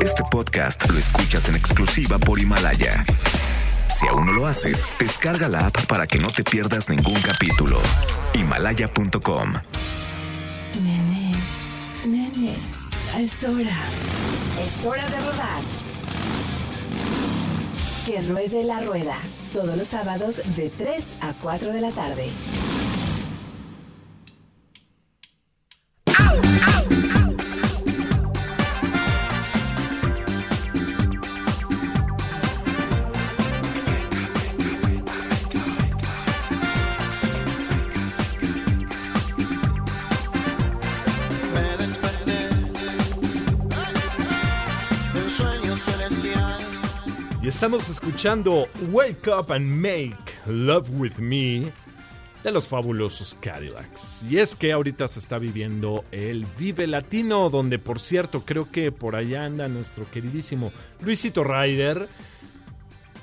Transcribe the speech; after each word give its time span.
Este 0.00 0.22
podcast 0.30 0.88
lo 0.90 0.98
escuchas 0.98 1.48
en 1.48 1.56
exclusiva 1.56 2.18
por 2.18 2.38
Himalaya. 2.38 3.04
Si 3.88 4.06
aún 4.06 4.26
no 4.26 4.32
lo 4.32 4.46
haces, 4.46 4.86
descarga 4.98 5.48
la 5.48 5.66
app 5.66 5.86
para 5.86 6.06
que 6.06 6.18
no 6.18 6.28
te 6.28 6.44
pierdas 6.44 6.88
ningún 6.88 7.20
capítulo. 7.20 7.78
Himalaya.com. 8.34 9.54
Nene, 10.82 11.32
nene, 12.06 12.56
ya 13.06 13.20
es 13.20 13.44
hora. 13.44 13.76
Es 14.64 14.86
hora 14.86 15.04
de 15.08 15.18
rodar. 15.18 15.62
Que 18.06 18.20
ruede 18.22 18.64
la 18.64 18.80
rueda. 18.80 19.16
Todos 19.52 19.76
los 19.76 19.88
sábados 19.88 20.42
de 20.56 20.70
3 20.70 21.16
a 21.20 21.32
4 21.42 21.72
de 21.72 21.80
la 21.80 21.90
tarde. 21.90 22.30
Estamos 47.58 47.88
escuchando 47.88 48.68
Wake 48.92 49.28
Up 49.28 49.52
and 49.52 49.66
Make 49.66 50.16
Love 50.46 50.88
With 50.92 51.16
Me 51.16 51.72
de 52.44 52.52
los 52.52 52.68
fabulosos 52.68 53.36
Cadillacs. 53.40 54.24
Y 54.30 54.38
es 54.38 54.54
que 54.54 54.70
ahorita 54.70 55.08
se 55.08 55.18
está 55.18 55.40
viviendo 55.40 56.04
el 56.12 56.46
Vive 56.56 56.86
Latino, 56.86 57.50
donde 57.50 57.80
por 57.80 57.98
cierto 57.98 58.44
creo 58.46 58.70
que 58.70 58.92
por 58.92 59.16
allá 59.16 59.44
anda 59.44 59.66
nuestro 59.66 60.08
queridísimo 60.08 60.70
Luisito 61.00 61.42
Ryder. 61.42 62.08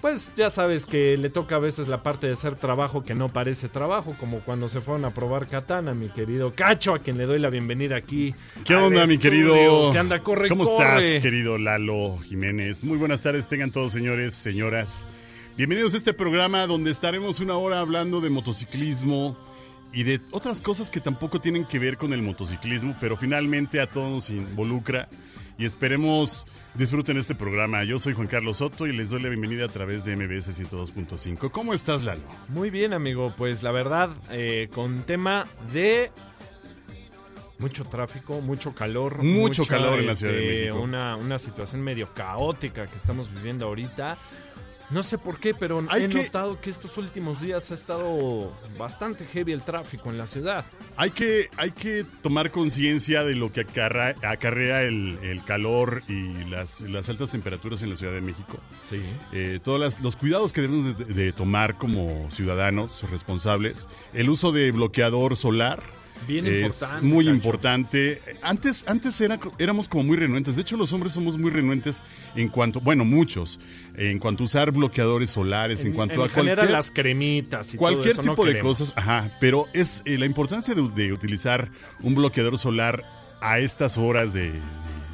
Pues 0.02 0.34
ya 0.36 0.50
sabes 0.52 0.86
que 0.86 1.18
le 1.18 1.30
toca 1.30 1.56
a 1.56 1.60
veces 1.60 1.88
la 1.88 2.04
parte 2.04 2.28
de 2.28 2.34
hacer 2.34 2.56
trabajo 2.56 3.04
que 3.04 3.16
no 3.16 3.30
parece 3.30 3.70
trabajo, 3.70 4.16
como 4.20 4.40
cuando 4.42 4.68
se 4.68 4.82
fueron 4.82 5.04
a 5.06 5.14
probar 5.14 5.48
Katana, 5.48 5.94
mi 5.96 6.10
querido 6.10 6.54
Cacho, 6.54 6.94
a 6.94 7.00
quien 7.00 7.18
le 7.18 7.26
doy 7.26 7.40
la 7.40 7.50
bienvenida 7.50 7.96
aquí. 7.96 8.36
¿Qué 8.66 8.76
onda, 8.76 9.08
mi 9.08 9.18
querido? 9.18 9.92
¿Qué 9.92 9.98
anda? 9.98 10.20
Corre, 10.20 10.48
¿Cómo 10.48 10.66
corre. 10.66 11.08
estás, 11.08 11.24
querido 11.24 11.58
Lalo 11.58 12.20
Jiménez? 12.20 12.84
Muy 12.84 12.98
buenas 13.00 13.24
tardes, 13.24 13.48
tengan 13.48 13.72
todos, 13.72 13.94
señores, 13.94 14.36
señoras. 14.36 15.08
Bienvenidos 15.58 15.94
a 15.96 15.98
este 15.98 16.14
programa 16.14 16.68
donde 16.68 16.92
estaremos 16.92 17.40
una 17.40 17.56
hora 17.56 17.80
hablando 17.80 18.22
de 18.22 18.30
motociclismo 18.30 19.36
y 19.92 20.04
de 20.04 20.20
otras 20.32 20.62
cosas 20.62 20.92
que 20.92 21.00
tampoco 21.00 21.40
tienen 21.42 21.66
que 21.66 21.80
ver 21.80 21.98
con 21.98 22.14
el 22.14 22.22
motociclismo, 22.22 22.96
pero 23.00 23.18
finalmente 23.18 23.80
a 23.82 23.90
todos 23.90 24.12
nos 24.12 24.30
involucra 24.30 25.08
y 25.58 25.66
esperemos 25.66 26.46
disfruten 26.74 27.18
este 27.18 27.36
programa. 27.36 27.84
Yo 27.84 28.00
soy 28.00 28.14
Juan 28.14 28.28
Carlos 28.28 28.58
Soto 28.58 28.88
y 28.88 28.94
les 28.94 29.10
doy 29.10 29.22
la 29.22 29.30
bienvenida 29.30 29.66
a 29.66 29.70
través 29.70 30.06
de 30.06 30.16
MBS 30.16 30.60
102.5. 30.60 31.50
¿Cómo 31.52 31.74
estás, 31.74 32.04
Lalo? 32.04 32.24
Muy 32.50 32.70
bien, 32.70 32.94
amigo. 32.94 33.34
Pues 33.38 33.64
la 33.64 33.72
verdad, 33.72 34.10
eh, 34.30 34.70
con 34.74 35.04
tema 35.04 35.48
de 35.72 36.12
mucho 37.58 37.86
tráfico, 37.86 38.42
mucho 38.42 38.76
calor. 38.76 39.24
Mucho 39.24 39.62
mucha, 39.62 39.76
calor 39.76 40.00
en 40.00 40.08
la 40.08 40.16
Ciudad 40.16 40.34
de 40.34 40.40
este, 40.40 40.66
México. 40.66 40.84
Una, 40.84 41.16
una 41.16 41.40
situación 41.40 41.82
medio 41.82 42.14
caótica 42.14 42.88
que 42.88 42.98
estamos 42.98 43.34
viviendo 43.34 43.66
ahorita. 43.66 44.18
No 44.92 45.02
sé 45.02 45.18
por 45.18 45.40
qué, 45.40 45.54
pero 45.56 45.84
Hay 45.90 46.04
he 46.04 46.10
que- 46.10 46.24
notado 46.26 46.62
que 46.62 46.70
estos 46.70 46.98
últimos 46.98 47.42
días 47.42 47.72
ha 47.72 47.74
estado 47.74 48.52
bastante 48.78 49.26
heavy 49.26 49.52
el 49.52 49.64
tráfico 49.64 50.12
en 50.12 50.18
la 50.18 50.28
ciudad. 50.28 50.64
Hay 50.96 51.10
que, 51.12 51.50
hay 51.58 51.72
que 51.72 52.06
tomar 52.22 52.52
conciencia 52.52 53.24
de 53.24 53.34
lo 53.34 53.52
que 53.52 53.62
acarra- 53.62 54.16
acarrea 54.24 54.84
el, 54.84 55.18
el 55.24 55.44
calor 55.44 56.04
y 56.08 56.46
las, 56.46 56.82
las 56.82 57.10
altas 57.10 57.32
temperaturas 57.32 57.82
en 57.82 57.90
la 57.90 57.96
Ciudad 57.96 58.14
de 58.14 58.22
México. 58.22 58.60
Sí. 58.88 59.02
Eh, 59.34 59.60
todos 59.64 59.80
las- 59.80 60.02
los 60.02 60.16
cuidados 60.16 60.54
que 60.54 60.62
debemos 60.62 60.98
de, 60.98 61.06
de 61.06 61.32
tomar 61.34 61.78
como 61.78 62.30
ciudadanos 62.30 63.10
responsables. 63.10 63.88
El 64.14 64.30
uso 64.30 64.52
de 64.52 64.72
bloqueador 64.72 65.36
solar. 65.36 65.82
Bien 66.28 66.46
es 66.48 66.64
importante, 66.64 67.06
muy 67.08 67.28
importante. 67.30 68.22
Antes, 68.42 68.84
antes 68.88 69.20
era, 69.22 69.40
éramos 69.60 69.88
como 69.88 70.04
muy 70.04 70.18
renuentes. 70.18 70.56
De 70.56 70.62
hecho, 70.62 70.78
los 70.78 70.92
hombres 70.94 71.14
somos 71.14 71.38
muy 71.38 71.52
renuentes 71.52 72.04
en 72.36 72.50
cuanto, 72.50 72.80
bueno, 72.82 73.06
muchos, 73.06 73.60
en 73.96 74.20
cuanto 74.20 74.44
a 74.44 74.46
usar 74.46 74.72
bloqueadores 74.72 75.32
solares, 75.32 75.86
en, 75.86 75.94
cuanto 75.94 76.24
a 76.24 76.30
general, 76.30 76.56
cualquier 76.56 76.72
las 76.72 76.92
cremitas 76.92 77.74
y 77.74 77.78
cualquier 77.78 78.14
todo 78.16 78.22
eso, 78.24 78.32
tipo 78.32 78.46
no 78.46 78.52
de 78.54 78.60
cosas, 78.60 78.94
ajá, 78.96 79.32
pero 79.40 79.68
es 79.74 80.02
eh, 80.06 80.18
la 80.18 80.26
importancia 80.26 80.74
de, 80.76 80.90
de 80.90 81.14
utilizar 81.14 81.70
un 82.02 82.16
bloqueador 82.16 82.58
solar 82.58 83.04
a 83.42 83.60
estas 83.60 83.98
horas 83.98 84.34
de- 84.34 84.54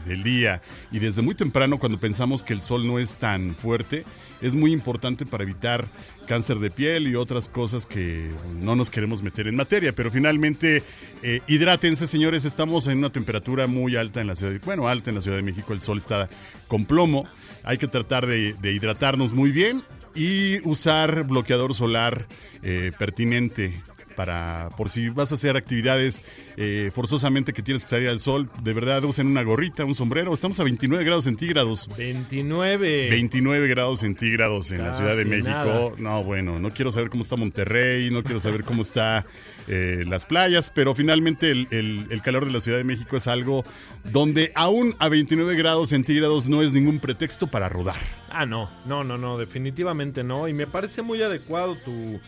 del 0.06 0.24
día 0.24 0.64
y 0.92 0.98
desde 0.98 1.22
muy 1.22 1.36
temprano 1.36 1.78
cuando 1.78 2.00
pensamos 2.00 2.44
que 2.44 2.54
el 2.54 2.64
sol 2.64 2.88
no 2.88 2.98
es 2.98 3.18
tan 3.18 3.54
fuerte, 3.56 4.04
es 4.42 4.56
muy 4.56 4.72
importante 4.72 5.26
para 5.26 5.44
evitar 5.44 5.88
cáncer 6.28 6.60
de 6.60 6.72
piel 6.72 7.08
y 7.08 7.16
otras 7.16 7.50
cosas 7.50 7.86
que 7.86 8.32
no 8.60 8.76
nos 8.76 8.90
queremos 8.90 9.22
meter 9.22 9.48
en 9.48 9.56
materia, 9.56 9.94
pero 9.94 10.12
finalmente 10.12 10.84
eh, 11.22 11.42
hidrátense 11.48 12.08
señores, 12.08 12.46
estamos 12.46 12.88
en 12.88 13.00
una 13.00 13.10
temperatura 13.10 13.68
muy 13.68 13.96
alta 13.96 14.22
en 14.22 14.28
la 14.28 14.36
ciudad, 14.36 14.52
de, 14.52 14.60
bueno, 14.60 14.88
alta 14.88 15.10
en 15.10 15.16
la 15.16 15.22
Ciudad 15.22 15.38
de 15.38 15.44
México, 15.44 15.74
el 15.74 15.82
sol 15.82 15.98
está 15.98 16.30
con 16.68 16.86
plomo, 16.86 17.26
hay 17.64 17.78
que 17.78 17.88
tratar 17.88 18.26
de, 18.26 18.56
hidratarnos 18.64 19.34
muy 19.34 19.52
bien 19.52 19.84
y 20.16 20.60
usar 20.68 21.26
bloqueador 21.26 21.74
solar 21.76 22.28
eh, 22.64 22.92
pertinente 22.98 23.82
para 24.22 24.70
por 24.78 24.92
si 24.92 25.10
vas 25.10 25.32
a 25.32 25.36
hacer 25.36 25.58
actividades 25.58 26.22
eh, 26.56 26.92
forzosamente 26.94 27.54
que 27.54 27.64
tienes 27.64 27.84
que 27.84 27.90
salir 27.90 28.08
al 28.08 28.20
sol, 28.20 28.50
de 28.62 28.72
verdad 28.74 29.04
usen 29.04 29.26
una 29.26 29.42
gorrita, 29.42 29.84
un 29.84 29.96
sombrero. 29.96 30.32
Estamos 30.32 30.60
a 30.60 30.64
29 30.64 31.04
grados 31.04 31.24
centígrados. 31.24 31.90
29. 31.98 33.10
29 33.10 33.68
grados 33.68 34.02
centígrados 34.02 34.70
en 34.72 34.78
la 34.86 34.94
Ciudad 34.94 35.18
de 35.18 35.26
México. 35.26 35.50
nada. 35.50 35.92
No, 35.98 36.24
bueno, 36.24 36.60
no 36.60 36.70
quiero 36.70 36.92
saber 36.92 37.10
cómo 37.10 37.24
está 37.24 37.36
Monterrey, 37.36 38.12
no 38.12 38.22
quiero 38.24 38.40
saber 38.40 38.64
cómo 38.64 38.84
está 38.84 39.26
eh, 39.68 40.04
las 40.08 40.28
playas, 40.28 40.70
pero 40.70 40.94
finalmente 40.94 41.50
el, 41.50 41.68
el- 41.72 42.08
el 42.12 42.22
calor 42.22 42.46
de 42.46 42.52
la 42.52 42.62
Ciudad 42.62 42.78
de 42.78 42.84
México 42.84 43.18
es 43.18 43.28
algo 43.28 43.66
donde 44.04 44.52
aún 44.54 44.96
a 45.00 45.10
29 45.10 45.56
grados 45.56 45.90
centígrados 45.90 46.48
no 46.48 46.62
es 46.62 46.74
ningún 46.74 47.00
pretexto 47.00 47.48
para 47.48 47.70
rodar. 47.70 47.98
Ah, 48.30 48.46
no, 48.46 48.70
no, 48.86 49.04
no, 49.04 49.18
no, 49.18 49.38
definitivamente 49.40 50.24
no. 50.24 50.48
Y 50.48 50.54
me 50.54 50.68
parece 50.68 51.02
muy 51.02 51.22
adecuado 51.24 51.76
tu, 51.78 52.20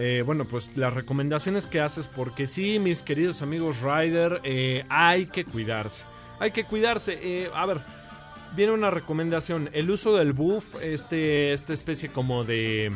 eh, 0.00 0.22
bueno, 0.24 0.44
pues 0.44 0.70
las 0.76 0.94
recomendaciones 0.94 1.66
que 1.66 1.80
haces, 1.80 2.06
porque 2.06 2.46
sí, 2.46 2.78
mis 2.78 3.02
queridos 3.02 3.42
amigos 3.42 3.78
Rider, 3.82 4.40
eh, 4.44 4.84
hay 4.88 5.26
que 5.26 5.44
cuidarse. 5.44 6.06
Hay 6.38 6.52
que 6.52 6.62
cuidarse. 6.62 7.18
Eh, 7.20 7.50
a 7.52 7.66
ver, 7.66 7.80
viene 8.54 8.72
una 8.72 8.90
recomendación. 8.90 9.70
El 9.72 9.90
uso 9.90 10.16
del 10.16 10.32
buff, 10.32 10.64
este, 10.80 11.52
esta 11.52 11.74
especie 11.74 12.10
como 12.10 12.44
de... 12.44 12.92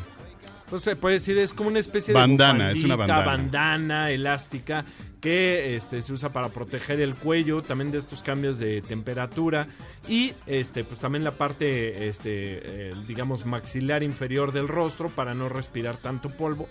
No 0.70 0.78
sé, 0.78 0.94
puede 0.94 1.16
decir, 1.16 1.36
es 1.36 1.52
como 1.52 1.68
una 1.68 1.80
especie 1.80 2.14
Bandana, 2.14 2.68
de 2.68 2.74
es 2.74 2.84
una 2.84 2.96
bandana. 2.96 3.26
bandana 3.26 4.10
elástica 4.10 4.86
que 5.22 5.76
este, 5.76 6.02
se 6.02 6.12
usa 6.12 6.32
para 6.32 6.48
proteger 6.48 7.00
el 7.00 7.14
cuello, 7.14 7.62
también 7.62 7.92
de 7.92 7.98
estos 7.98 8.24
cambios 8.24 8.58
de 8.58 8.82
temperatura 8.82 9.69
y 10.08 10.32
este, 10.46 10.82
pues 10.82 10.98
también 10.98 11.22
la 11.22 11.30
parte, 11.30 12.08
este, 12.08 12.90
eh, 12.90 12.94
digamos, 13.06 13.46
maxilar 13.46 14.02
inferior 14.02 14.50
del 14.50 14.66
rostro 14.66 15.10
para 15.10 15.32
no 15.32 15.48
respirar 15.48 15.96
tanto 15.96 16.30
polvo. 16.30 16.69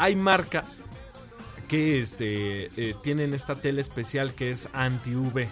Hay 0.00 0.16
marcas 0.16 0.82
que 1.68 2.00
este, 2.00 2.70
eh, 2.76 2.94
tienen 3.02 3.34
esta 3.34 3.54
tela 3.54 3.80
especial 3.82 4.32
que 4.34 4.50
es 4.50 4.66
anti-UV. 4.72 5.46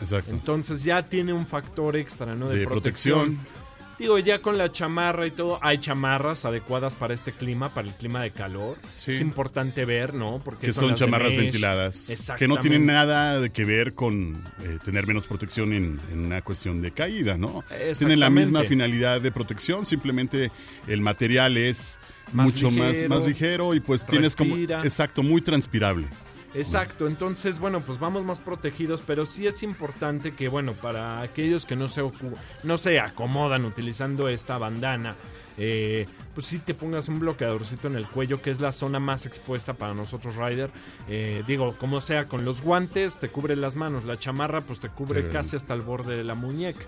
Exacto. 0.00 0.30
Entonces 0.30 0.82
ya 0.84 1.02
tiene 1.08 1.34
un 1.34 1.46
factor 1.46 1.96
extra, 1.96 2.34
¿no? 2.34 2.48
De, 2.48 2.60
De 2.60 2.66
protección. 2.66 3.36
protección. 3.36 3.59
Digo, 4.00 4.18
ya 4.18 4.40
con 4.40 4.56
la 4.56 4.72
chamarra 4.72 5.26
y 5.26 5.30
todo, 5.30 5.58
hay 5.60 5.76
chamarras 5.76 6.46
adecuadas 6.46 6.94
para 6.94 7.12
este 7.12 7.32
clima, 7.32 7.74
para 7.74 7.86
el 7.86 7.92
clima 7.92 8.22
de 8.22 8.30
calor. 8.30 8.78
Sí. 8.96 9.12
Es 9.12 9.20
importante 9.20 9.84
ver, 9.84 10.14
¿no? 10.14 10.40
Porque 10.42 10.68
que 10.68 10.72
son 10.72 10.94
chamarras 10.94 11.36
ventiladas, 11.36 12.32
que 12.38 12.48
no 12.48 12.56
tienen 12.56 12.86
nada 12.86 13.38
de 13.38 13.50
que 13.50 13.66
ver 13.66 13.92
con 13.92 14.42
eh, 14.62 14.78
tener 14.82 15.06
menos 15.06 15.26
protección 15.26 15.74
en, 15.74 16.00
en 16.10 16.20
una 16.20 16.40
cuestión 16.40 16.80
de 16.80 16.92
caída, 16.92 17.36
¿no? 17.36 17.62
Tienen 17.98 18.20
la 18.20 18.30
misma 18.30 18.64
finalidad 18.64 19.20
de 19.20 19.30
protección, 19.32 19.84
simplemente 19.84 20.50
el 20.86 21.02
material 21.02 21.58
es 21.58 22.00
Más 22.32 22.46
mucho 22.46 22.70
más, 22.70 22.92
ligero, 22.92 23.08
más 23.10 23.28
ligero 23.28 23.74
y 23.74 23.80
pues 23.80 24.06
tienes 24.06 24.34
como... 24.34 24.56
Exacto, 24.56 25.22
muy 25.22 25.42
transpirable. 25.42 26.08
Exacto, 26.52 27.06
entonces, 27.06 27.60
bueno, 27.60 27.80
pues 27.80 28.00
vamos 28.00 28.24
más 28.24 28.40
protegidos, 28.40 29.02
pero 29.06 29.24
sí 29.24 29.46
es 29.46 29.62
importante 29.62 30.34
que, 30.34 30.48
bueno, 30.48 30.74
para 30.74 31.20
aquellos 31.20 31.64
que 31.64 31.76
no 31.76 31.86
se, 31.86 32.02
no 32.64 32.76
se 32.76 32.98
acomodan 32.98 33.64
utilizando 33.64 34.28
esta 34.28 34.58
bandana, 34.58 35.14
eh, 35.56 36.06
pues 36.34 36.46
sí 36.46 36.58
te 36.58 36.74
pongas 36.74 37.08
un 37.08 37.20
bloqueadorcito 37.20 37.86
en 37.86 37.94
el 37.96 38.06
cuello, 38.06 38.42
que 38.42 38.50
es 38.50 38.60
la 38.60 38.72
zona 38.72 38.98
más 38.98 39.26
expuesta 39.26 39.74
para 39.74 39.94
nosotros, 39.94 40.34
Rider. 40.36 40.70
Eh, 41.08 41.44
digo, 41.46 41.76
como 41.78 42.00
sea, 42.00 42.26
con 42.26 42.44
los 42.44 42.62
guantes 42.62 43.18
te 43.20 43.28
cubre 43.28 43.54
las 43.54 43.76
manos, 43.76 44.04
la 44.04 44.18
chamarra 44.18 44.60
pues 44.60 44.80
te 44.80 44.88
cubre 44.88 45.22
Sí. 45.22 45.28
casi 45.30 45.56
hasta 45.56 45.74
el 45.74 45.82
borde 45.82 46.16
de 46.16 46.24
la 46.24 46.34
muñeca. 46.34 46.84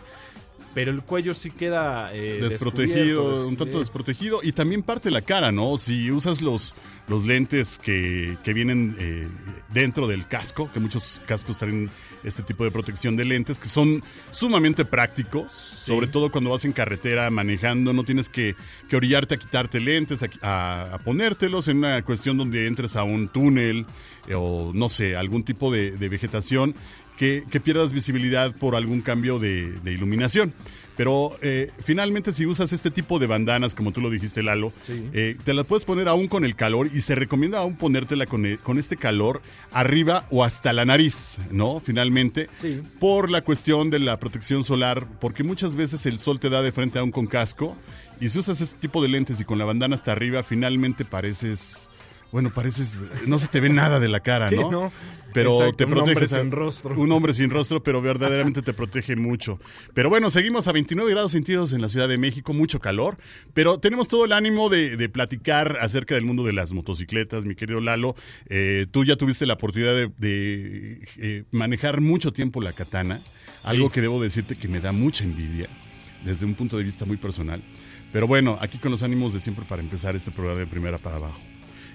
Pero 0.74 0.90
el 0.90 1.02
cuello 1.02 1.34
sí 1.34 1.50
queda 1.50 2.14
eh, 2.14 2.38
desprotegido, 2.40 3.22
descubierto, 3.22 3.48
un 3.48 3.56
tanto 3.56 3.78
desprotegido 3.78 4.40
y 4.42 4.52
también 4.52 4.82
parte 4.82 5.08
de 5.08 5.12
la 5.12 5.22
cara, 5.22 5.52
¿no? 5.52 5.76
Si 5.78 6.10
usas 6.10 6.40
los, 6.42 6.74
los 7.08 7.24
lentes 7.24 7.78
que, 7.78 8.36
que 8.42 8.52
vienen 8.52 8.96
eh, 8.98 9.28
dentro 9.72 10.06
del 10.06 10.26
casco, 10.26 10.70
que 10.72 10.80
muchos 10.80 11.20
cascos 11.26 11.58
traen 11.58 11.90
este 12.24 12.42
tipo 12.44 12.62
de 12.64 12.70
protección 12.70 13.16
de 13.16 13.24
lentes, 13.24 13.58
que 13.58 13.66
son 13.66 14.02
sumamente 14.30 14.84
prácticos, 14.84 15.50
sobre 15.52 16.06
todo 16.06 16.30
cuando 16.30 16.50
vas 16.50 16.64
en 16.64 16.72
carretera 16.72 17.28
manejando, 17.30 17.92
no 17.92 18.04
tienes 18.04 18.28
que, 18.28 18.54
que 18.88 18.94
orillarte 18.96 19.34
a 19.34 19.38
quitarte 19.38 19.80
lentes, 19.80 20.22
a, 20.22 20.28
a- 20.42 20.94
a 20.94 20.98
ponértelos 20.98 21.66
en 21.68 21.78
una 21.78 22.02
cuestión 22.02 22.36
donde 22.36 22.66
entres 22.68 22.94
a 22.96 23.02
un 23.02 23.28
túnel 23.28 23.86
eh, 24.28 24.34
o 24.36 24.70
no 24.72 24.88
sé, 24.88 25.16
algún 25.16 25.42
tipo 25.42 25.72
de, 25.72 25.90
de 25.92 26.08
vegetación 26.08 26.76
que, 27.22 27.44
que 27.48 27.60
pierdas 27.60 27.92
visibilidad 27.92 28.52
por 28.56 28.74
algún 28.74 29.00
cambio 29.00 29.38
de, 29.38 29.70
de 29.84 29.92
iluminación. 29.92 30.52
Pero 30.96 31.38
eh, 31.40 31.70
finalmente 31.84 32.32
si 32.32 32.46
usas 32.46 32.72
este 32.72 32.90
tipo 32.90 33.20
de 33.20 33.28
bandanas, 33.28 33.76
como 33.76 33.92
tú 33.92 34.00
lo 34.00 34.10
dijiste 34.10 34.42
Lalo, 34.42 34.72
Sí. 34.82 35.08
eh, 35.12 35.36
te 35.44 35.54
las 35.54 35.64
puedes 35.66 35.84
poner 35.84 36.08
aún 36.08 36.26
con 36.26 36.44
el 36.44 36.56
calor 36.56 36.88
y 36.92 37.00
se 37.02 37.14
recomienda 37.14 37.60
aún 37.60 37.76
ponértela 37.76 38.26
con, 38.26 38.44
e- 38.44 38.58
con 38.58 38.76
este 38.76 38.96
calor 38.96 39.40
arriba 39.70 40.26
o 40.32 40.42
hasta 40.42 40.72
la 40.72 40.84
nariz, 40.84 41.38
¿no? 41.52 41.80
Finalmente, 41.80 42.48
Sí. 42.60 42.80
por 42.98 43.30
la 43.30 43.42
cuestión 43.42 43.88
de 43.90 44.00
la 44.00 44.18
protección 44.18 44.64
solar, 44.64 45.06
porque 45.20 45.44
muchas 45.44 45.76
veces 45.76 46.04
el 46.06 46.18
sol 46.18 46.40
te 46.40 46.50
da 46.50 46.60
de 46.60 46.72
frente 46.72 46.98
aún 46.98 47.12
con 47.12 47.26
casco 47.28 47.76
y 48.20 48.28
si 48.30 48.40
usas 48.40 48.60
este 48.60 48.78
tipo 48.80 49.00
de 49.00 49.08
lentes 49.08 49.40
y 49.40 49.44
con 49.44 49.58
la 49.58 49.64
bandana 49.64 49.94
hasta 49.94 50.10
arriba, 50.10 50.42
finalmente 50.42 51.04
pareces... 51.04 51.88
Bueno, 52.32 52.50
pareces, 52.50 53.00
no 53.26 53.38
se 53.38 53.46
te 53.46 53.60
ve 53.60 53.68
nada 53.68 54.00
de 54.00 54.08
la 54.08 54.20
cara, 54.20 54.48
Sí, 54.48 54.56
¿no? 54.56 54.70
¿no? 54.70 54.92
Pero 55.34 55.52
Exacto, 55.52 55.76
te 55.76 55.84
un 55.84 55.90
protege. 55.90 56.10
hombre 56.10 56.24
o 56.24 56.28
sea, 56.28 56.40
sin 56.40 56.50
rostro. 56.50 57.00
Un 57.00 57.12
hombre 57.12 57.32
sin 57.34 57.50
rostro, 57.50 57.82
pero 57.82 58.02
verdaderamente 58.02 58.60
te 58.60 58.72
protege 58.74 59.16
mucho. 59.16 59.58
Pero 59.94 60.10
bueno, 60.10 60.28
seguimos 60.28 60.68
a 60.68 60.72
29 60.72 61.10
grados 61.10 61.32
centígrados 61.32 61.72
en 61.72 61.80
la 61.80 61.88
Ciudad 61.88 62.06
de 62.08 62.18
México, 62.18 62.52
mucho 62.52 62.80
calor, 62.80 63.16
pero 63.54 63.78
tenemos 63.80 64.08
todo 64.08 64.26
el 64.26 64.32
ánimo 64.32 64.68
de, 64.68 64.96
de 64.98 65.08
platicar 65.08 65.78
acerca 65.80 66.14
del 66.16 66.24
mundo 66.26 66.44
de 66.44 66.52
las 66.52 66.72
motocicletas, 66.74 67.46
mi 67.46 67.54
querido 67.54 67.80
Lalo. 67.80 68.14
Eh, 68.46 68.86
tú 68.90 69.04
ya 69.04 69.16
tuviste 69.16 69.46
la 69.46 69.54
oportunidad 69.54 69.94
de, 69.94 70.08
de, 70.18 71.08
eh, 71.18 71.44
manejar 71.50 72.00
mucho 72.02 72.32
tiempo 72.34 72.60
la 72.60 72.72
katana, 72.72 73.18
algo 73.64 73.88
que 73.90 74.02
debo 74.02 74.22
decirte 74.22 74.56
que 74.56 74.68
me 74.68 74.80
da 74.80 74.92
mucha 74.92 75.24
envidia, 75.24 75.68
desde 76.24 76.44
un 76.44 76.54
punto 76.54 76.76
de 76.76 76.84
vista 76.84 77.06
muy 77.06 77.16
personal. 77.16 77.62
Pero 78.12 78.26
bueno, 78.26 78.58
aquí 78.60 78.76
con 78.76 78.90
los 78.90 79.02
ánimos 79.02 79.32
de 79.32 79.40
siempre 79.40 79.64
para 79.66 79.80
empezar 79.80 80.14
este 80.14 80.30
programa 80.30 80.60
de 80.60 80.66
primera 80.66 80.98
para 80.98 81.16
abajo. 81.16 81.40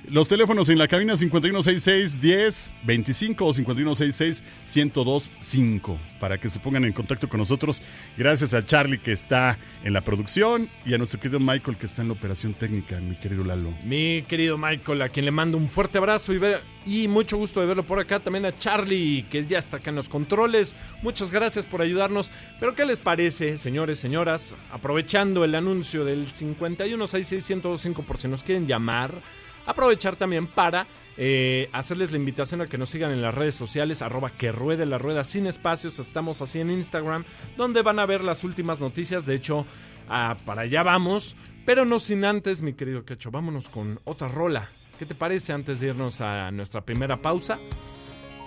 Los 0.10 0.30
teléfonos 0.30 0.70
en 0.70 0.78
la 0.78 0.88
cabina 0.88 1.16
5166-1025 1.16 3.42
o 3.42 3.54
5166-1025 3.54 5.98
para 6.22 6.38
que 6.38 6.50
se 6.50 6.60
pongan 6.60 6.86
en 6.86 6.94
contacto 6.94 7.28
con 7.28 7.42
nosotros. 7.42 7.82
Gracias 8.18 8.54
a 8.54 8.66
Charlie 8.66 9.00
que 9.00 9.12
está 9.12 9.58
en 9.84 9.92
la 9.92 10.00
producción 10.00 10.70
y 10.86 10.94
a 10.94 10.98
nuestro 10.98 11.20
querido 11.20 11.42
Michael 11.42 11.76
que 11.76 11.88
está 11.88 12.04
en 12.04 12.08
la 12.08 12.14
operación 12.14 12.54
técnica, 12.54 13.02
mi 13.02 13.18
querido 13.18 13.44
Lalo. 13.44 13.74
Mi 13.84 14.24
querido 14.24 14.58
Michael, 14.58 15.02
a 15.02 15.10
quien 15.10 15.26
le 15.26 15.32
mando 15.32 15.58
un 15.58 15.68
fuerte 15.68 15.98
abrazo 15.98 16.32
y, 16.86 17.10
mucho 17.10 17.36
gusto 17.36 17.60
de 17.60 17.66
verlo 17.66 17.84
por 17.84 18.00
acá. 18.00 18.22
También 18.22 18.46
a 18.46 18.58
Charlie, 18.58 19.26
que 19.30 19.46
ya 19.46 19.60
está 19.60 19.76
acá 19.76 19.90
en 19.90 19.98
los 19.98 20.08
controles. 20.08 20.78
Muchas 21.02 21.32
gracias 21.32 21.66
por 21.66 21.82
ayudarnos. 21.82 22.32
Pero 22.62 22.76
¿qué 22.76 22.86
les 22.86 23.02
parece, 23.02 23.58
señores, 23.58 24.00
señoras? 24.00 24.56
Aprovechando 24.72 25.44
el 25.44 25.54
anuncio 25.54 26.06
del 26.06 26.28
51661025 26.28 28.06
por 28.06 28.18
si 28.18 28.30
nos 28.30 28.42
quieren 28.42 28.68
llamar. 28.68 29.22
Aprovechar 29.68 30.16
también 30.16 30.48
para 30.48 30.88
eh, 31.18 31.70
hacerles 31.74 32.12
la 32.12 32.18
invitación 32.18 32.62
a 32.62 32.68
que 32.68 32.78
nos 32.78 32.90
sigan 32.90 33.12
en 33.12 33.22
las 33.22 33.34
redes 33.36 33.54
sociales, 33.54 34.02
arroba 34.02 34.32
que 34.32 34.52
ruede 34.52 34.86
la 34.88 34.98
rueda 34.98 35.24
sin 35.24 35.46
espacios. 35.46 36.00
Estamos 36.00 36.42
así 36.42 36.60
en 36.60 36.72
Instagram, 36.72 37.26
donde 37.58 37.82
van 37.84 38.00
a 38.00 38.06
ver 38.06 38.24
las 38.24 38.44
últimas 38.44 38.80
noticias. 38.80 39.26
De 39.26 39.36
hecho, 39.36 39.66
ah, 40.10 40.36
para 40.46 40.64
allá 40.64 40.82
vamos. 40.84 41.36
Pero 41.66 41.84
no 41.84 42.00
sin 42.00 42.24
antes, 42.24 42.62
mi 42.62 42.74
querido 42.74 43.04
Quecho, 43.04 43.30
vámonos 43.30 43.68
con 43.68 44.00
otra 44.06 44.30
rola. 44.30 44.66
¿Qué 44.98 45.06
te 45.06 45.14
parece 45.16 45.52
antes 45.54 45.82
de 45.82 45.88
irnos 45.88 46.22
a 46.22 46.50
nuestra 46.50 46.80
primera 46.82 47.22
pausa? 47.22 47.60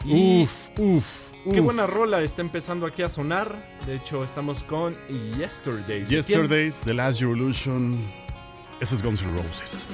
Y 0.06 0.43
Uf, 0.44 0.70
uf, 0.78 1.32
qué 1.44 1.61
uf. 1.61 1.64
buena 1.66 1.87
rola 1.87 2.23
está 2.23 2.40
empezando 2.40 2.87
aquí 2.87 3.02
a 3.02 3.11
sonar. 3.11 3.78
De 3.87 3.96
hecho, 3.96 4.25
estamos 4.25 4.64
con 4.64 4.96
Yesterdays. 5.38 6.08
Yesterdays, 6.08 6.81
The 6.81 6.94
Last 6.94 7.20
Revolution. 7.20 8.11
Eso 8.81 8.94
es 8.94 9.02
Guns 9.02 9.20
N' 9.23 9.37
Roses. 9.37 9.84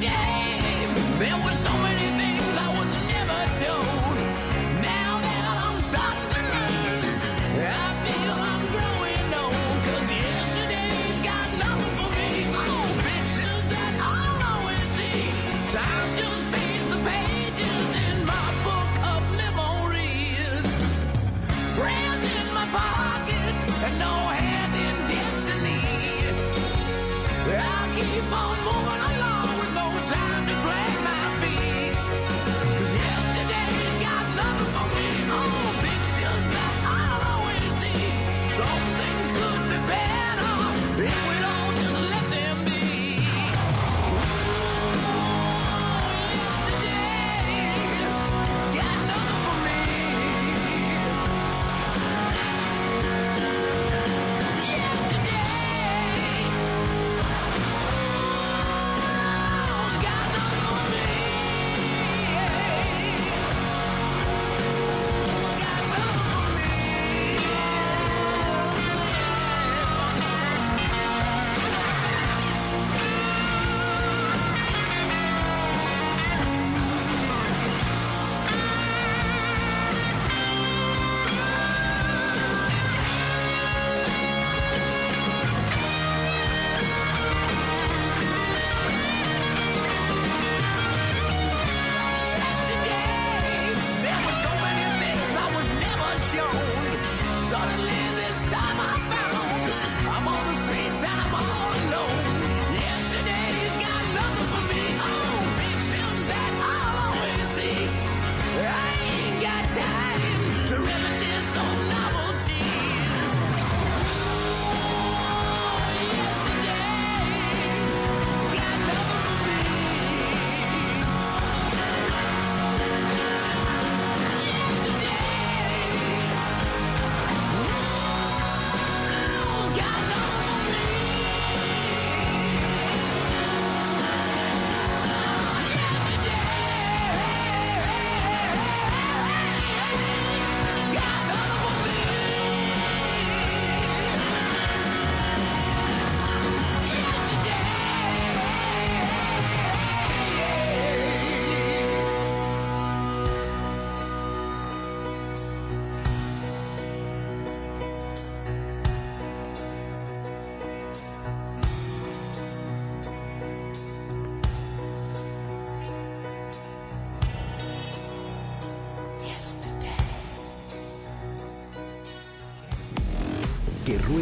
game. 0.00 0.90
It 1.20 1.44
was 1.44 1.65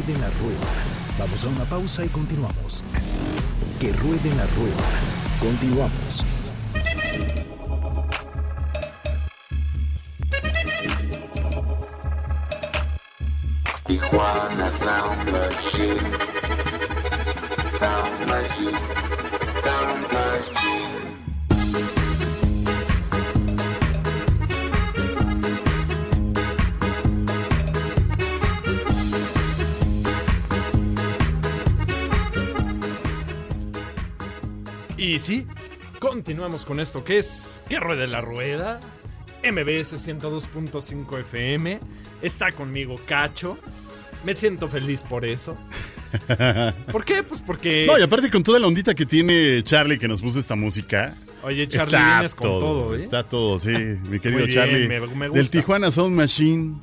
ruede 0.04 0.20
la 0.20 0.30
rueda. 0.38 0.60
Vamos 1.18 1.44
a 1.44 1.48
una 1.48 1.64
pausa 1.64 2.04
y 2.04 2.08
continuamos. 2.08 2.82
Que 3.80 3.92
ruede 3.92 4.34
la 4.36 4.46
rueda. 4.48 4.84
Continuamos. 5.40 6.24
Tijuana 13.86 14.70
Sound 14.70 15.30
Machine. 15.30 16.00
Sound 17.78 18.26
Machine. 18.26 19.03
Sí, 35.24 35.46
continuamos 36.00 36.64
con 36.64 36.80
esto 36.80 37.04
que 37.04 37.18
es 37.18 37.62
Que 37.68 37.80
ruede 37.80 38.06
la 38.06 38.20
rueda. 38.20 38.80
MBS 39.42 39.94
102.5 40.06 41.20
FM. 41.20 41.80
Está 42.22 42.50
conmigo 42.52 42.94
Cacho. 43.06 43.58
Me 44.24 44.32
siento 44.32 44.68
feliz 44.68 45.02
por 45.02 45.24
eso. 45.26 45.56
¿Por 46.92 47.04
qué? 47.04 47.22
Pues 47.22 47.42
porque. 47.42 47.84
No, 47.86 47.98
y 47.98 48.02
aparte 48.02 48.30
con 48.30 48.42
toda 48.42 48.58
la 48.58 48.66
ondita 48.66 48.94
que 48.94 49.04
tiene 49.04 49.62
Charlie 49.64 49.98
que 49.98 50.08
nos 50.08 50.22
puso 50.22 50.38
esta 50.38 50.54
música. 50.54 51.14
Oye, 51.42 51.66
Charlie, 51.68 51.94
está 51.96 52.14
vienes 52.14 52.34
con 52.34 52.58
todo, 52.58 52.94
¿eh? 52.94 53.00
Está 53.00 53.22
todo, 53.24 53.58
sí, 53.58 53.68
mi 53.70 54.18
querido 54.20 54.46
bien, 54.46 54.50
Charlie. 54.50 54.88
me- 54.88 55.00
me 55.00 55.28
gusta. 55.28 55.36
Del 55.38 55.50
Tijuana 55.50 55.90
Sound 55.90 56.16
Machine, 56.16 56.76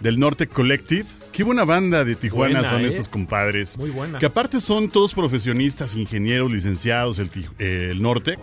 del 0.00 0.20
Norte 0.20 0.46
Collective. 0.46 1.06
Qué 1.38 1.44
buena 1.44 1.64
banda 1.64 2.04
de 2.04 2.16
Tijuana 2.16 2.54
Buena, 2.62 2.68
son 2.68 2.84
¿eh? 2.84 2.88
estos 2.88 3.06
compadres. 3.06 3.78
Muy 3.78 3.90
buena. 3.90 4.18
Que 4.18 4.26
aparte 4.26 4.60
son 4.60 4.88
todos 4.88 5.14
profesionistas, 5.14 5.94
ingenieros, 5.94 6.50
licenciados, 6.50 7.20
el, 7.20 7.30
eh, 7.60 7.90
el 7.92 8.02
Nortec. 8.02 8.40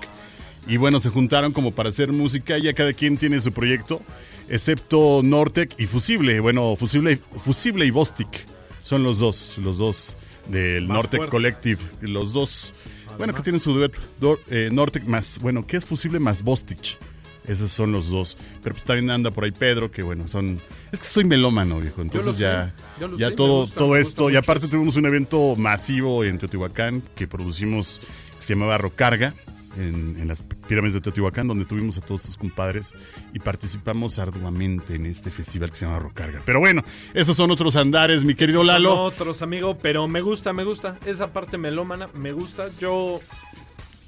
Y 0.65 0.77
bueno, 0.77 1.01
se 1.01 1.09
juntaron 1.09 1.51
como 1.51 1.75
para 1.75 1.89
hacer 1.89 2.13
música. 2.13 2.57
Ya 2.57 2.71
cada 2.71 2.93
quien 2.93 3.17
tiene 3.17 3.41
su 3.41 3.51
proyecto, 3.51 4.01
excepto 4.47 5.19
Nortec 5.25 5.77
y 5.77 5.87
Fusible. 5.87 6.39
Bueno, 6.39 6.73
Fusible, 6.77 7.19
Fusible 7.43 7.85
y 7.85 7.91
Bostic 7.91 8.45
son 8.81 9.03
los 9.03 9.19
dos, 9.19 9.57
los 9.57 9.77
dos 9.77 10.15
del 10.47 10.87
Más 10.87 10.95
Nortec 10.95 11.17
fuertes. 11.17 11.31
Collective. 11.31 11.81
Los 11.99 12.31
dos, 12.31 12.73
bueno, 13.17 13.33
que 13.35 13.41
tienen 13.41 13.59
su 13.59 13.73
dueto. 13.73 13.99
Dor- 14.21 14.39
eh, 14.49 14.69
Nortec 14.71 15.03
más, 15.03 15.39
bueno, 15.41 15.67
¿qué 15.67 15.75
es 15.75 15.85
Fusible 15.85 16.19
más 16.19 16.43
Bostic? 16.43 16.97
Esos 17.45 17.71
son 17.73 17.91
los 17.91 18.09
dos. 18.09 18.37
Pero 18.63 18.73
pues 18.73 18.85
también 18.85 19.11
anda 19.11 19.31
por 19.31 19.43
ahí 19.43 19.51
Pedro, 19.51 19.91
que 19.91 20.01
bueno, 20.01 20.29
son... 20.29 20.61
Es 20.95 21.01
que 21.01 21.07
soy 21.07 21.25
melómano, 21.25 21.81
viejo. 21.81 22.01
Entonces 22.01 22.37
ya, 22.37 22.73
ya 23.17 23.29
sé, 23.29 23.35
todo, 23.35 23.61
gusta, 23.63 23.77
todo 23.77 23.97
esto. 23.97 24.29
Y 24.29 24.37
aparte 24.37 24.69
tuvimos 24.69 24.95
un 24.95 25.05
evento 25.05 25.55
masivo 25.57 26.23
en 26.23 26.37
Teotihuacán 26.37 27.03
que 27.15 27.27
producimos, 27.27 27.99
que 28.37 28.41
se 28.41 28.53
llamaba 28.55 28.77
Rocarga, 28.77 29.33
en, 29.77 30.15
en 30.17 30.29
las 30.29 30.41
pirámides 30.69 30.93
de 30.93 31.01
Teotihuacán, 31.01 31.49
donde 31.49 31.65
tuvimos 31.65 31.97
a 31.97 32.01
todos 32.01 32.21
estos 32.21 32.37
compadres 32.37 32.93
y 33.33 33.39
participamos 33.39 34.19
arduamente 34.19 34.95
en 34.95 35.05
este 35.05 35.31
festival 35.31 35.69
que 35.69 35.75
se 35.75 35.85
llama 35.85 35.99
Rocarga. 35.99 36.41
Pero 36.45 36.61
bueno, 36.61 36.81
esos 37.13 37.35
son 37.35 37.51
otros 37.51 37.75
andares, 37.75 38.23
mi 38.23 38.35
querido 38.35 38.59
Son 38.59 38.67
Lalo. 38.67 39.01
otros, 39.03 39.41
amigo, 39.41 39.77
pero 39.81 40.07
me 40.07 40.21
gusta, 40.21 40.53
me 40.53 40.63
gusta. 40.63 40.95
Esa 41.05 41.33
parte 41.33 41.57
melómana, 41.57 42.07
me 42.13 42.31
gusta. 42.31 42.69
Yo 42.79 43.19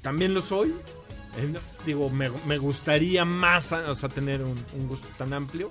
también 0.00 0.32
lo 0.32 0.40
soy. 0.40 0.72
Eh, 1.36 1.54
digo, 1.84 2.08
me, 2.08 2.30
me 2.46 2.56
gustaría 2.56 3.26
más, 3.26 3.72
o 3.72 3.94
sea, 3.94 4.08
tener 4.08 4.42
un, 4.42 4.58
un 4.72 4.88
gusto 4.88 5.06
tan 5.18 5.34
amplio. 5.34 5.70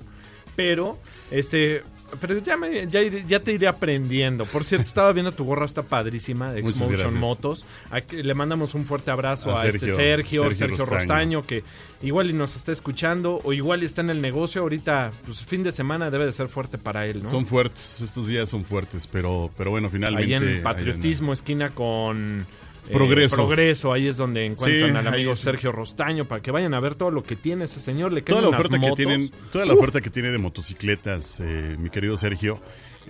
Pero, 0.58 0.98
este, 1.32 1.84
pero 2.20 2.38
ya, 2.40 2.58
me, 2.58 2.88
ya, 2.88 3.00
iré- 3.02 3.24
ya 3.28 3.40
te 3.42 3.54
iré 3.54 3.68
aprendiendo. 3.68 4.46
Por 4.46 4.64
cierto, 4.66 4.86
estaba 4.88 5.14
viendo 5.14 5.32
tu 5.32 5.46
gorra, 5.46 5.64
está 5.66 5.84
padrísima, 5.84 6.52
de 6.52 6.62
Xmotion. 6.68 7.18
Motos. 7.18 7.66
Aquí 7.92 8.22
le 8.24 8.34
mandamos 8.34 8.74
un 8.74 8.84
fuerte 8.86 9.12
abrazo 9.12 9.56
A 9.56 9.62
a, 9.62 9.68
este 9.68 9.88
Sergio- 9.88 9.96
Sergio, 9.96 10.52
Sergio 10.52 10.86
Rostaño. 10.86 11.40
Rostaño. 11.40 11.44
que 11.44 11.64
igual 12.02 12.30
y 12.30 12.34
nos 12.34 12.56
está 12.56 12.72
escuchando, 12.72 13.40
o 13.44 13.54
igual 13.54 13.84
y 13.84 13.86
está 13.86 14.02
en 14.02 14.10
el 14.10 14.20
negocio. 14.22 14.62
Ahorita, 14.64 15.12
pues 15.26 15.46
fin 15.46 15.64
de 15.64 15.72
semana 15.72 16.10
debe 16.10 16.26
de 16.26 16.32
ser 16.32 16.48
fuerte 16.48 16.78
para 16.78 17.06
él, 17.06 17.22
¿no? 17.24 17.30
Son 17.30 17.46
fuertes, 17.46 18.02
estos 18.02 18.28
días 18.28 18.50
son 18.50 18.66
fuertes, 18.66 19.06
pero, 19.08 19.52
pero 19.58 19.70
bueno, 19.72 19.90
finalmente... 19.90 20.36
Ahí 20.36 20.42
ahí 20.44 20.56
en 20.58 20.64
Patriotismo, 20.64 21.34
esquina 21.34 21.70
con 21.70 22.46
eh, 22.88 22.92
Progreso. 22.94 23.36
Progreso, 23.36 23.94
ahí 23.94 24.08
es 24.08 24.18
donde 24.18 24.46
encuentran 24.46 24.92
Sí, 24.92 24.98
al 24.98 25.08
amigo. 25.08 25.36
Sergio 25.36 25.72
Rostaño 25.72 26.28
para 26.28 26.42
que 26.42 26.52
vayan 26.52 26.74
a 26.74 26.80
ver 26.80 26.96
todo 26.96 27.12
lo 27.12 27.24
que 27.24 27.36
tiene 27.36 27.66
ese 27.66 27.80
señor. 27.80 28.14
Le 28.14 28.22
toda 28.22 28.42
la 28.42 28.50
oferta 28.50 28.80
que 28.80 28.92
tienen 28.94 29.32
toda 29.52 29.66
la 29.66 29.74
oferta 29.74 30.02
que 30.02 30.10
tiene 30.10 30.30
de 30.30 30.38
motocicletas 30.38 31.40
eh, 31.40 31.76
mi 31.80 31.90
querido 31.90 32.18
Sergio 32.18 32.60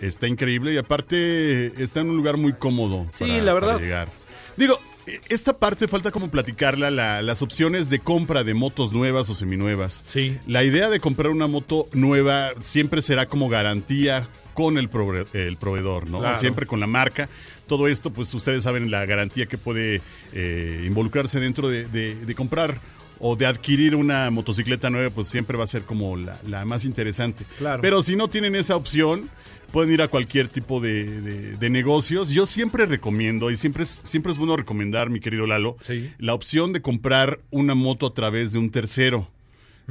está 0.01 0.27
increíble 0.27 0.73
y 0.73 0.77
aparte 0.77 1.81
está 1.81 2.01
en 2.01 2.09
un 2.09 2.17
lugar 2.17 2.37
muy 2.37 2.53
cómodo 2.53 3.07
Sí, 3.13 3.25
para- 3.25 3.43
la 3.43 3.53
verdad. 3.53 3.73
para 3.73 3.83
llegar 3.83 4.07
digo 4.55 4.79
eh, 5.07 5.19
esta 5.29 5.57
parte 5.57 5.87
falta 5.87 6.11
como 6.11 6.29
platicarla 6.29 6.91
la- 6.91 7.21
las 7.21 7.41
opciones 7.41 7.89
de 7.89 7.99
compra 7.99 8.43
de 8.43 8.53
motos 8.53 8.93
nuevas 8.93 9.29
o 9.29 9.33
seminuevas 9.33 10.03
Sí. 10.05 10.37
la 10.45 10.63
idea 10.63 10.89
de 10.89 10.99
comprar 10.99 11.31
una 11.31 11.47
moto 11.47 11.87
nueva 11.93 12.51
siempre 12.61 13.01
será 13.01 13.25
como 13.27 13.49
garantía 13.49 14.27
con 14.53 14.77
el, 14.79 14.89
prove- 14.89 15.27
el 15.33 15.55
proveedor, 15.57 16.09
¿no? 16.09 16.19
Claro. 16.19 16.37
Siempre 16.39 16.65
con 16.65 16.79
la 16.79 16.87
marca. 16.87 17.29
Todo 17.67 17.87
esto, 17.87 18.11
pues 18.11 18.33
ustedes 18.33 18.63
saben 18.63 18.89
la 18.91 19.05
garantía 19.05 19.45
que 19.45 19.57
puede 19.57 20.01
eh, 20.33 20.83
involucrarse 20.87 21.39
dentro 21.39 21.67
de, 21.69 21.87
de- 21.87 22.15
de 22.15 22.35
comprar 22.35 22.79
o 23.19 23.35
de 23.35 23.45
adquirir 23.47 23.95
una 23.95 24.29
motocicleta 24.29 24.89
nueva, 24.89 25.09
pues 25.09 25.27
siempre 25.27 25.57
va 25.57 25.63
a 25.63 25.67
ser 25.67 25.81
como 25.83 26.17
la, 26.17 26.39
la 26.47 26.65
más 26.65 26.85
interesante. 26.85 27.45
Claro. 27.57 27.81
Pero 27.81 28.01
si 28.03 28.15
no 28.15 28.29
tienen 28.29 28.55
esa 28.55 28.75
opción, 28.75 29.29
pueden 29.71 29.91
ir 29.91 30.01
a 30.03 30.07
cualquier 30.07 30.47
tipo 30.49 30.79
de, 30.79 31.21
de- 31.21 31.57
de 31.57 31.69
negocios. 31.69 32.29
Yo 32.29 32.45
siempre 32.45 32.85
recomiendo, 32.85 33.49
y 33.51 33.57
siempre 33.57 33.83
es, 33.83 33.99
siempre 34.03 34.31
es 34.31 34.37
bueno 34.37 34.55
recomendar, 34.55 35.09
mi 35.09 35.19
querido 35.19 35.45
Lalo, 35.47 35.77
Sí. 35.85 36.11
la 36.19 36.33
opción 36.35 36.73
de 36.73 36.81
comprar 36.81 37.39
una 37.49 37.73
moto 37.75 38.05
a 38.05 38.13
través 38.13 38.51
de 38.53 38.59
un 38.59 38.69
tercero. 38.69 39.27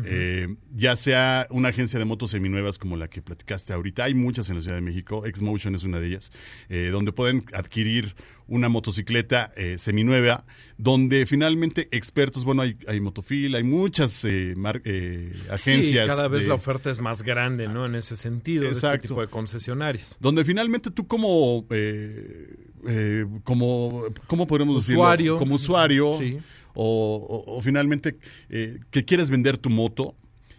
Eh, 0.04 0.54
ya 0.74 0.94
sea 0.96 1.46
una 1.50 1.70
agencia 1.70 1.98
de 1.98 2.04
motos 2.04 2.30
seminuevas 2.32 2.76
como 2.78 2.96
la 2.96 3.08
que 3.08 3.22
platicaste 3.22 3.72
ahorita, 3.72 4.04
hay 4.04 4.14
muchas 4.14 4.50
en 4.50 4.56
la 4.56 4.62
Ciudad 4.62 4.76
de 4.76 4.82
México, 4.82 5.24
Xmotion 5.26 5.74
es 5.74 5.84
una 5.84 6.00
de 6.00 6.08
ellas, 6.08 6.32
eh, 6.68 6.90
donde 6.92 7.12
pueden 7.12 7.44
adquirir 7.54 8.14
una 8.48 8.68
motocicleta 8.68 9.50
eh, 9.56 9.76
seminueva, 9.78 10.44
donde 10.78 11.26
finalmente 11.26 11.88
expertos, 11.90 12.44
bueno, 12.44 12.62
hay, 12.62 12.76
hay 12.86 13.00
Motofil, 13.00 13.54
hay 13.54 13.64
muchas 13.64 14.24
eh, 14.24 14.54
mar- 14.56 14.82
eh, 14.84 15.32
agencias. 15.50 16.04
Sí, 16.04 16.08
cada 16.10 16.28
vez 16.28 16.42
de- 16.42 16.48
la 16.50 16.54
oferta 16.54 16.90
es 16.90 17.00
más 17.00 17.22
grande, 17.22 17.66
¿no? 17.66 17.86
En 17.86 17.94
ese 17.96 18.14
sentido, 18.16 18.64
de 18.64 18.68
este 18.70 18.86
Exacto. 18.86 19.08
tipo 19.08 19.20
de 19.22 19.28
concesionarios. 19.28 20.16
donde 20.20 20.44
finalmente 20.44 20.90
tú 20.90 21.06
como, 21.08 21.66
eh, 21.70 22.54
eh, 22.86 23.26
como 23.44 24.04
¿cómo 24.26 24.46
podemos 24.46 24.76
Usuario. 24.76 25.32
decirlo? 25.32 25.38
Como 25.38 25.54
usuario, 25.56 26.14
Sí. 26.18 26.38
O, 26.76 27.16
o- 27.16 27.56
o 27.56 27.60
finalmente 27.62 28.18
eh, 28.50 28.78
que 28.90 29.04
quieres 29.04 29.30
vender 29.30 29.58
tu 29.58 29.70
moto, 29.70 30.14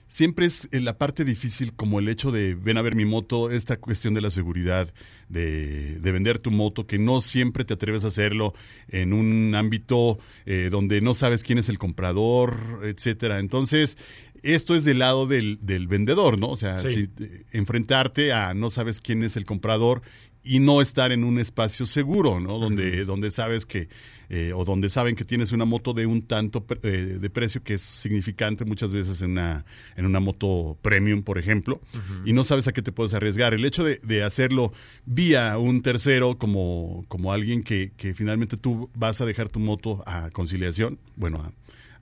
siempre 0.09 0.45
es 0.45 0.67
eh, 0.71 0.79
la 0.79 0.97
parte 0.97 1.23
difícil 1.25 1.73
como 1.73 1.99
el 1.99 2.07
hecho 2.07 2.31
de, 2.31 2.55
ven 2.55 2.77
a 2.77 2.81
ver 2.81 2.95
mi 2.95 3.05
moto, 3.05 3.51
esta 3.51 3.77
cuestión 3.77 4.13
de 4.13 4.21
la 4.21 4.31
seguridad, 4.31 4.93
de, 5.29 5.99
de 5.99 6.11
vender 6.11 6.39
tu 6.39 6.49
moto, 6.51 6.87
que 6.87 6.97
no 6.97 7.19
siempre 7.21 7.65
te 7.65 7.73
atreves 7.73 8.05
a 8.05 8.07
hacerlo 8.07 8.53
en 8.87 9.11
un 9.13 9.53
ámbito 9.55 10.17
eh, 10.45 10.69
donde 10.71 11.01
no 11.01 11.13
sabes 11.13 11.43
quién 11.43 11.57
es 11.59 11.67
el 11.69 11.77
comprador, 11.77 12.81
etcétera. 12.83 13.39
Entonces, 13.39 13.97
esto 14.43 14.75
es 14.75 14.85
del 14.85 14.99
lado 14.99 15.25
del, 15.27 15.59
del 15.61 15.87
vendedor, 15.87 16.37
¿no? 16.37 16.49
O 16.51 16.57
sea, 16.57 16.77
Sí. 16.77 16.87
si- 16.89 17.09
eh, 17.23 17.43
enfrentarte 17.51 18.31
a 18.31 18.53
no 18.53 18.69
sabes 18.69 19.01
quién 19.01 19.23
es 19.23 19.35
el 19.35 19.43
comprador 19.45 20.03
y 20.47 20.59
no 20.59 20.81
estar 20.81 21.11
en 21.11 21.23
un 21.23 21.39
espacio 21.39 21.85
seguro, 21.85 22.39
¿no? 22.39 22.57
Donde, 22.59 23.05
donde 23.05 23.31
sabes 23.31 23.65
que, 23.65 23.89
eh, 24.29 24.51
o 24.55 24.63
donde 24.65 24.89
saben 24.89 25.15
que 25.15 25.25
tienes 25.25 25.51
una 25.51 25.65
moto 25.65 25.93
de 25.93 26.05
un 26.05 26.21
tanto 26.21 26.65
pre- 26.65 26.79
eh, 26.83 27.19
de 27.19 27.29
precio 27.29 27.63
que 27.63 27.75
es 27.75 27.81
significante 27.81 28.65
muchas 28.65 28.91
veces 28.93 29.21
en 29.21 29.31
una, 29.31 29.65
en 29.95 30.05
una 30.05 30.19
moto 30.19 30.77
premium, 30.81 31.21
por 31.23 31.37
ejemplo, 31.37 31.81
y 32.25 32.33
no 32.33 32.43
sabes 32.43 32.67
a 32.67 32.73
qué 32.73 32.81
te 32.81 32.91
puedes 32.91 33.13
arriesgar. 33.13 33.53
El 33.53 33.65
hecho 33.65 33.83
de, 33.83 33.99
de 34.03 34.23
hacerlo 34.23 34.73
vía 35.05 35.57
un 35.57 35.81
tercero, 35.81 36.37
como, 36.37 37.05
como 37.07 37.31
alguien 37.31 37.63
que, 37.63 37.91
que 37.97 38.13
finalmente 38.13 38.57
tú 38.57 38.89
vas 38.95 39.21
a 39.21 39.25
dejar 39.25 39.49
tu 39.49 39.59
moto 39.59 40.03
a 40.05 40.29
conciliación, 40.31 40.99
bueno, 41.15 41.51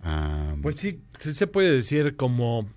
a, 0.02 0.52
a- 0.52 0.56
Pues 0.62 0.75
sí, 0.78 1.00
sí 1.20 1.34
se 1.34 1.48
puede 1.48 1.72
decir 1.72 2.16
como... 2.16 2.68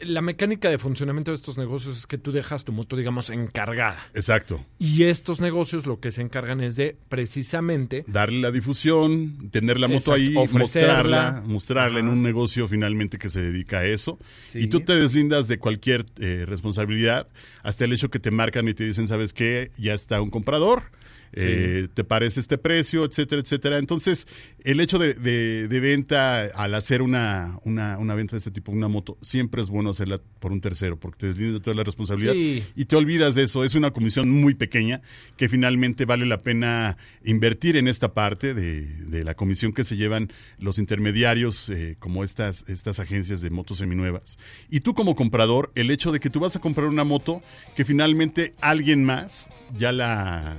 La 0.00 0.22
mecánica 0.22 0.70
de 0.70 0.78
funcionamiento 0.78 1.30
de 1.30 1.36
estos 1.36 1.58
negocios 1.58 1.98
es 1.98 2.06
que 2.06 2.18
tú 2.18 2.32
dejas 2.32 2.64
tu 2.64 2.72
moto, 2.72 2.96
digamos, 2.96 3.30
encargada. 3.30 3.98
Exacto. 4.14 4.64
Y 4.78 5.04
estos 5.04 5.40
negocios 5.40 5.86
lo 5.86 6.00
que 6.00 6.12
se 6.12 6.22
encargan 6.22 6.60
es 6.60 6.76
de 6.76 6.96
precisamente 7.08 8.04
darle 8.06 8.40
la 8.40 8.50
difusión, 8.50 9.50
tener 9.50 9.78
la 9.78 9.88
moto 9.88 10.14
Exacto, 10.14 10.40
ahí, 10.42 10.58
mostrarla, 10.58 11.42
mostrarla 11.46 12.00
en 12.00 12.08
un 12.08 12.22
negocio 12.22 12.68
finalmente 12.68 13.18
que 13.18 13.28
se 13.28 13.40
dedica 13.42 13.78
a 13.78 13.86
eso. 13.86 14.18
Sí. 14.50 14.60
Y 14.60 14.66
tú 14.68 14.80
te 14.80 14.94
deslindas 14.94 15.48
de 15.48 15.58
cualquier 15.58 16.06
eh, 16.18 16.44
responsabilidad, 16.46 17.28
hasta 17.62 17.84
el 17.84 17.92
hecho 17.92 18.10
que 18.10 18.18
te 18.18 18.30
marcan 18.30 18.68
y 18.68 18.74
te 18.74 18.84
dicen, 18.84 19.08
¿sabes 19.08 19.32
qué? 19.32 19.70
Ya 19.76 19.94
está 19.94 20.20
un 20.20 20.30
comprador. 20.30 20.84
Eh, 21.32 21.88
te 21.94 22.04
parece 22.04 22.40
este 22.40 22.58
precio, 22.58 23.04
etcétera, 23.04 23.40
etcétera. 23.42 23.78
Entonces, 23.78 24.26
el 24.64 24.80
hecho 24.80 24.98
de, 24.98 25.14
de- 25.14 25.68
de 25.68 25.80
venta, 25.80 26.42
al 26.54 26.74
hacer 26.74 27.02
una, 27.02 27.58
una, 27.64 27.98
una 27.98 28.14
venta 28.14 28.32
de 28.32 28.38
este 28.38 28.50
tipo, 28.50 28.72
una 28.72 28.88
moto, 28.88 29.16
siempre 29.22 29.62
es 29.62 29.70
bueno 29.70 29.90
hacerla 29.90 30.20
por 30.40 30.52
un 30.52 30.60
tercero, 30.60 30.98
porque 30.98 31.18
te 31.18 31.26
deslindas 31.28 31.54
de 31.54 31.60
toda 31.60 31.76
la 31.76 31.84
responsabilidad 31.84 32.32
Sí. 32.32 32.64
y 32.74 32.84
te 32.86 32.96
olvidas 32.96 33.34
de 33.34 33.44
eso. 33.44 33.64
Es 33.64 33.74
una 33.74 33.90
comisión 33.92 34.30
muy 34.30 34.54
pequeña 34.54 35.02
que 35.36 35.48
finalmente 35.48 36.04
vale 36.04 36.26
la 36.26 36.38
pena 36.38 36.96
invertir 37.24 37.76
en 37.76 37.88
esta 37.88 38.12
parte 38.14 38.54
de, 38.54 38.82
de 38.82 39.24
la 39.24 39.34
comisión 39.34 39.72
que 39.72 39.84
se 39.84 39.96
llevan 39.96 40.32
los 40.58 40.78
intermediarios, 40.78 41.68
eh, 41.70 41.96
como 41.98 42.24
estas, 42.24 42.64
estas 42.68 43.00
agencias 43.00 43.40
de 43.40 43.50
motos 43.50 43.78
seminuevas. 43.78 44.38
Y 44.70 44.80
tú 44.80 44.94
como 44.94 45.14
comprador, 45.14 45.70
el 45.74 45.90
hecho 45.90 46.12
de 46.12 46.20
que 46.20 46.30
tú 46.30 46.40
vas 46.40 46.56
a 46.56 46.60
comprar 46.60 46.86
una 46.88 47.04
moto 47.04 47.42
que 47.76 47.84
finalmente 47.84 48.54
alguien 48.60 49.04
más 49.04 49.48
ya 49.76 49.92
la, 49.92 50.56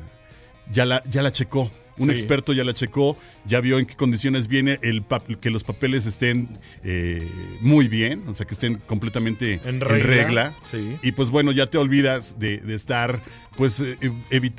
ya 0.71 0.85
la, 0.85 1.03
ya 1.09 1.21
la 1.21 1.31
checó. 1.31 1.71
Un 1.97 2.07
Sí. 2.07 2.13
experto 2.13 2.53
ya 2.53 2.63
la 2.63 2.73
checó, 2.73 3.15
ya 3.45 3.59
vio 3.59 3.77
en 3.77 3.85
qué 3.85 3.95
condiciones 3.95 4.47
viene, 4.47 4.79
el 4.81 5.03
que 5.39 5.49
los 5.51 5.63
papeles 5.63 6.05
estén 6.07 6.47
eh, 6.83 7.27
muy 7.59 7.89
bien, 7.89 8.23
o 8.27 8.33
sea, 8.33 8.47
que 8.47 8.53
estén 8.55 8.77
completamente 8.77 9.55
En 9.65 9.75
en 9.75 9.81
regla, 9.81 10.55
sí. 10.63 10.97
Y 11.03 11.11
pues 11.11 11.29
bueno, 11.29 11.51
ya 11.51 11.67
te 11.69 11.77
olvidas 11.77 12.39
de, 12.39 12.57
de 12.59 12.73
estar, 12.75 13.21
pues, 13.55 13.81
eh, 13.81 13.97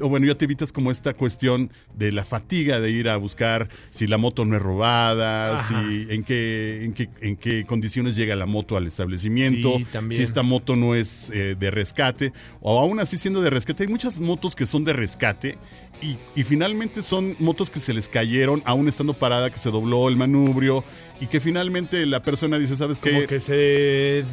o 0.02 0.08
bueno, 0.08 0.26
ya 0.26 0.36
te 0.36 0.44
evitas 0.44 0.70
como 0.72 0.90
esta 0.92 1.14
cuestión 1.14 1.72
de 1.96 2.12
la 2.12 2.24
fatiga 2.24 2.78
de 2.78 2.90
ir 2.90 3.08
a 3.08 3.16
buscar 3.16 3.70
si 3.90 4.06
la 4.06 4.18
moto 4.18 4.44
no 4.44 4.54
es 4.54 4.62
robada, 4.62 5.54
Ajá. 5.54 5.66
si 5.66 6.06
en 6.10 6.22
qué, 6.22 6.84
en 6.84 6.92
qué, 6.92 7.08
en 7.22 7.36
qué 7.36 7.64
condiciones 7.64 8.14
llega 8.14 8.36
la 8.36 8.46
moto 8.46 8.76
al 8.76 8.86
establecimiento, 8.86 9.78
Sí, 9.78 9.86
si 10.10 10.22
esta 10.22 10.42
moto 10.44 10.76
no 10.76 10.94
es 10.94 11.30
eh, 11.34 11.56
de 11.58 11.70
rescate, 11.72 12.32
o 12.60 12.78
aún 12.78 13.00
así 13.00 13.16
siendo 13.18 13.40
de 13.40 13.50
rescate, 13.50 13.84
hay 13.84 13.88
muchas 13.88 14.20
motos 14.20 14.54
que 14.54 14.66
son 14.66 14.84
de 14.84 14.92
rescate 14.92 15.56
y, 16.02 16.18
y 16.34 16.44
finalmente 16.44 17.02
son 17.02 17.36
motos 17.38 17.70
que 17.70 17.78
se 17.80 17.94
les 17.94 18.08
cayeron 18.08 18.60
aún 18.64 18.88
estando 18.88 19.14
parada, 19.14 19.50
que 19.50 19.58
se 19.58 19.70
dobló 19.70 20.08
el 20.08 20.16
manubrio 20.16 20.84
y 21.20 21.28
que 21.28 21.40
finalmente 21.40 22.04
la 22.06 22.22
persona 22.22 22.58
dice, 22.58 22.74
¿sabes 22.76 22.98
qué? 22.98 23.12
Como 23.12 23.26
que 23.28 23.38
se 23.40 24.24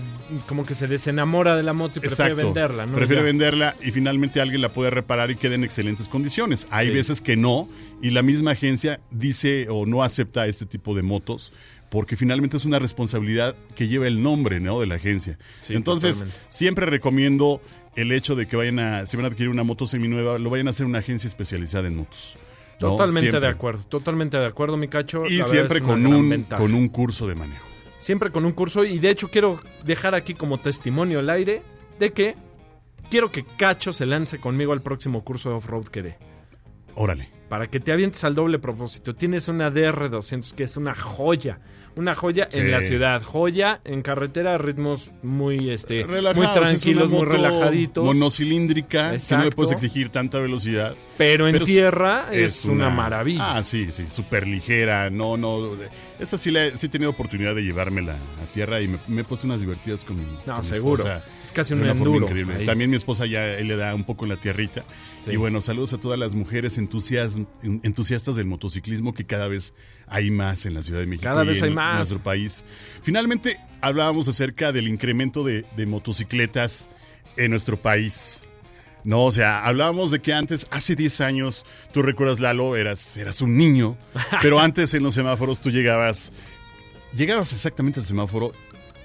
como 0.47 0.65
que 0.65 0.73
se 0.75 0.87
desenamora 0.87 1.55
de 1.55 1.63
la 1.63 1.73
moto 1.73 1.99
y 1.99 2.01
prefiere 2.01 2.31
Exacto. 2.31 2.45
venderla, 2.53 2.85
¿no? 2.87 2.93
Prefiere 2.95 3.21
Ya. 3.21 3.25
venderla 3.25 3.75
y 3.81 3.91
finalmente 3.91 4.41
alguien 4.41 4.61
la 4.61 4.69
puede 4.69 4.89
reparar 4.89 5.29
y 5.31 5.35
queda 5.35 5.55
en 5.55 5.63
excelentes 5.63 6.07
condiciones. 6.09 6.67
Hay 6.71 6.87
Sí. 6.87 6.93
veces 6.93 7.21
que 7.21 7.37
no 7.37 7.69
y 8.01 8.09
la 8.09 8.23
misma 8.23 8.51
agencia 8.51 8.99
dice 9.11 9.67
o 9.69 9.85
no 9.85 10.03
acepta 10.03 10.47
este 10.47 10.65
tipo 10.65 10.95
de 10.95 11.03
motos 11.03 11.53
porque 11.91 12.15
finalmente 12.15 12.55
es 12.57 12.65
una 12.65 12.77
responsabilidad 12.77 13.55
que 13.75 13.87
lleva 13.87 14.05
el 14.07 14.21
nombre 14.21 14.59
¿no? 14.59 14.79
de 14.79 14.85
la 14.85 14.95
agencia. 14.95 15.39
Sí, 15.61 15.73
Entonces, 15.73 16.17
totalmente. 16.19 16.45
siempre 16.49 16.85
recomiendo 16.85 17.61
el 17.95 18.11
hecho 18.11 18.35
de 18.35 18.47
que 18.47 18.55
vayan 18.55 18.79
a, 18.79 19.05
si 19.05 19.17
van 19.17 19.25
a 19.25 19.29
adquirir 19.29 19.49
una 19.49 19.63
moto 19.63 19.85
seminueva, 19.85 20.37
lo 20.37 20.49
vayan 20.49 20.67
a 20.67 20.71
hacer 20.71 20.85
una 20.85 20.99
agencia 20.99 21.27
especializada 21.27 21.87
en 21.87 21.97
motos. 21.97 22.37
¿no? 22.79 22.91
Totalmente 22.91 23.29
Siempre. 23.29 23.39
de 23.39 23.47
acuerdo, 23.47 23.83
totalmente 23.83 24.37
de 24.37 24.45
acuerdo, 24.45 24.77
mi 24.77 24.87
cacho. 24.87 25.23
Y 25.27 25.37
La 25.37 25.43
siempre 25.45 25.81
con 25.81 26.05
un, 26.05 26.43
con 26.43 26.73
un 26.73 26.87
curso 26.87 27.27
de 27.27 27.35
manejo. 27.35 27.65
Siempre 27.97 28.31
con 28.31 28.45
un 28.45 28.53
curso. 28.53 28.85
Y 28.85 28.99
de 28.99 29.09
hecho 29.09 29.29
quiero 29.29 29.59
dejar 29.83 30.15
aquí 30.15 30.33
como 30.33 30.59
testimonio 30.59 31.19
al 31.19 31.29
aire 31.29 31.61
de 31.99 32.11
que 32.11 32.35
quiero 33.09 33.31
que 33.31 33.43
Cacho 33.43 33.91
se 33.91 34.05
lance 34.05 34.39
conmigo 34.39 34.71
al 34.71 34.81
próximo 34.81 35.23
curso 35.23 35.49
de 35.49 35.55
off-road 35.55 35.87
que 35.87 36.01
dé. 36.01 36.17
Órale. 36.95 37.29
Para 37.49 37.67
que 37.67 37.79
te 37.79 37.91
avientes 37.91 38.23
al 38.23 38.35
doble 38.35 38.59
propósito. 38.59 39.15
Tienes 39.15 39.47
una 39.47 39.71
DR200 39.71 40.53
que 40.53 40.63
es 40.63 40.77
una 40.77 40.95
joya. 40.95 41.59
Una 41.99 42.15
joya 42.15 42.47
Sí. 42.49 42.59
en 42.59 42.71
la 42.71 42.81
ciudad. 42.81 43.21
Joya 43.21 43.81
en 43.83 44.01
carretera 44.01 44.57
ritmos 44.57 45.11
muy, 45.21 45.69
este, 45.69 46.05
muy 46.05 46.15
Relajados, 46.15 46.53
tranquilos, 46.69 47.09
muy 47.11 47.25
relajaditos. 47.25 48.05
Monocilíndrica, 48.05 48.99
que 48.99 49.03
no 49.05 49.09
le 49.11 49.15
Exacto. 49.17 49.55
puedes 49.57 49.71
exigir 49.73 50.07
tanta 50.09 50.39
velocidad. 50.39 50.95
Pero 51.17 51.47
en 51.49 51.53
Pero 51.53 51.65
tierra 51.65 52.27
es, 52.31 52.63
una, 52.63 52.89
maravilla. 52.89 53.57
Ah, 53.57 53.63
sí, 53.65 53.87
sí, 53.91 54.05
súper 54.07 54.47
ligera. 54.47 55.09
No, 55.09 55.35
no. 55.35 55.71
Esa 56.19 56.37
sí, 56.37 56.51
la, 56.51 56.67
he- 56.67 56.77
sí 56.77 56.85
he 56.85 56.89
tenido 56.89 57.11
oportunidad 57.11 57.53
de 57.53 57.63
llevármela 57.63 58.13
a 58.13 58.51
tierra 58.53 58.79
y 58.79 58.87
me, 58.87 58.99
me 59.09 59.21
he 59.21 59.23
puesto 59.25 59.45
unas 59.45 59.59
divertidas 59.59 60.05
con 60.05 60.15
mi, 60.17 60.23
No, 60.45 60.55
con 60.55 60.57
mi 60.59 60.63
seguro. 60.63 60.93
esposa 61.03 61.23
Es 61.43 61.51
casi 61.51 61.73
un 61.73 61.81
una 61.81 61.89
forma 61.95 62.05
enduro. 62.15 62.25
increíble. 62.27 62.55
ahí. 62.59 62.65
También 62.65 62.89
mi 62.89 62.95
esposa 62.95 63.25
ya 63.25 63.45
él 63.57 63.67
le 63.67 63.75
da 63.75 63.93
un 63.93 64.05
poco 64.05 64.23
en 64.23 64.29
la 64.29 64.37
tierrita. 64.37 64.85
Sí. 65.19 65.31
Y 65.31 65.35
bueno, 65.35 65.59
saludos 65.59 65.91
a 65.91 65.97
todas 65.97 66.17
las 66.17 66.33
mujeres 66.33 66.77
entusias- 66.77 67.41
entusiastas 67.83 68.37
del 68.37 68.45
motociclismo 68.45 69.13
que 69.13 69.25
cada 69.25 69.49
vez 69.49 69.73
hay 70.07 70.31
más 70.31 70.65
en 70.65 70.73
la 70.73 70.81
Ciudad 70.81 71.01
de 71.01 71.05
México. 71.07 71.25
Cada 71.29 71.43
y 71.43 71.47
vez 71.47 71.57
en 71.61 71.65
hay 71.69 71.75
más. 71.89 71.97
nuestro 71.97 72.19
país. 72.19 72.65
Finalmente, 73.01 73.57
hablábamos 73.81 74.27
acerca 74.27 74.71
del 74.71 74.87
incremento 74.87 75.43
de, 75.43 75.65
de 75.75 75.85
motocicletas 75.85 76.87
en 77.37 77.51
nuestro 77.51 77.81
país. 77.81 78.43
No, 79.03 79.23
o 79.25 79.31
sea, 79.31 79.65
hablábamos 79.65 80.11
de 80.11 80.19
que 80.19 80.33
antes, 80.33 80.67
hace 80.71 80.95
10 80.95 81.21
años, 81.21 81.65
tú 81.93 82.01
recuerdas, 82.01 82.39
Lalo, 82.39 82.75
eras, 82.75 83.15
eras 83.17 83.41
un 83.41 83.57
niño, 83.57 83.97
pero 84.41 84.59
antes 84.59 84.93
en 84.93 85.03
los 85.03 85.13
semáforos 85.15 85.61
tú 85.61 85.71
llegabas, 85.71 86.33
llegabas 87.13 87.53
exactamente 87.53 87.99
al 87.99 88.05
semáforo 88.05 88.51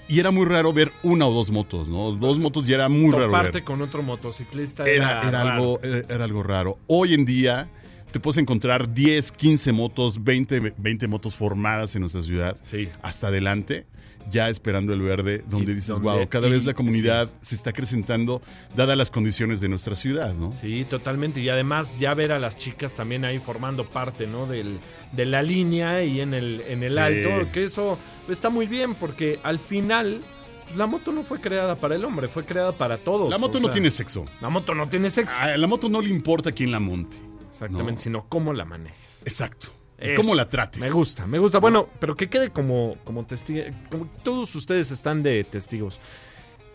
y 0.08 0.20
era 0.20 0.30
muy 0.30 0.44
raro 0.46 0.72
ver 0.72 0.92
una 1.02 1.26
o 1.26 1.32
dos 1.32 1.50
motos, 1.50 1.88
¿no? 1.88 2.10
Dos 2.12 2.38
motos 2.38 2.66
ya 2.66 2.74
era 2.74 2.88
muy 2.88 3.10
raro 3.12 3.30
ver. 3.32 3.64
con 3.64 3.80
otro 3.80 4.02
motociclista 4.02 4.84
Era, 4.84 5.20
era, 5.20 5.28
era 5.28 5.44
raro. 5.44 5.50
algo, 5.52 5.80
era 5.82 6.24
algo 6.24 6.42
raro. 6.42 6.78
Hoy 6.88 7.14
en 7.14 7.24
día 7.24 7.68
te 8.14 8.20
puedes 8.20 8.38
encontrar 8.38 8.94
10, 8.94 9.32
15 9.32 9.72
motos, 9.72 10.22
20, 10.22 10.72
20 10.78 11.08
motos 11.08 11.34
formadas 11.34 11.96
en 11.96 12.02
nuestra 12.02 12.22
ciudad 12.22 12.56
Sí. 12.62 12.88
hasta 13.02 13.26
adelante, 13.26 13.86
ya 14.30 14.48
esperando 14.48 14.92
el 14.92 15.02
verde, 15.02 15.42
donde 15.50 15.72
Y 15.72 15.74
dices, 15.74 15.88
donde- 15.96 16.08
wow, 16.10 16.28
cada 16.28 16.48
vez 16.48 16.64
la 16.64 16.74
comunidad 16.74 17.28
se 17.40 17.56
está 17.56 17.70
acrecentando, 17.70 18.40
dadas 18.76 18.96
las 18.96 19.10
condiciones 19.10 19.60
de 19.60 19.68
nuestra 19.68 19.96
ciudad, 19.96 20.32
¿no? 20.32 20.54
Sí, 20.54 20.86
totalmente. 20.88 21.40
Y 21.40 21.48
además 21.48 21.98
ya 21.98 22.14
ver 22.14 22.30
a 22.30 22.38
las 22.38 22.56
chicas 22.56 22.94
también 22.94 23.24
ahí 23.24 23.40
formando 23.40 23.84
parte, 23.90 24.28
¿no? 24.28 24.46
Del, 24.46 24.78
de 25.10 25.26
la 25.26 25.42
línea 25.42 26.04
y 26.04 26.20
en 26.20 26.34
el, 26.34 26.62
en 26.68 26.84
el 26.84 26.92
Sí. 26.92 26.98
alto, 26.98 27.50
que 27.52 27.64
eso 27.64 27.98
está 28.28 28.48
muy 28.48 28.68
bien 28.68 28.94
porque 28.94 29.40
al 29.42 29.58
final 29.58 30.22
pues, 30.66 30.76
la 30.78 30.86
moto 30.86 31.10
no 31.10 31.24
fue 31.24 31.40
creada 31.40 31.74
para 31.74 31.96
el 31.96 32.04
hombre, 32.04 32.28
fue 32.28 32.44
creada 32.46 32.70
para 32.70 32.96
todos. 32.96 33.28
La 33.28 33.38
moto 33.38 33.58
no 33.58 33.64
sea, 33.66 33.72
tiene 33.72 33.90
sexo. 33.90 34.24
La 34.40 34.50
moto 34.50 34.72
no 34.72 34.88
tiene 34.88 35.10
sexo. 35.10 35.34
A 35.40 35.56
la 35.58 35.66
moto 35.66 35.88
no 35.88 36.00
le 36.00 36.10
importa 36.10 36.52
quién 36.52 36.70
la 36.70 36.78
monte. 36.78 37.18
Exactamente, 37.54 37.92
no. 37.92 37.98
sino 37.98 38.28
cómo 38.28 38.52
la 38.52 38.64
manejes. 38.64 39.22
Exacto. 39.24 39.68
Y 40.00 40.10
Eso. 40.10 40.22
cómo 40.22 40.34
la 40.34 40.48
trates. 40.48 40.80
Me 40.80 40.90
gusta, 40.90 41.26
me 41.26 41.38
gusta. 41.38 41.58
Bueno, 41.58 41.88
pero 42.00 42.16
que 42.16 42.28
quede 42.28 42.50
como, 42.50 42.96
como 43.04 43.24
testigo. 43.24 43.64
Como 43.90 44.06
todos 44.22 44.54
ustedes 44.54 44.90
están 44.90 45.22
de 45.22 45.44
testigos. 45.44 46.00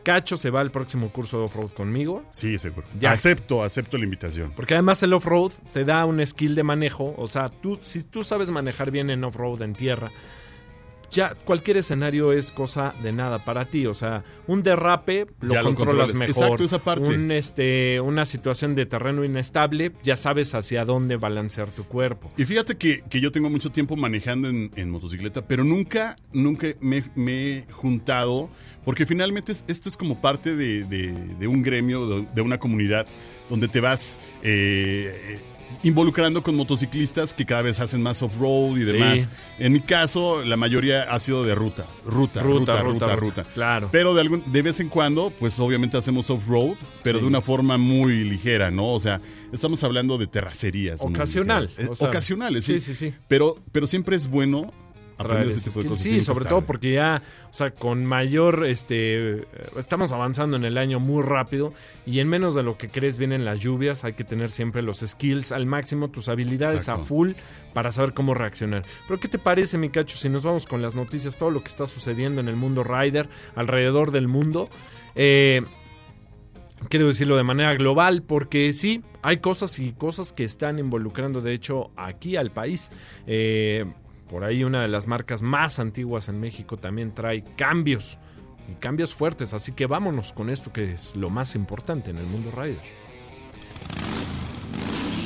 Cacho 0.04 0.38
se 0.38 0.50
va 0.50 0.62
al 0.62 0.72
próximo 0.72 1.12
curso 1.12 1.38
de 1.38 1.44
off-road 1.44 1.72
conmigo. 1.72 2.24
Sí, 2.30 2.58
seguro. 2.58 2.88
Ya. 2.98 3.12
Acepto, 3.12 3.62
acepto 3.64 3.98
la 3.98 4.06
invitación. 4.06 4.54
Porque 4.56 4.74
además 4.74 5.04
el 5.04 5.14
off-road 5.14 5.52
te 5.74 5.84
da 5.84 6.06
un 6.06 6.26
skill 6.26 6.56
de 6.56 6.64
manejo. 6.64 7.14
O 7.18 7.28
sea, 7.28 7.50
tú, 7.50 7.78
si 7.82 8.04
tú 8.04 8.24
sabes 8.24 8.50
manejar 8.50 8.90
bien 8.92 9.10
en 9.10 9.24
off-road, 9.26 9.62
en 9.62 9.74
tierra, 9.74 10.10
ya 11.12 11.34
cualquier 11.34 11.78
escenario 11.78 12.32
es 12.34 12.52
cosa 12.52 12.94
de 13.04 13.12
nada 13.12 13.44
para 13.44 13.66
ti. 13.66 13.86
O 13.86 13.94
sea, 13.94 14.24
un 14.48 14.64
derrape 14.64 15.28
lo 15.42 15.54
Ya 15.54 15.62
lo 15.62 15.70
controlas 15.76 16.12
controlas. 16.12 16.14
mejor. 16.16 16.44
Exacto, 16.44 16.64
esa 16.64 16.80
parte. 16.84 17.10
Un, 17.10 17.32
este, 17.32 18.00
una 18.02 18.26
situación 18.26 18.76
de 18.76 18.86
terreno 18.86 19.24
inestable, 19.24 19.92
ya 20.04 20.16
sabes 20.16 20.54
hacia 20.56 20.86
dónde 20.86 21.18
balancear 21.18 21.70
tu 21.72 21.84
cuerpo. 21.86 22.32
Y 22.38 22.46
fíjate 22.46 22.76
que, 22.78 23.04
que 23.10 23.20
yo 23.22 23.32
tengo 23.32 23.50
mucho 23.50 23.72
tiempo 23.72 23.96
manejando 23.96 24.50
en, 24.50 24.72
en 24.76 24.90
motocicleta, 24.90 25.48
pero 25.48 25.64
nunca, 25.64 26.16
nunca 26.34 26.68
me, 26.82 27.04
me 27.16 27.58
he 27.58 27.66
juntado, 27.72 28.50
porque 28.86 29.06
finalmente 29.06 29.52
es- 29.52 29.64
esto 29.68 29.90
es 29.90 29.98
como 29.98 30.22
parte 30.22 30.56
de, 30.56 30.84
de- 30.86 31.14
de 31.40 31.48
un 31.48 31.62
gremio, 31.64 32.08
de, 32.08 32.28
de 32.34 32.42
una 32.42 32.58
comunidad, 32.60 33.08
donde 33.50 33.68
te 33.68 33.80
vas 33.82 34.18
eh, 34.44 35.40
involucrando 35.84 36.44
con 36.44 36.56
motociclistas 36.56 37.34
que 37.34 37.46
cada 37.46 37.62
vez 37.62 37.80
hacen 37.80 38.02
más 38.04 38.22
off-road 38.22 38.78
y 38.78 38.86
Sí. 38.86 38.92
demás. 38.92 39.30
En 39.58 39.74
mi 39.74 39.80
caso, 39.80 40.44
la 40.44 40.58
mayoría 40.58 41.04
ha 41.04 41.20
sido 41.20 41.44
de 41.44 41.56
ruta, 41.56 41.86
ruta, 42.06 42.42
ruta, 42.42 42.82
ruta, 42.82 43.16
ruta. 43.16 43.44
Claro. 43.54 43.90
Pero 43.92 44.14
de, 44.14 44.22
algún, 44.22 44.44
de 44.52 44.62
vez 44.62 44.80
en 44.80 44.90
cuando, 44.90 45.32
pues 45.40 45.60
obviamente 45.60 45.98
hacemos 45.98 46.30
off-road, 46.30 46.76
pero 47.04 47.20
Sí. 47.20 47.24
de 47.24 47.28
una 47.28 47.42
forma 47.42 47.78
muy 47.78 48.24
ligera, 48.24 48.72
¿no? 48.72 48.94
O 48.94 49.00
sea, 49.00 49.22
estamos 49.52 49.84
hablando 49.84 50.18
de 50.18 50.28
terracerías. 50.28 51.02
Ocasional. 51.02 51.70
Eh, 51.78 51.88
o 51.90 51.96
sea, 51.96 52.08
ocasionales, 52.10 52.66
sí. 52.66 52.80
sí, 52.80 52.94
sí, 52.94 53.10
sí. 53.10 53.14
Pero, 53.28 53.56
pero 53.72 53.88
siempre 53.88 54.16
es 54.16 54.28
bueno 54.28 54.72
aprender 55.20 55.50
ese 55.50 55.70
tipo 55.70 55.84
de 55.84 55.90
cosas. 55.90 56.04
Sí, 56.04 56.22
sobre 56.22 56.46
todo 56.46 56.62
porque 56.62 56.94
ya, 56.94 57.22
o 57.50 57.54
sea, 57.54 57.72
con 57.72 58.06
mayor, 58.06 58.66
este, 58.66 59.46
estamos 59.78 60.12
avanzando 60.12 60.56
en 60.58 60.66
el 60.66 60.78
año 60.78 61.00
muy 61.00 61.22
rápido 61.22 61.74
y 62.06 62.20
en 62.20 62.30
menos 62.30 62.56
de 62.56 62.64
lo 62.64 62.78
que 62.78 62.90
crees 62.90 63.18
vienen 63.18 63.46
las 63.46 63.60
lluvias, 63.60 64.04
hay 64.04 64.14
que 64.14 64.24
tener 64.24 64.50
siempre 64.50 64.82
los 64.82 65.00
skills 65.00 65.52
al 65.52 65.66
máximo, 65.66 66.10
tus 66.10 66.30
habilidades 66.30 66.82
Exacto. 66.82 67.04
a 67.04 67.06
full 67.06 67.32
para 67.74 67.92
saber 67.92 68.14
cómo 68.14 68.34
reaccionar. 68.34 68.84
Pero 69.08 69.20
¿qué 69.20 69.28
te 69.28 69.40
parece, 69.40 69.78
mi 69.78 69.90
cacho, 69.90 70.18
si 70.18 70.30
nos 70.30 70.44
vamos 70.44 70.66
con 70.66 70.82
las 70.82 70.96
noticias, 70.96 71.38
todo 71.38 71.52
lo 71.52 71.62
que 71.62 71.68
está 71.68 71.86
sucediendo 71.86 72.42
en 72.42 72.48
el 72.48 72.56
mundo 72.56 72.84
rider, 72.84 73.30
alrededor 73.56 74.12
del 74.12 74.28
mundo? 74.28 74.70
Eh, 75.16 75.64
Quiero 76.88 77.08
decirlo 77.08 77.36
de 77.36 77.44
manera 77.44 77.74
global 77.74 78.24
porque 78.24 78.72
sí, 78.72 79.04
hay 79.22 79.38
cosas 79.38 79.78
y 79.80 79.92
cosas 79.92 80.32
que 80.32 80.46
están 80.46 80.80
involucrando 80.80 81.42
de 81.42 81.54
hecho 81.54 81.92
aquí 81.98 82.38
al 82.38 82.52
país. 82.52 82.90
Eh, 83.28 83.86
por 84.30 84.44
ahí 84.44 84.64
una 84.64 84.82
de 84.82 84.88
las 84.88 85.08
marcas 85.08 85.42
más 85.42 85.80
antiguas 85.80 86.30
en 86.30 86.40
México 86.40 86.78
también 86.78 87.14
trae 87.14 87.44
cambios 87.58 88.18
y 88.72 88.76
cambios 88.76 89.14
fuertes, 89.14 89.54
así 89.54 89.72
que 89.72 89.88
vámonos 89.88 90.32
con 90.34 90.50
esto 90.50 90.72
que 90.72 90.94
es 90.94 91.16
lo 91.16 91.30
más 91.30 91.56
importante 91.56 92.12
en 92.12 92.18
el 92.18 92.26
mundo 92.28 92.52
rider. 92.52 92.80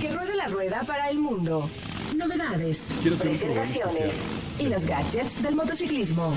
Que 0.01 0.11
ruede 0.13 0.35
la 0.35 0.47
rueda 0.47 0.83
para 0.87 1.09
el 1.09 1.19
mundo. 1.19 1.69
Novedades, 2.15 2.93
Quiero 3.01 3.15
hacer 3.15 3.31
un 3.31 3.37
programa 3.37 3.71
especial. 3.71 4.11
y 4.59 4.67
los 4.67 4.85
gadgets 4.85 5.41
del 5.43 5.55
motociclismo. 5.55 6.33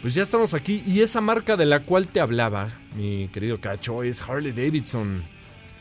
Pues 0.00 0.14
ya 0.14 0.22
estamos 0.22 0.54
aquí 0.54 0.82
y 0.86 1.00
esa 1.00 1.20
marca 1.20 1.56
de 1.56 1.66
la 1.66 1.82
cual 1.82 2.06
te 2.06 2.20
hablaba, 2.20 2.68
mi 2.96 3.28
querido 3.28 3.60
Cacho, 3.60 4.02
es 4.04 4.22
Harley 4.22 4.52
Davidson. 4.52 5.24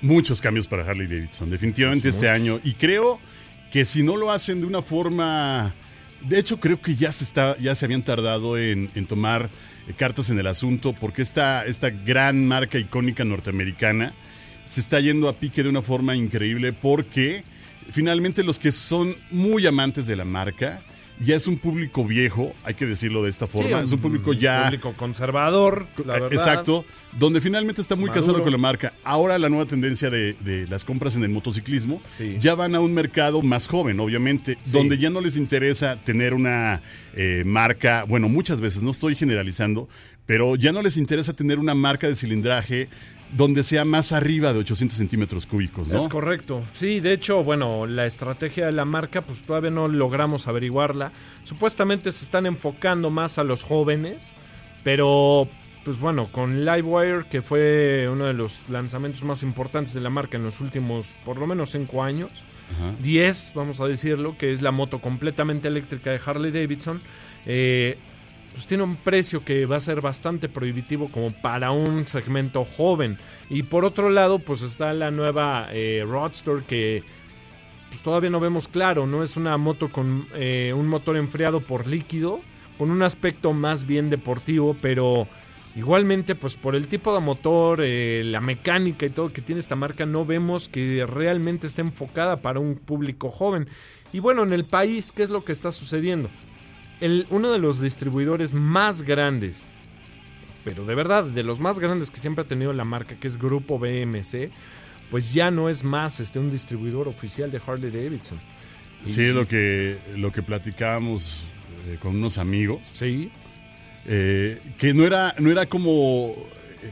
Muchos 0.01 0.41
cambios 0.41 0.67
para 0.67 0.83
Harley 0.83 1.07
Davidson, 1.07 1.49
definitivamente 1.49 2.09
este 2.09 2.29
año. 2.29 2.59
Y 2.63 2.73
creo 2.73 3.19
que 3.71 3.85
si 3.85 4.03
no 4.03 4.15
lo 4.15 4.31
hacen 4.31 4.61
de 4.61 4.67
una 4.67 4.81
forma. 4.81 5.73
De 6.21 6.39
hecho, 6.39 6.59
creo 6.59 6.81
que 6.81 6.95
ya 6.95 7.11
se 7.11 7.23
está, 7.23 7.57
ya 7.59 7.75
se 7.75 7.85
habían 7.85 8.01
tardado 8.01 8.57
en, 8.57 8.89
en 8.95 9.05
tomar 9.05 9.49
eh, 9.87 9.93
cartas 9.95 10.29
en 10.31 10.39
el 10.39 10.47
asunto, 10.47 10.93
porque 10.93 11.21
esta, 11.21 11.63
esta 11.65 11.91
gran 11.91 12.47
marca 12.47 12.79
icónica 12.79 13.23
norteamericana 13.23 14.13
se 14.65 14.81
está 14.81 14.99
yendo 14.99 15.29
a 15.29 15.33
pique 15.33 15.63
de 15.63 15.69
una 15.69 15.81
forma 15.81 16.15
increíble, 16.15 16.73
porque 16.73 17.43
finalmente 17.91 18.43
los 18.43 18.59
que 18.59 18.71
son 18.71 19.15
muy 19.31 19.65
amantes 19.67 20.07
de 20.07 20.15
la 20.15 20.25
marca, 20.25 20.81
ya 21.19 21.35
es 21.35 21.47
un 21.47 21.57
público 21.57 22.05
viejo, 22.05 22.53
hay 22.63 22.73
que 22.75 22.85
decirlo 22.85 23.23
de 23.23 23.29
esta 23.29 23.47
forma, 23.47 23.79
Sí, 23.79 23.85
es 23.85 23.91
un 23.91 23.99
público 23.99 24.33
ya 24.33 24.65
público 24.65 24.93
conservador, 24.95 25.87
la 26.05 26.13
verdad. 26.13 26.33
Exacto, 26.33 26.85
donde 27.17 27.41
finalmente 27.41 27.81
está 27.81 27.95
muy 27.95 28.05
Maduro. 28.09 28.21
casado 28.25 28.43
con 28.43 28.51
la 28.51 28.57
marca. 28.57 28.93
Ahora 29.03 29.37
la 29.39 29.49
nueva 29.49 29.65
tendencia 29.65 30.09
de, 30.09 30.33
de 30.33 30.67
las 30.67 30.85
compras 30.85 31.15
en 31.15 31.23
el 31.23 31.29
motociclismo 31.29 32.01
Sí. 32.17 32.37
ya 32.39 32.55
van 32.55 32.75
a 32.75 32.79
un 32.79 32.93
mercado 32.93 33.41
más 33.41 33.67
joven, 33.67 33.99
obviamente, 33.99 34.57
Sí. 34.65 34.71
donde 34.71 34.97
ya 34.97 35.09
no 35.09 35.21
les 35.21 35.37
interesa 35.37 35.95
tener 35.97 36.33
una 36.33 36.81
eh, 37.15 37.43
marca, 37.45 38.03
bueno, 38.07 38.29
muchas 38.29 38.61
veces, 38.61 38.81
no 38.83 38.91
estoy 38.91 39.15
generalizando, 39.15 39.89
pero 40.27 40.55
ya 40.55 40.71
no 40.71 40.81
les 40.83 40.97
interesa 40.97 41.33
tener 41.33 41.57
una 41.57 41.73
marca 41.73 42.07
de 42.07 42.15
cilindraje 42.15 42.89
donde 43.31 43.63
sea 43.63 43.83
más 43.85 44.11
arriba 44.11 44.53
de 44.53 44.59
800 44.59 44.97
centímetros 44.97 45.45
cúbicos, 45.45 45.89
¿no? 45.89 45.97
Es 45.97 46.07
correcto. 46.07 46.63
Sí, 46.73 46.99
de 46.99 47.13
hecho, 47.13 47.43
bueno, 47.43 47.85
la 47.85 48.05
estrategia 48.05 48.65
de 48.67 48.71
la 48.71 48.85
marca, 48.85 49.21
pues 49.21 49.41
todavía 49.41 49.69
no 49.69 49.87
logramos 49.87 50.47
averiguarla. 50.47 51.11
Supuestamente 51.43 52.11
se 52.11 52.23
están 52.23 52.45
enfocando 52.45 53.09
más 53.09 53.37
a 53.37 53.43
los 53.43 53.63
jóvenes, 53.63 54.33
pero 54.83 55.49
pues 55.83 55.99
bueno, 55.99 56.27
con 56.33 56.65
Livewire, 56.65 57.27
que 57.29 57.41
fue 57.41 58.09
uno 58.11 58.25
de 58.25 58.33
los 58.33 58.67
lanzamientos 58.67 59.23
más 59.23 59.41
importantes 59.41 59.93
de 59.93 60.01
la 60.01 60.09
marca 60.09 60.35
en 60.35 60.43
los 60.43 60.59
últimos, 60.59 61.15
por 61.23 61.37
lo 61.37 61.47
menos, 61.47 61.69
cinco 61.71 62.03
años, 62.03 62.29
Ajá. 62.75 62.93
10, 63.01 63.53
vamos 63.55 63.79
a 63.79 63.87
decirlo, 63.87 64.37
que 64.37 64.51
es 64.51 64.61
la 64.61 64.71
moto 64.71 64.99
completamente 64.99 65.69
eléctrica 65.69 66.11
de 66.11 66.19
Harley 66.25 66.51
Davidson, 66.51 66.99
eh, 67.45 67.97
pues 68.57 68.65
tiene 68.65 68.81
un 68.81 68.95
precio 68.95 69.45
que 69.45 69.67
va 69.67 69.75
a 69.75 69.79
ser 69.79 70.01
bastante 70.01 70.49
prohibitivo 70.49 71.09
como 71.11 71.31
para 71.31 71.69
un 71.69 72.07
segmento 72.07 72.65
joven. 72.65 73.19
Y 73.51 73.61
por 73.61 73.85
otro 73.85 74.09
lado, 74.09 74.39
pues 74.39 74.63
está 74.63 74.93
la 74.93 75.11
nueva 75.11 75.67
eh, 75.71 76.03
Roadster 76.03 76.63
que 76.63 77.03
pues 77.89 78.01
todavía 78.01 78.31
no 78.31 78.39
vemos 78.39 78.67
claro, 78.67 79.05
¿no? 79.05 79.21
Es 79.21 79.37
una 79.37 79.55
moto 79.57 79.91
con 79.91 80.25
eh, 80.33 80.73
un 80.75 80.87
motor 80.87 81.17
enfriado 81.17 81.59
por 81.59 81.85
líquido, 81.85 82.39
con 82.79 82.89
un 82.89 83.03
aspecto 83.03 83.53
más 83.53 83.85
bien 83.85 84.09
deportivo, 84.09 84.75
pero 84.81 85.27
igualmente, 85.75 86.33
pues 86.33 86.55
por 86.55 86.75
el 86.75 86.87
tipo 86.87 87.13
de 87.13 87.19
motor, 87.19 87.81
eh, 87.83 88.23
la 88.25 88.41
mecánica 88.41 89.05
y 89.05 89.11
todo 89.11 89.31
que 89.31 89.43
tiene 89.43 89.59
esta 89.59 89.75
marca, 89.75 90.07
no 90.07 90.25
vemos 90.25 90.67
que 90.67 91.05
realmente 91.05 91.67
esté 91.67 91.81
enfocada 91.81 92.41
para 92.41 92.59
un 92.59 92.73
público 92.73 93.29
joven. 93.29 93.69
Y 94.11 94.19
bueno, 94.19 94.41
en 94.41 94.51
el 94.51 94.63
país, 94.63 95.11
¿qué 95.11 95.21
es 95.21 95.29
lo 95.29 95.45
que 95.45 95.51
está 95.51 95.71
sucediendo? 95.71 96.31
El, 96.99 97.27
uno 97.29 97.51
de 97.51 97.59
los 97.59 97.79
distribuidores 97.81 98.53
más 98.53 99.03
grandes, 99.03 99.65
pero 100.63 100.85
de 100.85 100.95
verdad, 100.95 101.23
de 101.23 101.43
los 101.43 101.59
más 101.59 101.79
grandes 101.79 102.11
que 102.11 102.19
siempre 102.19 102.43
ha 102.43 102.47
tenido 102.47 102.73
la 102.73 102.83
marca, 102.83 103.15
que 103.15 103.27
es 103.27 103.37
Grupo 103.37 103.77
BMC, 103.79 104.51
pues 105.09 105.33
ya 105.33 105.51
no 105.51 105.69
es 105.69 105.83
más 105.83 106.19
este, 106.19 106.39
un 106.39 106.49
distribuidor 106.49 107.07
oficial 107.07 107.51
de 107.51 107.61
Harley 107.65 107.91
Davidson. 107.91 108.39
Sí, 109.03 109.27
lo 109.27 109.47
que, 109.47 109.97
lo 110.15 110.31
que 110.31 110.41
platicábamos 110.41 111.45
eh, 111.87 111.97
con 112.01 112.15
unos 112.15 112.37
amigos. 112.37 112.81
Sí, 112.93 113.31
Eh, 114.09 114.61
que 114.77 114.93
no 114.93 115.05
era, 115.05 115.35
no 115.37 115.51
era 115.51 115.65
como 115.65 116.33
eh, 116.81 116.91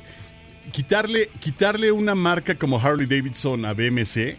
quitarle, 0.71 1.29
quitarle 1.39 1.89
una 1.91 2.13
marca 2.13 2.55
como 2.55 2.77
Harley 2.77 3.07
Davidson 3.07 3.65
a 3.65 3.73
BMC. 3.73 4.37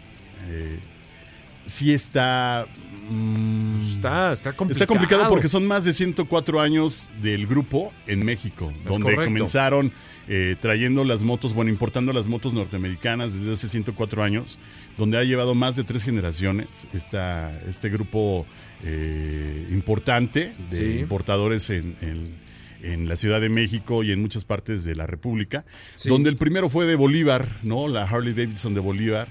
sí 1.65 1.93
está. 1.93 2.67
Mm, 3.09 3.79
está, 3.81 4.31
está 4.33 4.53
complicado. 4.53 4.83
Está 4.83 4.87
complicado 4.87 5.29
porque 5.29 5.47
son 5.47 5.65
más 5.67 5.85
de 5.85 5.93
104 5.93 6.59
años 6.61 7.07
del 7.21 7.47
grupo 7.47 7.91
en 8.05 8.25
México, 8.25 8.71
Es 8.71 8.85
donde 8.91 9.03
correcto. 9.15 9.25
comenzaron 9.25 9.91
eh, 10.29 10.55
trayendo 10.61 11.03
las 11.05 11.23
motos, 11.23 11.53
bueno, 11.53 11.71
importando 11.71 12.11
las 12.11 12.27
motos 12.27 12.53
norteamericanas 12.53 13.33
desde 13.33 13.53
hace 13.53 13.69
104 13.69 14.23
años, 14.23 14.59
donde 14.97 15.17
ha 15.17 15.23
llevado 15.23 15.55
más 15.55 15.75
de 15.77 15.83
tres 15.85 16.03
generaciones 16.03 16.85
esta, 16.93 17.57
este 17.67 17.89
grupo 17.89 18.45
eh, 18.83 19.67
importante 19.71 20.53
de 20.69 20.75
Sí. 20.77 20.99
importadores 20.99 21.69
en, 21.69 21.95
en- 22.01 22.47
en 22.83 23.07
la 23.09 23.15
Ciudad 23.15 23.41
de 23.41 23.49
México 23.49 24.03
y 24.03 24.11
en 24.11 24.21
muchas 24.21 24.45
partes 24.45 24.83
de 24.83 24.95
la 24.95 25.07
República, 25.07 25.65
Sí. 25.95 26.09
donde 26.09 26.29
el 26.29 26.35
primero 26.37 26.69
fue 26.69 26.85
de 26.85 26.95
Bolívar, 26.95 27.47
¿no? 27.63 27.87
La 27.87 28.03
Harley 28.03 28.33
Davidson 28.33 28.75
de 28.75 28.79
Bolívar 28.81 29.27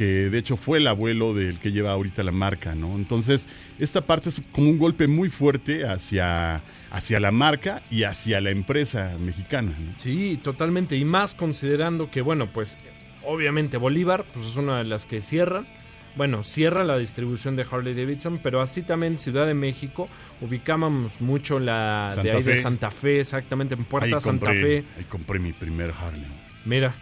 que 0.00 0.30
de 0.30 0.38
hecho 0.38 0.56
fue 0.56 0.78
el 0.78 0.86
abuelo 0.86 1.34
del 1.34 1.58
que 1.58 1.72
lleva 1.72 1.92
ahorita 1.92 2.22
la 2.22 2.32
marca, 2.32 2.74
¿no? 2.74 2.94
Entonces, 2.94 3.46
esta 3.78 4.00
parte 4.00 4.30
es 4.30 4.40
como 4.50 4.70
un 4.70 4.78
golpe 4.78 5.06
muy 5.08 5.28
fuerte 5.28 5.86
hacia, 5.86 6.62
hacia 6.90 7.20
la 7.20 7.30
marca 7.32 7.82
y 7.90 8.04
hacia 8.04 8.40
la 8.40 8.48
empresa 8.48 9.14
mexicana, 9.20 9.76
¿no? 9.78 9.92
Sí, 9.98 10.40
totalmente. 10.42 10.96
Y 10.96 11.04
más 11.04 11.34
considerando 11.34 12.10
que, 12.10 12.22
bueno, 12.22 12.46
pues 12.46 12.78
obviamente 13.26 13.76
Bolívar 13.76 14.24
pues 14.32 14.46
es 14.46 14.56
una 14.56 14.78
de 14.78 14.84
las 14.84 15.04
que 15.04 15.20
cierran. 15.20 15.68
Bueno, 16.16 16.44
cierra 16.44 16.82
la 16.82 16.96
distribución 16.96 17.54
de 17.56 17.66
Harley 17.70 17.92
Davidson, 17.92 18.40
pero 18.42 18.62
así 18.62 18.80
también 18.80 19.18
Ciudad 19.18 19.46
de 19.46 19.52
México 19.52 20.08
ubicábamos 20.40 21.20
mucho 21.20 21.58
la 21.58 22.06
de 22.08 22.14
Santa 22.14 22.30
ahí 22.30 22.42
de 22.42 22.54
Fe. 22.54 22.56
Santa 22.56 22.90
Fe, 22.90 23.20
exactamente 23.20 23.74
en 23.74 23.84
Puerta 23.84 24.06
ahí 24.06 24.12
Santa 24.22 24.46
compré, 24.46 24.62
Fe. 24.62 24.84
ahí 24.96 25.04
compré 25.10 25.38
mi 25.40 25.52
primer 25.52 25.92
Harley. 25.92 26.24
Mira. 26.64 26.94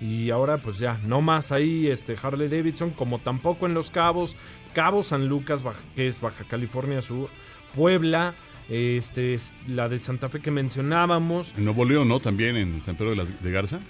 Y 0.00 0.30
ahora 0.30 0.56
pues 0.58 0.78
ya, 0.78 0.98
no 1.04 1.20
más 1.20 1.52
ahí 1.52 1.86
este 1.88 2.16
Harley 2.22 2.48
Davidson, 2.48 2.90
como 2.90 3.18
tampoco 3.18 3.66
en 3.66 3.74
Los 3.74 3.90
Cabos, 3.90 4.34
Cabo 4.72 5.02
San 5.02 5.28
Lucas, 5.28 5.62
Baja- 5.62 5.80
que 5.94 6.08
es 6.08 6.20
Baja 6.20 6.44
California 6.44 7.02
Sur, 7.02 7.28
Puebla, 7.74 8.32
este 8.70 9.34
es 9.34 9.54
la 9.68 9.88
de 9.88 9.98
Santa 9.98 10.28
Fe 10.28 10.40
que 10.40 10.50
mencionábamos. 10.50 11.52
En 11.56 11.64
Nuevo 11.64 11.84
León, 11.84 12.08
¿no? 12.08 12.18
También 12.20 12.56
en 12.56 12.82
San 12.82 12.96
Pedro 12.96 13.14
de, 13.24 13.50
Garza. 13.50 13.80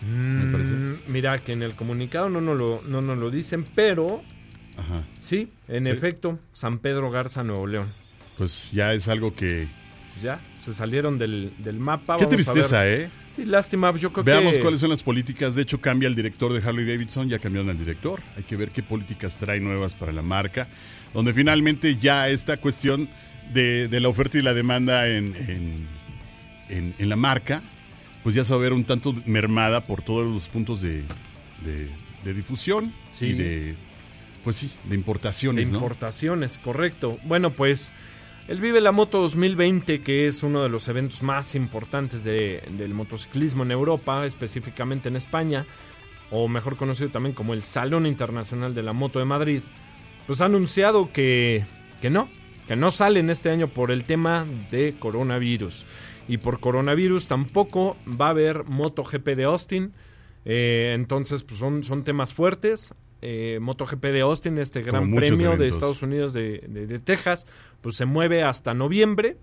Mm, 0.00 0.52
parece. 0.52 0.74
Mira 1.08 1.38
que 1.42 1.52
en 1.52 1.62
el 1.62 1.74
comunicado 1.74 2.30
no 2.30 2.40
nos 2.40 2.56
lo, 2.56 2.82
no 2.86 3.02
nos 3.02 3.18
lo 3.18 3.30
dicen, 3.30 3.66
pero 3.74 4.22
Ajá. 4.76 5.04
sí, 5.20 5.50
en 5.66 5.84
Sí. 5.86 5.90
efecto, 5.90 6.38
San 6.52 6.78
Pedro 6.78 7.10
Garza, 7.10 7.42
Nuevo 7.42 7.66
León. 7.66 7.86
Pues 8.38 8.70
ya 8.72 8.92
es 8.94 9.08
algo 9.08 9.34
que... 9.34 9.66
Pues 10.18 10.24
ya, 10.24 10.40
se 10.58 10.74
salieron 10.74 11.16
del, 11.16 11.52
del 11.58 11.78
mapa. 11.78 12.16
Qué 12.16 12.24
vamos 12.24 12.32
a 12.48 12.52
tristeza, 12.52 12.80
ver. 12.80 13.00
¿eh? 13.02 13.10
Sí, 13.36 13.44
lástima, 13.44 13.94
yo 13.94 14.12
creo 14.12 14.24
Veamos 14.24 14.56
que... 14.56 14.62
cuáles 14.62 14.80
son 14.80 14.90
las 14.90 15.04
políticas. 15.04 15.54
De 15.54 15.62
hecho, 15.62 15.80
cambia 15.80 16.08
el 16.08 16.16
director 16.16 16.52
de 16.52 16.58
Harley 16.68 16.84
Davidson, 16.84 17.28
ya 17.28 17.38
cambiaron 17.38 17.70
al 17.70 17.78
director. 17.78 18.20
Hay 18.36 18.42
que 18.42 18.56
ver 18.56 18.70
qué 18.72 18.82
políticas 18.82 19.36
trae 19.36 19.60
nuevas 19.60 19.94
para 19.94 20.10
la 20.12 20.22
marca. 20.22 20.66
Donde 21.14 21.32
finalmente 21.32 21.96
ya 21.98 22.28
esta 22.28 22.56
cuestión 22.56 23.08
de, 23.54 23.86
de 23.86 24.00
la 24.00 24.08
oferta 24.08 24.38
y 24.38 24.42
la 24.42 24.54
demanda 24.54 25.06
en, 25.08 25.36
en- 25.36 25.86
en- 26.68 26.94
en 26.98 27.08
la 27.08 27.14
marca, 27.16 27.62
pues 28.24 28.34
ya 28.34 28.44
se 28.44 28.50
va 28.52 28.58
a 28.58 28.62
ver 28.62 28.72
un 28.72 28.82
tanto 28.82 29.14
mermada 29.24 29.84
por 29.86 30.02
todos 30.02 30.28
los 30.28 30.48
puntos 30.48 30.80
de, 30.82 31.04
de- 31.64 31.88
de 32.24 32.34
difusión 32.34 32.92
Sí. 33.12 33.26
y 33.26 33.32
de, 33.34 33.74
pues 34.42 34.56
sí, 34.56 34.72
de 34.82 34.90
De 34.90 34.94
importaciones, 34.96 35.70
¿no? 35.70 35.78
importaciones, 35.78 36.58
correcto. 36.58 37.20
Bueno, 37.22 37.52
pues 37.52 37.92
el 38.48 38.60
Vive 38.60 38.80
la 38.80 38.92
Moto 38.92 39.20
2020, 39.20 40.00
que 40.00 40.26
es 40.26 40.42
uno 40.42 40.62
de 40.62 40.68
los 40.70 40.88
eventos 40.88 41.22
más 41.22 41.54
importantes 41.54 42.24
de- 42.24 42.62
del 42.78 42.94
motociclismo 42.94 43.62
en 43.62 43.70
Europa, 43.72 44.24
específicamente 44.24 45.08
en 45.10 45.16
España, 45.16 45.66
o 46.30 46.48
mejor 46.48 46.76
conocido 46.76 47.10
también 47.10 47.34
como 47.34 47.52
el 47.52 47.62
Salón 47.62 48.06
Internacional 48.06 48.74
de 48.74 48.82
la 48.82 48.92
Moto 48.94 49.18
de 49.18 49.26
Madrid, 49.26 49.62
pues 50.26 50.40
ha 50.40 50.46
anunciado 50.46 51.10
que, 51.12 51.64
que 52.00 52.08
no, 52.10 52.28
que 52.66 52.76
no 52.76 52.90
salen 52.90 53.28
este 53.30 53.50
año 53.50 53.68
por 53.68 53.90
el 53.90 54.04
tema 54.04 54.46
de 54.70 54.94
coronavirus. 54.98 55.84
Y 56.26 56.38
por 56.38 56.60
coronavirus 56.60 57.28
tampoco 57.28 57.96
va 58.08 58.26
a 58.26 58.30
haber 58.30 58.64
MotoGP 58.64 59.26
de 59.28 59.44
Austin. 59.44 59.92
Eh, 60.44 60.92
entonces, 60.94 61.42
pues 61.44 61.58
son, 61.58 61.82
son 61.82 62.04
temas 62.04 62.34
fuertes. 62.34 62.94
Eh, 63.20 63.58
MotoGP 63.60 64.04
de 64.06 64.20
Austin, 64.20 64.58
este 64.58 64.82
gran 64.82 65.12
premio 65.14 65.56
de. 65.56 65.66
Estados 65.68 66.02
Unidos 66.02 66.32
de, 66.32 66.62
de- 66.68 66.86
de 66.86 66.98
Texas, 66.98 67.46
pues 67.80 67.96
se 67.96 68.04
mueve 68.04 68.42
hasta 68.44 68.74
noviembre. 68.74 69.36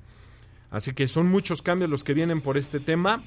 Así 0.71 0.93
que 0.93 1.07
son 1.07 1.27
muchos 1.27 1.61
cambios 1.61 1.89
los 1.89 2.03
que 2.03 2.13
vienen 2.13 2.41
por 2.41 2.57
este 2.57 2.79
tema. 2.79 3.21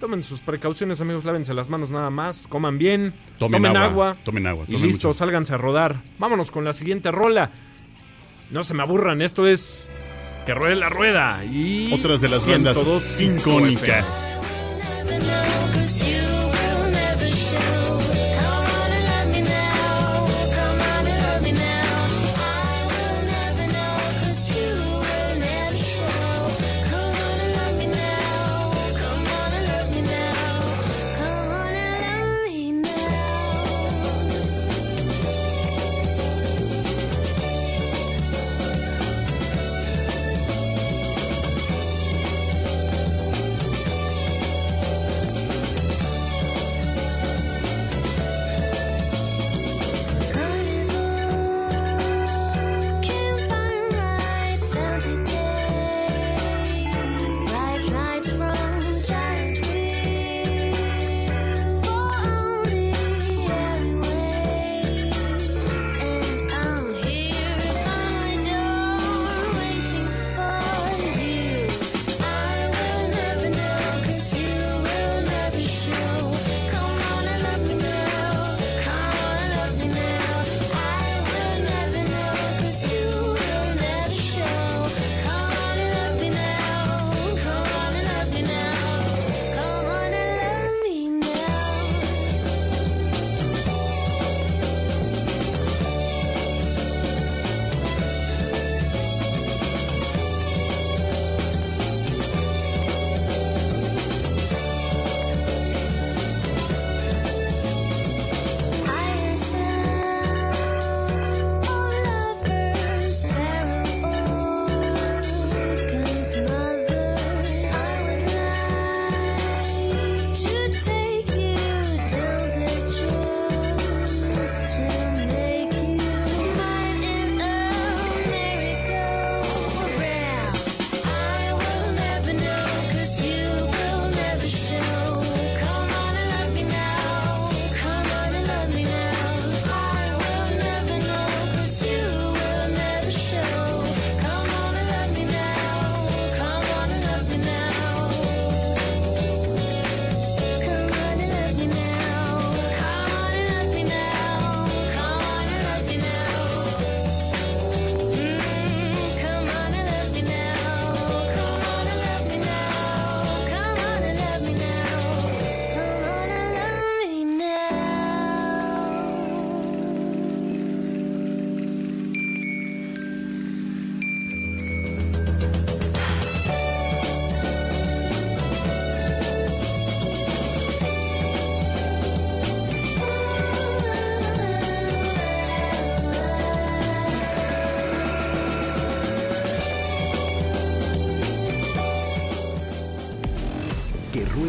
Tomen 0.00 0.22
sus 0.22 0.40
precauciones, 0.40 1.00
amigos, 1.02 1.24
lávense 1.26 1.52
las 1.52 1.68
manos 1.68 1.90
nada 1.90 2.08
más, 2.08 2.46
coman 2.46 2.78
bien, 2.78 3.12
Tomen 3.38 3.62
tomen, 3.62 3.76
agua, 3.76 4.10
agua, 4.12 4.16
tomen 4.24 4.46
agua, 4.46 4.64
y 4.66 4.78
listo, 4.78 5.08
mucho. 5.08 5.18
sálganse 5.18 5.52
a 5.54 5.58
rodar. 5.58 6.02
Vámonos 6.18 6.50
con 6.50 6.64
la 6.64 6.72
siguiente 6.72 7.10
rola. 7.10 7.50
No 8.50 8.62
se 8.62 8.72
me 8.74 8.82
aburran, 8.82 9.20
esto 9.20 9.46
es 9.46 9.92
Que 10.46 10.54
Ruede 10.54 10.76
la 10.76 10.88
Rueda 10.88 11.44
y 11.44 11.92
Otras 11.92 12.22
de 12.22 12.28
las 12.30 12.48
bandas 12.48 12.78
102.5 12.78 13.40
icónicas. 13.40 14.39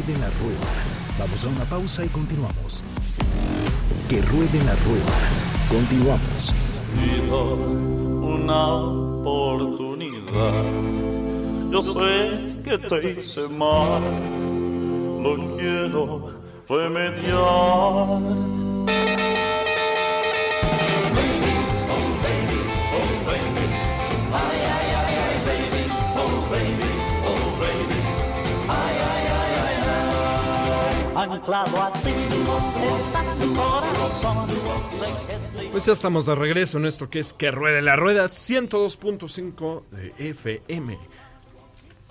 Ruede 0.01 0.19
la 0.19 0.29
rueda. 0.41 0.67
Vamos 1.19 1.43
a 1.43 1.47
una 1.47 1.65
pausa 1.65 2.03
y 2.05 2.07
continuamos. 2.07 2.83
Que 4.07 4.21
ruede 4.21 4.63
la 4.65 4.75
rueda. 4.77 5.13
Continuamos. 5.69 6.53
Una 8.21 8.67
oportunidad. 8.67 10.63
Yo 11.71 11.81
sé 11.81 12.57
que 12.63 12.77
te 12.77 13.11
hice 13.11 13.47
mal, 13.47 14.03
lo 15.23 15.57
quiero 15.57 16.31
remediar. 16.67 18.19
Anclado 31.41 31.81
a 31.81 31.91
ti, 31.93 32.13
Pues 35.71 35.85
ya 35.87 35.93
estamos 35.93 36.27
de 36.27 36.35
regreso 36.35 36.77
en 36.77 36.85
esto 36.85 37.09
que 37.09 37.17
es 37.17 37.33
Que 37.33 37.49
Ruede 37.49 37.81
la 37.81 37.95
Rueda 37.95 38.25
102.5 38.25 39.83
de 39.89 40.29
FM. 40.29 40.99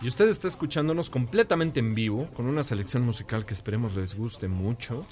Y 0.03 0.09
usted 0.09 0.29
está 0.29 0.49
escuchándonos 0.49 1.11
completamente 1.11 1.79
en 1.79 1.95
vivo, 1.95 2.29
con 2.35 2.47
una 2.47 2.65
selección 2.65 3.05
musical 3.05 3.47
que 3.47 3.55
esperemos 3.55 3.95
les 3.95 4.17
guste 4.17 4.49
mucho. 4.49 5.07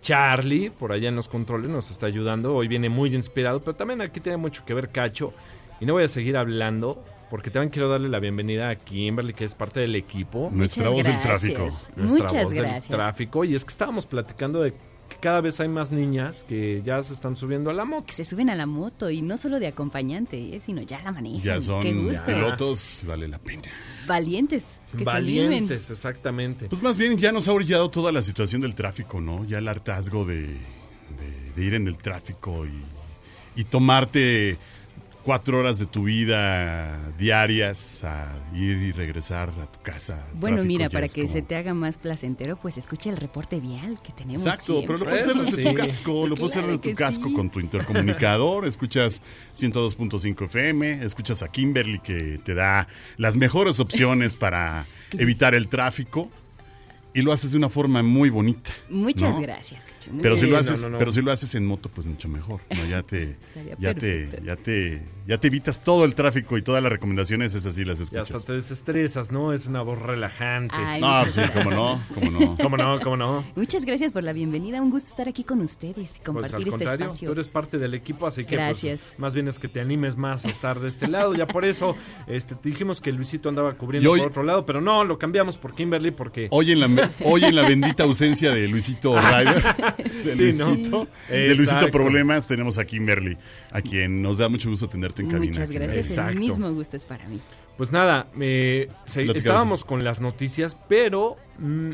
Charlie, 0.00 0.70
por 0.70 0.92
allá 0.92 1.10
en 1.10 1.16
los 1.16 1.28
controles, 1.28 1.68
nos 1.68 1.90
está 1.90 2.06
ayudando. 2.06 2.54
Hoy 2.54 2.66
viene 2.66 2.88
muy 2.88 3.14
inspirado, 3.14 3.60
pero 3.60 3.76
también 3.76 4.00
aquí 4.00 4.20
tiene 4.20 4.38
mucho 4.38 4.64
que 4.64 4.72
ver 4.72 4.88
Cacho. 4.88 5.34
Y 5.80 5.84
no 5.84 5.92
voy 5.92 6.04
a 6.04 6.08
seguir 6.08 6.38
hablando, 6.38 7.04
porque 7.30 7.50
también 7.50 7.70
quiero 7.70 7.88
darle 7.88 8.08
la 8.08 8.18
bienvenida 8.20 8.70
a 8.70 8.76
Kimberly, 8.76 9.32
que 9.32 9.44
es 9.44 9.54
parte 9.54 9.80
del 9.80 9.94
equipo. 9.96 10.50
Nuestra 10.52 10.90
Muchas 10.90 10.94
voz 10.94 11.04
del 11.04 11.22
gracias. 11.22 11.40
tráfico. 11.56 11.62
Nuestra 11.96 12.22
Muchas 12.24 12.44
voz 12.44 12.54
gracias. 12.54 12.88
del 12.88 12.96
tráfico. 12.98 13.44
Y 13.44 13.54
es 13.54 13.64
que 13.64 13.70
estábamos 13.70 14.06
platicando 14.06 14.60
de 14.62 14.72
que 14.72 15.16
cada 15.20 15.40
vez 15.40 15.58
hay 15.60 15.68
más 15.68 15.90
niñas 15.90 16.44
que 16.48 16.82
ya 16.84 17.02
se 17.02 17.12
están 17.14 17.34
subiendo 17.36 17.70
a 17.70 17.74
la 17.74 17.84
moto. 17.84 18.06
Que 18.06 18.12
se 18.12 18.24
suben 18.24 18.48
a 18.50 18.54
la 18.54 18.66
moto 18.66 19.10
y 19.10 19.22
no 19.22 19.36
solo 19.38 19.58
de 19.58 19.66
acompañante, 19.66 20.54
eh, 20.54 20.60
sino 20.60 20.82
ya 20.82 21.00
la 21.02 21.10
manejan. 21.12 21.42
Ya 21.42 21.60
son 21.60 21.82
Qué 21.82 21.92
gusto. 21.94 22.24
pilotos, 22.26 23.02
vale 23.06 23.26
la 23.28 23.38
pena. 23.38 23.62
Valientes. 24.06 24.80
Que 24.96 25.04
Valientes, 25.04 25.90
exactamente. 25.90 26.66
Pues 26.68 26.82
más 26.82 26.96
bien 26.96 27.16
ya 27.16 27.32
nos 27.32 27.48
ha 27.48 27.52
orillado 27.52 27.90
toda 27.90 28.12
la 28.12 28.22
situación 28.22 28.60
del 28.62 28.74
tráfico, 28.74 29.20
¿no? 29.20 29.44
Ya 29.46 29.58
el 29.58 29.68
hartazgo 29.68 30.24
de, 30.24 30.42
de- 30.46 31.52
de 31.56 31.64
ir 31.64 31.74
en 31.74 31.88
el 31.88 31.98
tráfico 31.98 32.64
y, 32.64 33.60
y 33.60 33.64
tomarte 33.64 34.58
cuatro 35.24 35.58
horas 35.58 35.78
de 35.78 35.86
tu 35.86 36.04
vida 36.04 36.98
diarias 37.18 38.02
a 38.04 38.32
ir 38.54 38.78
y 38.78 38.92
regresar 38.92 39.50
a 39.50 39.66
tu 39.66 39.80
casa. 39.82 40.26
Bueno, 40.34 40.64
mira, 40.64 40.88
para 40.88 41.08
que 41.08 41.22
como- 41.22 41.32
se 41.32 41.42
te 41.42 41.56
haga 41.56 41.74
más 41.74 41.98
placentero, 41.98 42.56
pues 42.56 42.78
escucha 42.78 43.10
el 43.10 43.16
reporte 43.16 43.60
vial 43.60 43.98
que 44.02 44.12
tenemos 44.12 44.46
Exacto, 44.46 44.80
pero 44.86 44.98
lo 44.98 45.04
puedes 45.04 45.26
hacer 45.26 45.44
desde 45.44 45.62
tu 45.62 45.74
casco, 45.74 46.26
lo 46.26 46.34
puedes 46.36 46.52
hacer 46.52 46.62
Claro 46.64 46.78
desde 46.78 46.90
tu 46.90 46.96
casco 46.96 47.28
sí. 47.28 47.34
con 47.34 47.50
tu 47.50 47.60
intercomunicador, 47.60 48.66
escuchas 48.66 49.22
102.5 49.54 50.44
FM, 50.46 51.04
escuchas 51.04 51.42
a 51.42 51.48
Kimberly 51.48 52.00
que 52.00 52.38
te 52.42 52.54
da 52.54 52.88
las 53.16 53.36
mejores 53.36 53.80
opciones 53.80 54.36
para 54.36 54.86
evitar 55.18 55.54
el 55.54 55.68
tráfico 55.68 56.30
y 57.12 57.22
lo 57.22 57.32
haces 57.32 57.50
de 57.52 57.56
una 57.58 57.68
forma 57.68 58.02
muy 58.02 58.30
bonita. 58.30 58.70
Muchas 58.88 59.34
¿no? 59.34 59.40
gracias. 59.40 59.82
Pero 60.22 60.36
si 60.36 60.46
lo 60.46 60.56
haces, 60.58 60.82
no, 60.82 60.90
no. 60.90 60.98
pero 60.98 61.12
si 61.12 61.22
lo 61.22 61.32
haces 61.32 61.54
en 61.54 61.66
moto, 61.66 61.88
pues 61.88 62.06
mucho 62.06 62.28
mejor. 62.28 62.60
¿no? 62.70 62.84
Ya 62.86 63.02
te, 63.02 63.36
ya 63.78 63.94
te, 63.94 64.28
ya 64.44 64.56
te, 64.56 65.02
ya 65.26 65.38
te 65.38 65.46
evitas 65.46 65.82
todo 65.82 66.04
el 66.04 66.14
tráfico 66.14 66.56
y 66.58 66.62
todas 66.62 66.82
las 66.82 66.90
recomendaciones, 66.92 67.54
esas 67.54 67.74
sí 67.74 67.84
las 67.84 68.00
Y 68.00 68.04
hasta 68.04 68.20
escuchas. 68.20 68.44
te 68.46 68.52
desestresas, 68.54 69.30
¿no? 69.30 69.52
Es 69.52 69.66
una 69.66 69.82
voz 69.82 70.00
relajante. 70.00 70.74
Ay, 70.76 71.00
No, 71.00 71.18
muchas 71.18 71.34
sí, 71.34 71.40
cómo 71.52 71.70
no, 71.70 71.88
gracias. 71.96 72.12
cómo 72.18 72.30
no. 72.30 72.56
¿Cómo 72.62 72.76
no? 72.76 73.00
¿Cómo 73.00 73.16
no? 73.16 73.44
Muchas 73.56 73.84
gracias 73.84 74.12
por 74.12 74.22
la 74.24 74.32
bienvenida. 74.32 74.80
Un 74.82 74.90
gusto 74.90 75.08
estar 75.10 75.28
aquí 75.28 75.44
con 75.44 75.60
ustedes 75.60 75.96
y 75.96 76.02
Pues 76.02 76.20
compartir 76.24 76.54
al 76.56 76.60
este 76.62 76.70
contrario, 76.70 77.06
espacio. 77.06 77.28
tú 77.28 77.32
eres 77.32 77.48
parte 77.48 77.78
del 77.78 77.94
equipo, 77.94 78.26
así 78.26 78.42
que 78.44 78.56
pues, 78.56 78.58
Gracias. 78.82 79.14
más 79.18 79.34
bien 79.34 79.48
es 79.48 79.58
que 79.58 79.68
te 79.68 79.80
animes 79.80 80.16
más 80.16 80.44
a 80.46 80.48
estar 80.50 80.78
de 80.80 80.88
este 80.88 81.08
lado. 81.08 81.34
Ya 81.34 81.46
por 81.46 81.64
eso 81.64 81.96
este, 82.26 82.54
te 82.54 82.68
dijimos 82.70 83.00
que 83.00 83.12
Luisito 83.12 83.48
andaba 83.48 83.74
cubriendo 83.74 84.10
hoy- 84.12 84.20
por 84.20 84.28
otro 84.28 84.42
lado, 84.42 84.64
pero 84.66 84.80
no, 84.80 85.04
lo 85.04 85.18
cambiamos 85.18 85.58
por 85.58 85.74
Kimberly 85.74 86.10
porque... 86.10 86.48
Hoy 86.50 86.72
en 86.72 86.80
la, 86.80 87.10
hoy 87.24 87.44
en 87.44 87.54
la 87.54 87.62
bendita 87.62 88.02
ausencia 88.04 88.50
de 88.52 88.68
Luisito 88.68 89.18
Ryder, 89.20 89.62
de 90.24 90.34
Sí, 90.34 90.52
¿no? 90.58 90.68
Luisito, 90.68 91.08
de 91.28 91.46
Luisito 91.48 91.62
Exacto. 91.74 91.90
Problemas, 91.90 92.46
tenemos 92.46 92.78
a 92.78 92.84
Kimberly, 92.84 93.36
a 93.70 93.80
quien 93.82 94.22
nos 94.22 94.38
da 94.38 94.48
mucho 94.48 94.68
gusto 94.70 94.88
tenerte 94.88 95.22
en 95.22 95.28
cabina. 95.30 95.52
Muchas 95.52 95.70
gracias. 95.70 96.08
Exacto. 96.10 96.32
El 96.32 96.38
mismo 96.38 96.72
gusto 96.72 96.96
es 96.96 97.04
para 97.04 97.26
mí. 97.28 97.40
Pues 97.76 97.92
nada, 97.92 98.28
eh, 98.40 98.88
se- 99.06 99.30
estábamos 99.30 99.84
con 99.84 100.04
las 100.04 100.20
noticias, 100.20 100.76
pero 100.88 101.36
mm, 101.58 101.92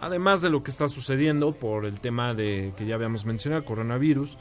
además 0.00 0.42
de 0.42 0.50
lo 0.50 0.62
que 0.62 0.70
está 0.70 0.88
sucediendo 0.88 1.52
por 1.52 1.84
el 1.86 2.00
tema 2.00 2.34
de 2.34 2.72
que 2.76 2.86
ya 2.86 2.94
habíamos 2.96 3.24
mencionado, 3.24 3.64
coronavirus, 3.64 4.36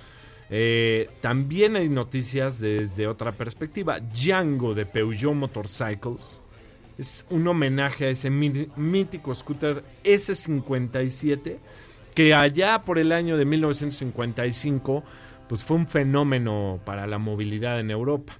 eh, 0.50 1.10
también 1.22 1.76
hay 1.76 1.90
noticias 1.90 2.60
desde 2.60 3.06
otra 3.08 3.34
perspectiva. 3.34 4.00
Django 4.00 4.74
de 4.74 4.86
Peugeot 4.86 5.36
Motorcycles 5.36 6.42
Es 6.98 7.26
un 7.30 7.48
homenaje 7.48 8.06
a 8.06 8.10
ese 8.10 8.30
mí- 8.32 8.70
mítico 8.76 9.36
scooter 9.36 9.84
S57 10.04 11.58
que 12.18 12.34
allá 12.34 12.82
por 12.84 12.98
el 12.98 13.12
año 13.12 13.38
de 13.38 13.46
1955 13.46 15.04
pues 15.48 15.64
fue 15.64 15.78
un 15.78 15.86
fenómeno 15.86 16.80
para 16.84 17.06
la 17.06 17.20
movilidad 17.20 17.80
en 17.80 17.92
Europa. 17.92 18.40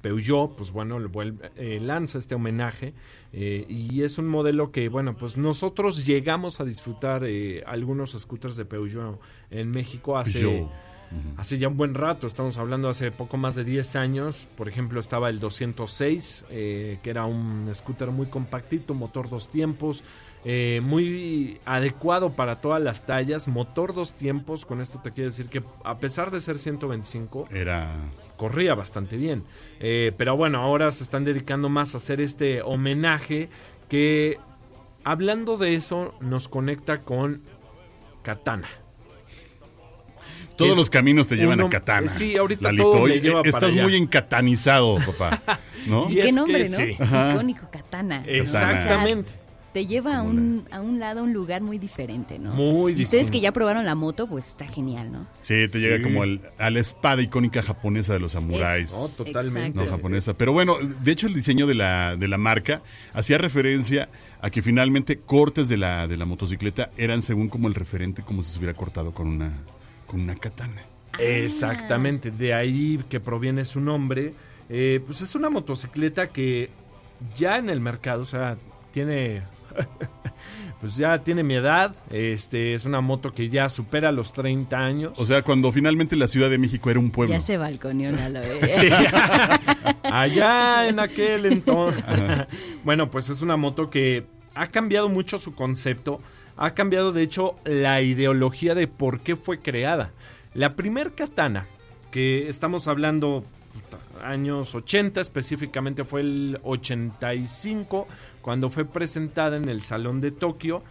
Peugeot, 0.00 0.54
pues 0.54 0.70
bueno, 0.70 1.00
vuelve- 1.08 1.50
eh, 1.56 1.80
lanza 1.82 2.18
este 2.18 2.36
homenaje 2.36 2.94
eh, 3.32 3.64
y 3.68 4.02
es 4.02 4.16
un 4.18 4.28
modelo 4.28 4.70
que, 4.70 4.88
bueno, 4.88 5.16
pues 5.16 5.36
nosotros 5.36 6.06
llegamos 6.06 6.60
a 6.60 6.64
disfrutar 6.64 7.24
eh, 7.24 7.64
algunos 7.66 8.12
scooters 8.12 8.54
de 8.56 8.64
Peugeot 8.64 9.18
en 9.50 9.70
México 9.72 10.16
hace, 10.16 10.38
hace 11.36 11.58
ya 11.58 11.66
un 11.68 11.76
buen 11.76 11.94
rato, 11.94 12.26
estamos 12.28 12.58
hablando 12.58 12.88
hace 12.88 13.10
poco 13.10 13.36
más 13.36 13.54
de 13.56 13.64
10 13.64 13.96
años, 13.96 14.46
por 14.56 14.68
ejemplo 14.68 15.00
estaba 15.00 15.30
el 15.30 15.40
206, 15.40 16.44
eh, 16.50 16.98
que 17.02 17.10
era 17.10 17.24
un 17.24 17.68
scooter 17.74 18.10
muy 18.12 18.26
compactito, 18.26 18.94
motor 18.94 19.28
dos 19.28 19.48
tiempos, 19.48 20.04
eh, 20.44 20.80
muy 20.82 21.58
adecuado 21.64 22.32
para 22.32 22.60
todas 22.60 22.82
las 22.82 23.06
tallas, 23.06 23.48
motor 23.48 23.94
dos 23.94 24.14
tiempos, 24.14 24.64
con 24.64 24.80
esto 24.80 25.00
te 25.02 25.10
quiero 25.12 25.30
decir 25.30 25.46
que 25.48 25.62
a 25.84 25.98
pesar 25.98 26.30
de 26.30 26.40
ser 26.40 26.58
125, 26.58 27.48
Era. 27.50 27.88
corría 28.36 28.74
bastante 28.74 29.16
bien. 29.16 29.44
Eh, 29.80 30.12
pero 30.18 30.36
bueno, 30.36 30.60
ahora 30.60 30.90
se 30.92 31.02
están 31.04 31.24
dedicando 31.24 31.68
más 31.68 31.94
a 31.94 31.96
hacer 31.96 32.20
este 32.20 32.60
homenaje 32.62 33.48
que, 33.88 34.38
hablando 35.02 35.56
de 35.56 35.74
eso, 35.74 36.14
nos 36.20 36.48
conecta 36.48 37.00
con 37.02 37.40
Katana. 38.22 38.68
Todos 40.56 40.72
Es 40.72 40.76
los 40.76 40.90
caminos 40.90 41.26
te 41.26 41.34
llevan 41.36 41.58
uno- 41.58 41.66
a 41.66 41.70
Katana. 41.70 42.06
sí, 42.06 42.36
ahorita 42.36 42.68
Lalito. 42.68 42.90
todo 42.92 43.02
me 43.06 43.20
lleva 43.20 43.40
eh, 43.40 43.42
para 43.42 43.48
Estás 43.48 43.72
allá. 43.72 43.82
muy 43.82 43.96
encatanizado, 43.96 44.96
papá. 45.04 45.42
¿No? 45.86 46.06
Y 46.10 46.14
Qué 46.14 46.20
es 46.20 46.26
que 46.26 46.32
nombre, 46.32 46.68
¿no? 46.68 46.76
sí. 46.76 46.96
Icónico, 47.32 47.68
Katana. 47.72 48.24
Exactamente. 48.26 49.32
Te 49.74 49.86
lleva 49.86 50.16
a 50.18 50.22
un, 50.22 50.64
a 50.70 50.80
un 50.80 50.98
lado, 51.00 51.20
a 51.20 51.22
un 51.24 51.32
lugar 51.34 51.60
muy 51.60 51.78
diferente, 51.78 52.38
¿no? 52.38 52.54
Muy 52.54 52.92
y 52.92 53.02
ustedes 53.02 53.10
distinto. 53.10 53.32
que 53.32 53.40
ya 53.40 53.52
probaron 53.52 53.84
la 53.84 53.94
moto, 53.96 54.26
pues 54.28 54.46
está 54.46 54.66
genial, 54.68 55.10
¿no? 55.12 55.26
Sí, 55.42 55.66
te 55.68 55.80
llega 55.80 55.96
Sí. 55.98 56.02
como 56.04 56.22
al- 56.22 56.40
a 56.58 56.70
la 56.70 56.78
espada 56.80 57.20
icónica 57.22 57.60
japonesa 57.60 58.12
de 58.14 58.20
los 58.20 58.32
samuráis. 58.32 58.92
No, 58.92 59.08
totalmente. 59.24 59.70
No, 59.76 59.82
Exacto. 59.82 59.90
japonesa. 59.90 60.34
Pero 60.34 60.52
bueno, 60.52 60.76
de 60.80 61.10
hecho 61.12 61.26
el 61.26 61.34
diseño 61.34 61.66
de 61.66 61.74
la, 61.74 62.16
de 62.16 62.28
la 62.28 62.38
marca 62.38 62.82
hacía 63.12 63.36
referencia 63.36 64.08
a 64.40 64.48
que 64.50 64.62
finalmente 64.62 65.18
cortes 65.18 65.68
de 65.68 65.76
la, 65.76 66.06
de 66.06 66.16
la 66.16 66.24
motocicleta 66.24 66.90
eran 66.96 67.20
según 67.20 67.48
como 67.48 67.66
el 67.66 67.74
referente, 67.74 68.22
como 68.22 68.42
si 68.44 68.52
se 68.52 68.58
hubiera 68.58 68.74
cortado 68.74 69.12
con 69.12 69.26
una, 69.26 69.52
con 70.06 70.20
una 70.20 70.36
katana. 70.36 70.82
Exactamente, 71.18 72.30
de 72.30 72.54
ahí 72.54 73.02
que 73.08 73.18
proviene 73.20 73.64
su 73.64 73.80
nombre. 73.80 74.34
Eh, 74.68 75.00
pues 75.04 75.20
es 75.20 75.34
una 75.34 75.50
motocicleta 75.50 76.28
que 76.28 76.70
ya 77.36 77.56
en 77.58 77.70
el 77.70 77.80
mercado, 77.80 78.22
o 78.22 78.26
sea, 78.26 78.56
tiene. 78.92 79.42
pues 80.80 80.96
ya 80.96 81.18
tiene 81.22 81.42
mi 81.42 81.54
edad. 81.54 81.94
Este 82.10 82.74
es 82.74 82.84
una 82.84 83.00
moto 83.00 83.32
que 83.32 83.48
ya 83.48 83.68
supera 83.68 84.12
los 84.12 84.32
30 84.32 84.78
años. 84.78 85.12
O 85.16 85.26
sea, 85.26 85.42
cuando 85.42 85.72
finalmente 85.72 86.16
la 86.16 86.28
Ciudad 86.28 86.50
de 86.50 86.58
México 86.58 86.90
era 86.90 87.00
un 87.00 87.10
pueblo. 87.10 87.34
Ya 87.34 87.40
se 87.40 87.56
balconeó 87.56 88.12
Lalo, 88.12 88.42
¿eh? 88.42 88.68
Sí. 88.68 88.88
Allá 90.04 90.88
en 90.88 90.98
aquel 90.98 91.46
entonces. 91.46 92.04
bueno, 92.84 93.10
pues 93.10 93.28
es 93.28 93.42
una 93.42 93.56
moto 93.56 93.90
que 93.90 94.26
ha 94.54 94.68
cambiado 94.68 95.08
mucho 95.08 95.38
su 95.38 95.54
concepto. 95.54 96.20
Ha 96.56 96.74
cambiado, 96.74 97.12
de 97.12 97.22
hecho, 97.22 97.56
la 97.64 98.00
ideología 98.00 98.74
de 98.74 98.86
por 98.86 99.20
qué 99.20 99.36
fue 99.36 99.60
creada. 99.60 100.12
La 100.54 100.76
primer 100.76 101.12
katana, 101.12 101.66
que 102.12 102.48
estamos 102.48 102.86
hablando 102.86 103.44
años 104.22 104.74
80, 104.74 105.20
específicamente 105.20 106.04
fue 106.04 106.22
el 106.22 106.58
85, 106.62 108.08
cuando 108.42 108.70
fue 108.70 108.84
presentada 108.84 109.56
en 109.56 109.68
el 109.68 109.82
Salón 109.82 110.20
de 110.20 110.30
Tokio. 110.30 110.82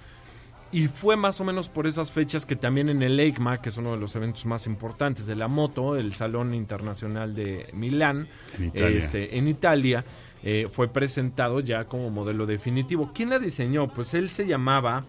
Y 0.71 0.87
fue 0.87 1.15
más 1.15 1.39
o 1.39 1.43
menos 1.43 1.69
por 1.69 1.85
esas 1.85 2.11
fechas 2.11 2.47
que 2.47 2.55
también 2.55 2.89
en 2.89 3.03
el 3.03 3.19
EICMA, 3.19 3.61
que 3.61 3.69
es 3.69 3.77
uno 3.77 3.91
de 3.91 3.97
los 3.97 4.15
eventos 4.15 4.47
más 4.47 4.65
importantes 4.65 5.27
de 5.27 5.35
la 5.35 5.47
moto, 5.47 5.95
el 5.95 6.13
Salón 6.13 6.55
Internacional 6.55 7.35
de 7.35 7.67
Milán, 7.73 8.27
En 8.57 8.65
Italia. 8.65 8.97
este, 8.97 9.37
en 9.37 9.47
Italia, 9.47 10.03
eh, 10.41 10.67
fue 10.71 10.87
presentado 10.87 11.59
ya 11.59 11.85
como 11.85 12.09
modelo 12.09 12.47
definitivo. 12.47 13.11
¿Quién 13.13 13.29
la 13.29 13.37
diseñó? 13.37 13.87
Pues 13.87 14.15
él 14.15 14.31
se 14.31 14.47
llamaba 14.47 15.05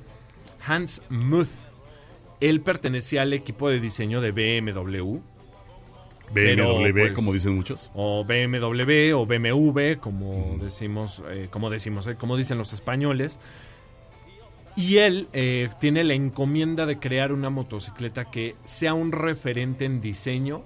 Hans 0.66 1.02
Muth. 1.08 1.48
Él 2.40 2.60
pertenecía 2.60 3.22
al 3.22 3.32
equipo 3.32 3.70
de 3.70 3.80
diseño 3.80 4.20
de 4.20 4.32
BMW. 4.32 5.18
Pero, 6.32 6.78
BMW, 6.78 6.92
pues, 6.92 7.12
como 7.12 7.32
dicen 7.32 7.54
muchos. 7.54 7.90
O 7.94 8.24
BMW 8.24 9.12
o 9.14 9.26
BMW, 9.26 10.00
como 10.00 10.56
decimos, 10.60 11.22
eh, 11.28 11.48
como 11.50 11.70
decimos, 11.70 12.06
eh, 12.06 12.16
como 12.16 12.36
dicen 12.36 12.58
los 12.58 12.72
españoles. 12.72 13.38
Y 14.76 14.96
él 14.98 15.28
eh, 15.32 15.68
tiene 15.78 16.02
la 16.02 16.14
encomienda 16.14 16.86
de 16.86 16.98
crear 16.98 17.32
una 17.32 17.50
motocicleta 17.50 18.24
que 18.24 18.56
sea 18.64 18.94
un 18.94 19.12
referente 19.12 19.84
en 19.84 20.00
diseño 20.00 20.64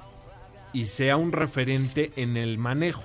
y 0.73 0.87
sea 0.87 1.17
un 1.17 1.33
referente 1.33 2.13
en 2.17 2.37
el 2.37 2.57
manejo. 2.57 3.05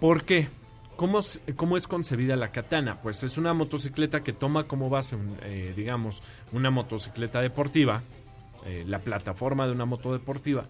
¿Por 0.00 0.24
qué? 0.24 0.48
¿Cómo, 0.94 1.18
cómo 1.56 1.76
es 1.76 1.88
concebida 1.88 2.36
la 2.36 2.52
katana? 2.52 3.02
Pues 3.02 3.24
es 3.24 3.36
una 3.38 3.52
motocicleta 3.54 4.22
que 4.22 4.32
toma 4.32 4.68
como 4.68 4.88
base, 4.88 5.16
un, 5.16 5.36
digamos, 5.74 6.22
una 6.52 6.70
motocicleta 6.70 7.40
deportiva, 7.40 8.02
la 8.86 9.00
plataforma 9.00 9.66
de 9.66 9.72
una 9.72 9.86
moto 9.86 10.12
deportiva, 10.12 10.66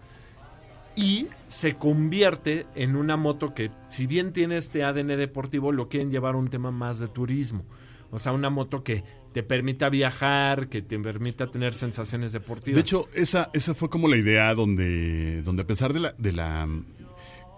y 0.95 1.27
se 1.47 1.75
convierte 1.75 2.65
en 2.75 2.95
una 2.95 3.17
moto 3.17 3.53
que, 3.53 3.71
si 3.87 4.07
bien 4.07 4.31
tiene 4.33 4.57
este 4.57 4.83
ADN 4.83 5.07
deportivo, 5.17 5.71
lo 5.71 5.89
quieren 5.89 6.11
llevar 6.11 6.35
a 6.35 6.37
un 6.37 6.47
tema 6.47 6.71
más 6.71 6.99
de 6.99 7.07
turismo. 7.07 7.63
O 8.11 8.19
sea, 8.19 8.31
una 8.31 8.49
moto 8.49 8.83
que 8.83 9.03
te 9.33 9.43
permita 9.43 9.89
viajar, 9.89 10.69
que 10.69 10.81
te 10.81 10.97
permita 10.99 11.47
tener 11.51 11.73
sensaciones 11.73 12.31
deportivas. 12.31 12.75
De 12.75 12.81
hecho, 12.81 13.09
esa, 13.13 13.49
esa 13.53 13.73
fue 13.73 13.89
como 13.89 14.07
la 14.07 14.15
idea 14.15 14.53
donde, 14.55 15.41
donde 15.41 15.63
a 15.63 15.67
pesar 15.67 15.91
de 15.91 15.99
la, 15.99 16.13
de 16.17 16.31
la 16.31 16.67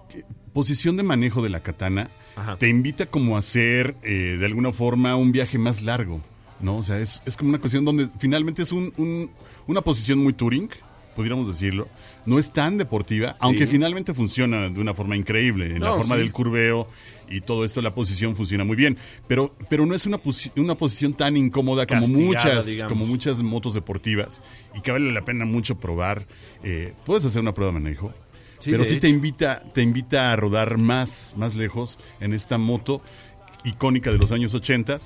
que- 0.10 0.24
posición 0.54 0.98
de 0.98 1.04
manejo 1.04 1.44
de 1.44 1.50
la 1.50 1.62
katana, 1.62 2.10
Ajá. 2.36 2.58
te 2.58 2.70
invita 2.70 3.06
como 3.06 3.36
a 3.36 3.40
hacer 3.40 3.96
eh, 4.02 4.38
de 4.40 4.46
alguna 4.46 4.74
forma 4.74 5.16
un 5.16 5.32
viaje 5.32 5.60
más 5.60 5.84
largo, 5.84 6.22
¿no? 6.60 6.78
O 6.78 6.84
sea, 6.84 7.00
es, 7.00 7.22
es 7.28 7.38
como 7.38 7.50
una 7.50 7.60
cuestión 7.60 7.86
donde 7.86 8.10
finalmente 8.18 8.64
es 8.64 8.72
un, 8.72 8.92
un- 8.98 9.30
una 9.68 9.82
posición 9.82 10.18
muy 10.20 10.34
touring, 10.34 10.70
pudiéramos 11.18 11.48
decirlo. 11.48 11.90
No 12.26 12.38
es 12.40 12.54
tan 12.54 12.78
deportiva, 12.78 13.36
aunque 13.40 13.68
finalmente 13.68 14.14
funciona 14.14 14.70
de 14.70 14.80
una 14.80 14.94
forma 14.94 15.18
increíble. 15.18 15.66
En 15.76 15.82
la 15.82 15.96
forma 15.96 16.16
sí. 16.16 16.22
del 16.22 16.32
curveo 16.32 16.88
y 17.30 17.42
todo 17.42 17.66
esto, 17.66 17.82
la 17.82 17.94
posición 17.94 18.36
funciona 18.36 18.64
muy 18.64 18.76
bien. 18.78 18.98
Pero, 19.28 19.54
pero 19.70 19.86
no 19.86 19.96
es 19.96 20.06
una, 20.06 20.18
posi- 20.18 20.52
una 20.56 20.76
posición 20.76 21.14
tan 21.14 21.36
incómoda 21.36 21.86
como 21.88 22.02
Castigada, 22.02 22.26
muchas, 22.26 22.66
digamos. 22.68 22.94
como 22.94 23.06
muchas 23.06 23.42
motos 23.42 23.74
deportivas 23.74 24.42
y 24.76 24.82
que 24.82 24.92
vale 24.92 25.12
la 25.12 25.22
pena 25.22 25.44
mucho 25.46 25.80
probar. 25.80 26.28
Eh, 26.64 26.94
puedes 27.06 27.26
hacer 27.26 27.42
una 27.42 27.54
prueba 27.54 27.74
de 27.74 27.80
manejo, 27.80 28.14
Sí, 28.60 28.72
pero 28.72 28.84
de 28.84 28.90
sí 28.90 29.00
te 29.00 29.10
invita, 29.10 29.62
te 29.74 29.82
invita 29.82 30.32
a 30.32 30.36
rodar 30.36 30.78
más, 30.78 31.34
más 31.38 31.54
lejos 31.56 32.00
en 32.20 32.34
esta 32.34 32.58
moto 32.58 33.02
icónica 33.64 34.12
de 34.12 34.18
los 34.18 34.32
años 34.32 34.54
80, 34.54 35.00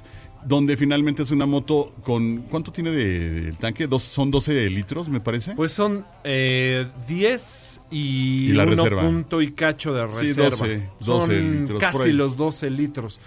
donde 0.46 0.76
finalmente 0.78 1.22
es 1.22 1.32
una 1.32 1.46
moto 1.46 1.94
con... 2.04 2.44
¿Cuánto 2.50 2.72
tiene 2.72 2.92
de, 2.92 3.42
de 3.42 3.52
tanque? 3.54 3.88
Dos, 3.88 4.04
son 4.04 4.32
12 4.32 4.70
litros, 4.70 5.08
me 5.10 5.20
parece. 5.20 5.54
Pues 5.56 5.72
son 5.72 6.06
eh, 6.24 6.88
10 7.08 7.82
y, 7.92 8.50
Y 8.50 8.54
la 8.54 8.64
uno 8.64 8.72
reserva. 8.76 9.02
punto 9.04 9.42
y 9.42 9.52
cacho 9.52 9.94
de 9.94 10.08
Sí, 10.12 10.34
reserva. 10.34 10.50
12, 10.50 10.90
12 11.00 11.26
son 11.26 11.62
litros, 11.62 11.80
casi 11.80 12.12
los 12.12 12.38
12 12.38 12.70
litros. 12.70 13.20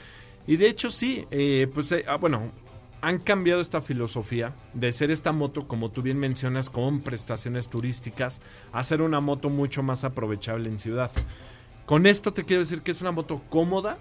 Y 0.46 0.56
de 0.56 0.68
hecho 0.68 0.90
sí, 0.90 1.24
eh, 1.30 1.68
pues 1.72 1.90
eh, 1.92 2.04
ah, 2.08 2.16
bueno, 2.16 2.52
han 3.00 3.18
cambiado 3.18 3.60
esta 3.60 3.80
filosofía 3.80 4.54
de 4.72 4.90
ser 4.92 5.10
esta 5.10 5.30
moto, 5.32 5.68
como 5.68 5.90
tú 5.90 6.02
bien 6.02 6.18
mencionas, 6.18 6.70
con 6.70 7.00
prestaciones 7.00 7.68
turísticas, 7.68 8.40
a 8.72 8.82
ser 8.82 9.02
una 9.02 9.20
moto 9.20 9.50
mucho 9.50 9.82
más 9.82 10.04
aprovechable 10.04 10.68
en 10.68 10.78
ciudad. 10.78 11.10
Con 11.86 12.06
esto 12.06 12.32
te 12.32 12.44
quiero 12.44 12.62
decir 12.62 12.80
que 12.80 12.90
es 12.90 13.00
una 13.02 13.12
moto 13.12 13.42
cómoda, 13.50 13.98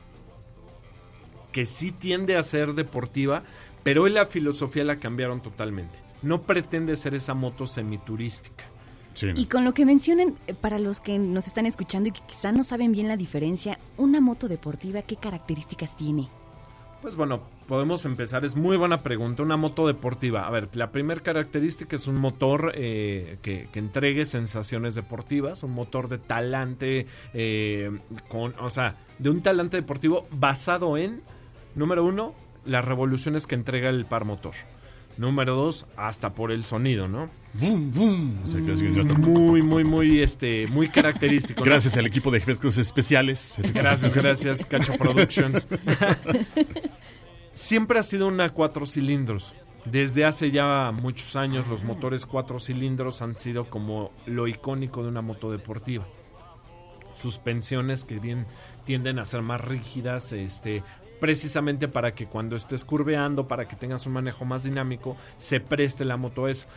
que 1.53 1.65
sí 1.65 1.93
tiende 1.93 2.35
a 2.35 2.43
ser 2.43 2.73
deportiva, 2.73 3.43
pero 3.83 4.03
hoy 4.03 4.11
la 4.11 4.25
filosofía 4.25 4.83
la 4.83 4.97
cambiaron 4.97 5.41
totalmente. 5.41 5.99
No 6.21 6.41
pretende 6.41 6.97
ser 6.97 7.15
esa 7.15 7.33
moto 7.33 7.65
semiturística. 7.65 8.65
Sí. 9.13 9.27
Y 9.35 9.45
con 9.45 9.63
lo 9.63 9.73
que 9.73 9.85
mencionan, 9.85 10.35
eh, 10.47 10.53
para 10.53 10.79
los 10.79 10.99
que 10.99 11.19
nos 11.19 11.47
están 11.47 11.65
escuchando 11.65 12.09
y 12.09 12.11
que 12.11 12.21
quizá 12.27 12.51
no 12.51 12.63
saben 12.63 12.91
bien 12.91 13.07
la 13.07 13.15
diferencia, 13.15 13.79
una 13.95 14.19
moto 14.19 14.47
deportiva, 14.47 15.03
¿qué 15.03 15.15
características 15.15 15.95
tiene? 15.95 16.27
Pues 17.03 17.15
bueno, 17.15 17.43
podemos 17.67 18.05
empezar. 18.05 18.45
Es 18.45 18.55
muy 18.55 18.77
buena 18.77 19.03
pregunta. 19.03 19.43
Una 19.43 19.57
moto 19.57 19.85
deportiva. 19.85 20.47
A 20.47 20.49
ver, 20.49 20.69
la 20.73 20.91
primera 20.91 21.21
característica 21.21 21.97
es 21.97 22.07
un 22.07 22.15
motor 22.15 22.71
eh, 22.75 23.37
que, 23.41 23.67
que 23.71 23.79
entregue 23.79 24.23
sensaciones 24.23 24.95
deportivas. 24.95 25.63
Un 25.63 25.71
motor 25.71 26.07
de 26.07 26.17
talante, 26.17 27.05
eh, 27.33 27.91
con, 28.29 28.55
o 28.57 28.69
sea, 28.69 28.95
de 29.19 29.29
un 29.29 29.41
talante 29.41 29.77
deportivo 29.77 30.27
basado 30.31 30.97
en, 30.97 31.21
número 31.75 32.03
uno, 32.05 32.33
las 32.65 32.83
revoluciones 32.85 33.47
que 33.47 33.55
entrega 33.55 33.89
el 33.89 34.05
par 34.05 34.25
motor. 34.25 34.53
Número 35.17 35.53
dos, 35.55 35.85
hasta 35.95 36.33
por 36.33 36.51
el 36.51 36.63
sonido, 36.63 37.07
¿no? 37.07 37.25
O 37.55 38.47
sea, 38.47 38.61
que 38.61 38.71
así- 38.71 38.87
Es 38.87 39.05
muy, 39.19 39.61
muy, 39.61 39.83
muy, 39.83 40.21
este, 40.23 40.65
muy 40.67 40.87
característico. 40.89 41.59
¿no? 41.59 41.65
Gracias 41.65 41.95
al 41.97 42.07
equipo 42.07 42.31
de 42.31 42.39
efectos 42.39 42.79
especiales. 42.79 43.55
Gracias, 43.73 44.15
gracias, 44.15 44.65
Cacho 44.65 44.93
Productions. 44.97 45.67
Siempre 47.53 47.99
ha 47.99 48.03
sido 48.03 48.27
una 48.27 48.49
cuatro 48.49 48.85
cilindros. 48.87 49.53
Desde 49.85 50.25
hace 50.25 50.49
ya 50.49 50.91
muchos 50.91 51.35
años 51.35 51.67
los 51.67 51.83
motores 51.83 52.25
cuatro 52.25 52.59
cilindros 52.59 53.21
han 53.21 53.35
sido 53.35 53.69
como 53.69 54.11
lo 54.25 54.47
icónico 54.47 55.03
de 55.03 55.09
una 55.09 55.21
moto 55.21 55.51
deportiva. 55.51 56.07
Suspensiones 57.13 58.05
que 58.05 58.17
bien 58.17 58.47
tienden 58.85 59.19
a 59.19 59.25
ser 59.25 59.41
más 59.43 59.61
rígidas, 59.61 60.31
este, 60.31 60.83
precisamente 61.23 61.87
para 61.87 62.11
que 62.11 62.25
cuando 62.25 62.57
estés 62.57 62.83
curveando, 62.83 63.47
para 63.47 63.65
que 63.65 63.77
tengas 63.77 64.05
un 64.05 64.11
manejo 64.11 64.43
más 64.43 64.65
dinámico, 64.65 65.15
se 65.37 65.61
preste 65.61 66.03
la 66.03 66.17
moto 66.17 66.45
a 66.47 66.51
eso. 66.51 66.67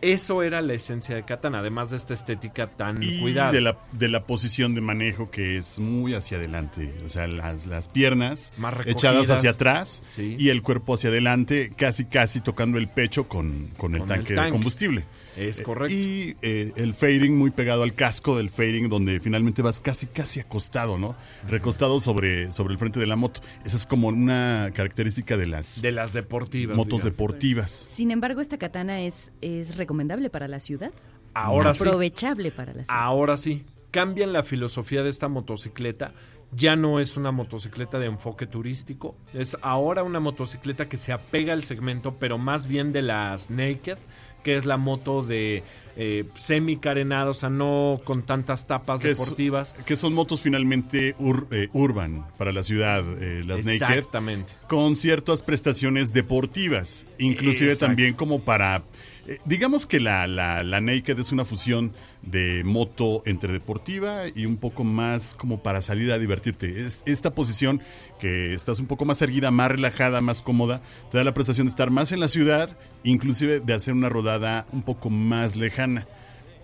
Eso 0.00 0.42
era 0.42 0.62
la 0.62 0.72
esencia 0.72 1.14
de 1.14 1.22
Katana, 1.26 1.58
además 1.58 1.90
de 1.90 1.98
esta 1.98 2.14
estética 2.14 2.66
tan 2.68 3.02
Y 3.02 3.20
cuidada. 3.20 3.52
de 3.52 3.60
la, 3.60 3.76
de 3.92 4.08
la 4.08 4.24
posición 4.24 4.74
de 4.74 4.80
manejo 4.80 5.30
que 5.30 5.58
es 5.58 5.78
muy 5.78 6.14
hacia 6.14 6.38
adelante. 6.38 6.90
O 7.04 7.10
sea, 7.10 7.26
las, 7.26 7.66
las 7.66 7.88
piernas 7.88 8.54
Más 8.56 8.72
echadas 8.86 9.28
hacia 9.28 9.50
atrás 9.50 10.02
Sí. 10.08 10.36
y 10.38 10.48
el 10.48 10.62
cuerpo 10.62 10.94
hacia 10.94 11.10
adelante, 11.10 11.70
casi 11.76 12.06
casi 12.06 12.40
tocando 12.40 12.78
el 12.78 12.88
pecho 12.88 13.28
con, 13.28 13.68
con 13.76 13.92
el 13.92 14.00
Con 14.00 14.10
el 14.12 14.16
tanque 14.16 14.30
de 14.30 14.36
tanque. 14.36 14.52
combustible. 14.52 15.04
Es 15.40 15.60
Eh, 15.60 15.62
correcto. 15.62 15.94
Y 15.96 16.36
eh, 16.42 16.72
el 16.76 16.94
fading 16.94 17.36
muy 17.36 17.50
pegado 17.50 17.82
al 17.82 17.94
casco 17.94 18.36
del 18.36 18.50
fading, 18.50 18.88
donde 18.88 19.20
finalmente 19.20 19.62
vas 19.62 19.80
casi 19.80 20.06
casi 20.06 20.40
acostado, 20.40 20.98
¿no? 20.98 21.16
Recostado 21.48 22.00
sobre, 22.00 22.52
sobre 22.52 22.72
el 22.74 22.78
frente 22.78 23.00
de 23.00 23.06
la 23.06 23.16
moto. 23.16 23.40
Esa 23.64 23.76
es 23.76 23.86
como 23.86 24.08
una 24.08 24.70
característica 24.74 25.36
de 25.36 25.46
las 25.46 25.80
de 25.80 25.92
las 25.92 26.12
deportivas. 26.12 26.76
motos 26.76 27.00
digamos. 27.00 27.04
deportivas. 27.04 27.84
Sin 27.88 28.10
embargo, 28.10 28.40
esta 28.40 28.58
katana 28.58 29.00
es, 29.00 29.32
es 29.40 29.76
recomendable 29.76 30.30
para 30.30 30.46
la 30.48 30.60
ciudad. 30.60 30.92
Ahora 31.34 31.74
sí. 31.74 31.84
Aprovechable 31.84 32.50
para 32.50 32.72
la 32.74 32.84
ciudad. 32.84 33.00
Ahora 33.00 33.36
sí, 33.36 33.64
cambian 33.90 34.32
la 34.32 34.42
filosofía 34.42 35.02
de 35.02 35.10
esta 35.10 35.28
motocicleta. 35.28 36.12
Ya 36.52 36.74
no 36.74 36.98
es 36.98 37.16
una 37.16 37.30
motocicleta 37.30 38.00
de 38.00 38.06
enfoque 38.06 38.44
turístico, 38.44 39.14
es 39.32 39.56
ahora 39.62 40.02
una 40.02 40.18
motocicleta 40.18 40.88
que 40.88 40.96
se 40.96 41.12
apega 41.12 41.52
al 41.52 41.62
segmento, 41.62 42.16
pero 42.18 42.38
más 42.38 42.66
bien 42.66 42.92
de 42.92 43.02
las 43.02 43.50
Naked, 43.50 43.98
que 44.42 44.56
es 44.56 44.66
la 44.66 44.76
moto 44.76 45.22
de 45.22 45.62
eh, 45.96 46.24
semi 46.34 46.76
carenada, 46.78 47.30
o 47.30 47.34
sea, 47.34 47.50
no 47.50 48.00
con 48.04 48.22
tantas 48.22 48.66
tapas 48.66 49.00
Que 49.00 49.10
es- 49.10 49.18
deportivas. 49.18 49.74
Que 49.84 49.96
son 49.96 50.14
motos 50.14 50.40
finalmente 50.40 51.14
ur- 51.18 51.46
eh, 51.50 51.68
urban 51.72 52.26
para 52.38 52.52
la 52.52 52.62
ciudad, 52.62 53.02
eh, 53.20 53.42
las 53.44 53.64
Naked. 53.66 53.72
Exactamente. 53.96 54.52
con 54.68 54.96
ciertas 54.96 55.42
prestaciones 55.42 56.12
deportivas, 56.12 57.04
inclusive 57.18 57.72
Exacto. 57.72 57.86
también 57.90 58.14
como 58.14 58.40
para... 58.40 58.82
eh, 59.26 59.38
digamos 59.44 59.86
que 59.86 60.00
la, 60.00 60.26
la, 60.26 60.62
la 60.62 60.80
Naked 60.80 61.18
es 61.18 61.32
una 61.32 61.44
fusión 61.44 61.92
de 62.22 62.62
moto 62.64 63.22
entre 63.26 63.52
deportiva 63.52 64.24
y 64.34 64.46
un 64.46 64.56
poco 64.56 64.84
más 64.84 65.34
como 65.34 65.62
para 65.62 65.82
salir 65.82 66.12
a 66.12 66.18
divertirte. 66.18 66.86
Es, 66.86 67.02
esta 67.06 67.34
posición 67.34 67.82
que 68.18 68.54
estás 68.54 68.80
un 68.80 68.86
poco 68.86 69.04
más 69.04 69.22
erguida, 69.22 69.50
más 69.50 69.70
relajada, 69.70 70.20
más 70.20 70.42
cómoda, 70.42 70.82
te 71.10 71.18
da 71.18 71.24
la 71.24 71.34
prestación 71.34 71.66
de 71.66 71.70
estar 71.70 71.90
más 71.90 72.12
en 72.12 72.20
la 72.20 72.28
ciudad, 72.28 72.76
inclusive 73.04 73.60
de 73.60 73.74
hacer 73.74 73.94
una 73.94 74.08
rodada 74.08 74.66
un 74.72 74.82
poco 74.82 75.10
más 75.10 75.56
lejana. 75.56 76.06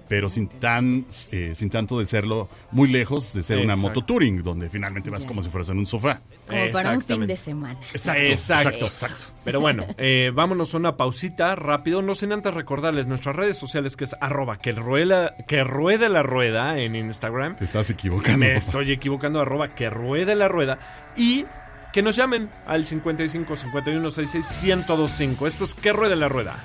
Pero 0.08 0.28
sin 0.28 0.48
tan 0.48 1.06
eh, 1.32 1.52
sin 1.54 1.70
tanto 1.70 1.98
de 1.98 2.06
serlo 2.06 2.48
muy 2.70 2.88
lejos 2.88 3.32
de 3.32 3.42
ser 3.42 3.58
una 3.58 3.76
moto 3.76 4.04
touring, 4.04 4.42
donde 4.42 4.68
finalmente 4.68 5.10
vas 5.10 5.26
como 5.26 5.42
si 5.42 5.50
fueras 5.50 5.70
en 5.70 5.78
un 5.78 5.86
sofá. 5.86 6.20
Como 6.48 6.70
para 6.72 6.92
un 6.92 7.02
fin 7.02 7.26
de 7.26 7.36
semana. 7.36 7.78
Exacto, 7.92 8.22
exacto, 8.22 8.68
exacto, 8.68 8.86
exacto. 8.86 9.24
Pero 9.44 9.60
bueno, 9.60 9.84
eh, 9.98 10.30
vámonos 10.34 10.74
a 10.74 10.76
una 10.76 10.96
pausita 10.96 11.54
rápido, 11.56 12.02
no 12.02 12.14
sin 12.14 12.32
antes 12.32 12.54
recordarles 12.54 13.06
nuestras 13.06 13.36
redes 13.36 13.56
sociales 13.56 13.96
que 13.96 14.04
es 14.04 14.14
arroba 14.20 14.58
que 14.58 14.72
rueda, 14.72 15.34
que 15.48 15.64
ruede 15.64 16.08
la 16.08 16.22
rueda 16.22 16.78
en 16.78 16.94
Instagram. 16.94 17.56
Te 17.56 17.64
estás 17.64 17.90
equivocando. 17.90 18.38
Me 18.38 18.56
estoy 18.56 18.92
equivocando, 18.92 19.40
arroba 19.40 19.74
que 19.74 19.90
ruede 19.90 20.34
la 20.34 20.48
rueda. 20.48 20.78
Y 21.16 21.44
que 21.92 22.02
nos 22.02 22.14
llamen 22.14 22.50
al 22.66 22.84
55 22.84 23.56
51 23.56 24.10
66 24.10 24.76
1025. 24.76 25.46
Esto 25.46 25.64
es 25.64 25.74
que 25.74 25.92
ruede 25.92 26.14
la 26.14 26.28
rueda. 26.28 26.56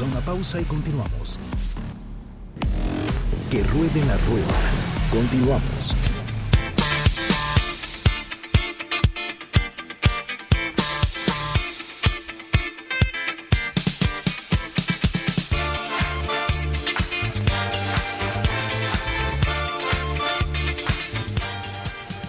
Una 0.00 0.20
pausa 0.20 0.60
y 0.60 0.64
continuamos. 0.64 1.40
Que 3.50 3.64
ruede 3.64 4.04
la 4.06 4.16
rueda. 4.18 4.46
Continuamos. 5.10 5.96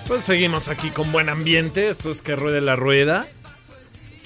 Pues 0.07 0.24
seguimos 0.24 0.70
aquí 0.70 0.89
con 0.89 1.11
buen 1.11 1.30
ambiente. 1.30 1.89
Esto 1.89 2.09
es 2.09 2.24
que 2.24 2.36
ruede 2.36 2.61
la 2.61 2.76
rueda. 2.76 3.28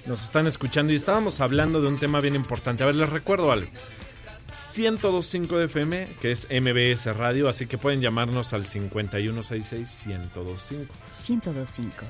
Nos 0.05 0.23
están 0.25 0.47
escuchando 0.47 0.91
y 0.91 0.95
estábamos 0.97 1.39
hablando 1.41 1.81
de 1.81 1.87
un 1.87 1.97
tema 1.97 2.19
bien 2.19 2.35
importante. 2.35 2.83
A 2.83 2.87
ver, 2.87 2.95
les 2.95 3.09
recuerdo 3.09 3.51
algo. 3.51 3.67
102.5 4.53 5.57
de 5.57 5.65
FM, 5.65 6.07
que 6.21 6.31
es 6.31 6.47
MBS 6.49 7.15
Radio, 7.17 7.49
así 7.49 7.65
que 7.65 7.77
pueden 7.79 8.01
llamarnos 8.01 8.53
al 8.53 8.67
5166-1025. 8.67 10.85
1025. 11.27 12.05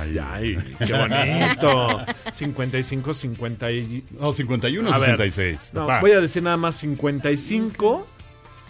Ay, 0.00 0.18
ay, 0.18 0.56
qué 0.78 0.92
bonito. 0.92 2.04
55, 2.32 3.14
50 3.14 3.70
y... 3.70 4.04
No, 4.18 4.32
51, 4.32 4.92
A 4.92 4.98
ver, 4.98 5.10
66. 5.10 5.70
No, 5.74 5.86
Va. 5.86 6.00
voy 6.00 6.10
a 6.12 6.20
decir 6.20 6.42
nada 6.42 6.56
más 6.56 6.74
55. 6.76 8.04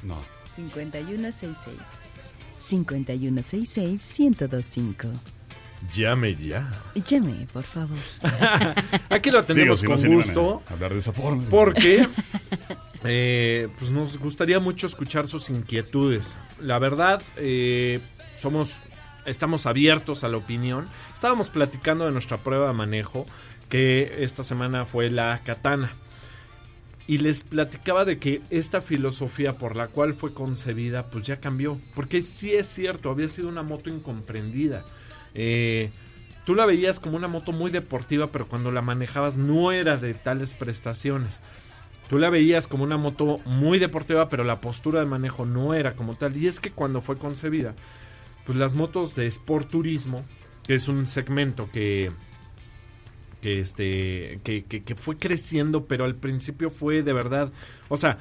No. 0.03 0.19
5166. 0.55 1.75
5166-1025. 2.69 5.13
Llame 5.95 6.35
ya. 6.37 6.71
Llame, 6.95 7.47
por 7.53 7.65
favor. 7.65 7.97
Aquí 9.11 9.31
lo 9.31 9.39
atendemos 9.41 9.81
Digo, 9.81 9.97
si 9.97 10.05
no 10.05 10.11
con 10.11 10.17
gusto. 10.17 10.63
a 10.69 10.73
hablar 10.73 10.93
de 10.93 10.99
esa 10.99 11.13
forma. 11.13 11.45
Porque 11.49 12.09
eh, 13.05 13.69
pues 13.79 13.91
nos 13.91 14.19
gustaría 14.19 14.59
mucho 14.59 14.87
escuchar 14.87 15.29
sus 15.29 15.51
inquietudes. 15.51 16.39
La 16.61 16.79
verdad, 16.79 17.23
eh, 17.37 18.01
somos, 18.35 18.83
estamos 19.27 19.67
abiertos 19.67 20.25
a 20.25 20.29
la 20.29 20.39
opinión. 20.39 20.87
Estábamos 21.15 21.51
platicando 21.51 22.05
de 22.07 22.13
nuestra 22.13 22.39
prueba 22.39 22.69
de 22.69 22.73
manejo, 22.73 23.27
que 23.69 24.25
esta 24.25 24.43
semana 24.43 24.85
fue 24.85 25.11
la 25.11 25.41
katana. 25.45 25.93
Y 27.09 27.19
les 27.19 27.45
platicaba 27.45 28.05
de 28.05 28.19
que 28.19 28.41
esta 28.51 28.81
filosofía 28.81 29.57
por 29.59 29.77
la 29.77 29.87
cual 29.87 30.15
fue 30.15 30.35
concebida, 30.35 31.05
pues 31.05 31.25
ya 31.25 31.37
cambió. 31.37 31.79
Porque 31.95 32.23
sí 32.23 32.53
es 32.55 32.67
cierto, 32.67 33.11
había 33.11 33.29
sido 33.29 33.49
una 33.49 33.63
moto 33.63 33.91
incomprendida. 33.91 34.85
Eh, 35.39 35.91
tú 36.47 36.55
la 36.55 36.67
veías 36.67 36.99
como 36.99 37.17
una 37.17 37.29
moto 37.29 37.53
muy 37.53 37.71
deportiva, 37.71 38.33
pero 38.33 38.49
cuando 38.49 38.71
la 38.71 38.83
manejabas 38.83 39.37
no 39.39 39.71
era 39.73 39.97
de 39.99 40.15
tales 40.15 40.55
prestaciones. 40.55 41.43
Tú 42.09 42.19
la 42.19 42.31
veías 42.31 42.67
como 42.69 42.85
una 42.85 42.97
moto 42.97 43.41
muy 43.47 43.79
deportiva, 43.79 44.29
pero 44.29 44.45
la 44.45 44.61
postura 44.61 45.01
de 45.01 45.07
manejo 45.07 45.45
no 45.45 45.75
era 45.75 45.95
como 45.95 46.15
tal. 46.15 46.37
Y 46.37 46.47
es 46.47 46.61
que 46.61 46.71
cuando 46.71 47.03
fue 47.03 47.17
concebida, 47.19 47.75
pues 48.47 48.57
las 48.59 48.75
motos 48.75 49.15
de 49.17 49.27
Sport 49.27 49.71
Turismo, 49.71 50.25
que 50.67 50.77
es 50.77 50.89
un 50.89 51.07
segmento 51.07 51.69
que 51.73 52.11
que 53.43 53.61
este 53.61 54.41
que, 54.45 54.65
que- 54.65 54.83
que 54.83 54.95
fue 54.97 55.17
creciendo, 55.19 55.85
pero 55.87 56.05
al 56.05 56.15
principio 56.15 56.71
fue 56.71 57.03
de 57.03 57.13
verdad, 57.13 57.53
o 57.89 57.97
sea, 57.97 58.19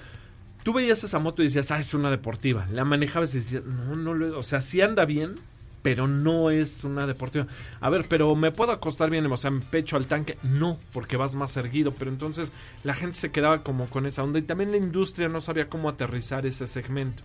tú 0.64 0.74
veías 0.74 1.04
esa 1.04 1.20
moto 1.20 1.42
y 1.42 1.46
decías, 1.46 1.72
ah, 1.72 1.80
es 1.80 1.94
una 1.94 2.12
deportiva. 2.12 2.68
La 2.72 2.86
manejabas 2.86 3.34
y 3.36 3.38
decías, 3.40 3.64
no, 3.66 3.96
no. 3.96 4.38
O 4.38 4.44
sea, 4.44 4.62
sí 4.62 4.82
anda 4.82 5.06
bien, 5.06 5.36
pero 5.86 6.08
no 6.08 6.50
es 6.50 6.84
una 6.84 7.06
deportiva. 7.06 7.46
A 7.80 7.92
ver, 7.92 8.08
pero 8.10 8.34
me 8.34 8.50
puedo 8.50 8.72
acostar 8.72 9.12
bien, 9.12 9.28
o 9.28 9.38
sea, 9.38 9.50
en 9.50 9.62
pecho 9.62 9.98
al 9.98 10.08
tanque. 10.08 10.36
No, 10.42 10.80
porque 10.94 11.16
vas 11.16 11.36
más 11.36 11.56
erguido. 11.58 11.94
Pero 11.94 12.10
entonces 12.10 12.52
la 12.84 12.96
gente 12.96 13.20
se 13.20 13.32
quedaba 13.32 13.62
como 13.62 13.86
con 13.86 14.08
esa 14.08 14.24
onda 14.24 14.40
y 14.40 14.42
también 14.42 14.72
la 14.72 14.78
industria 14.78 15.30
no 15.30 15.42
sabía 15.42 15.70
cómo 15.70 15.88
aterrizar 15.88 16.48
ese 16.48 16.66
segmento. 16.66 17.22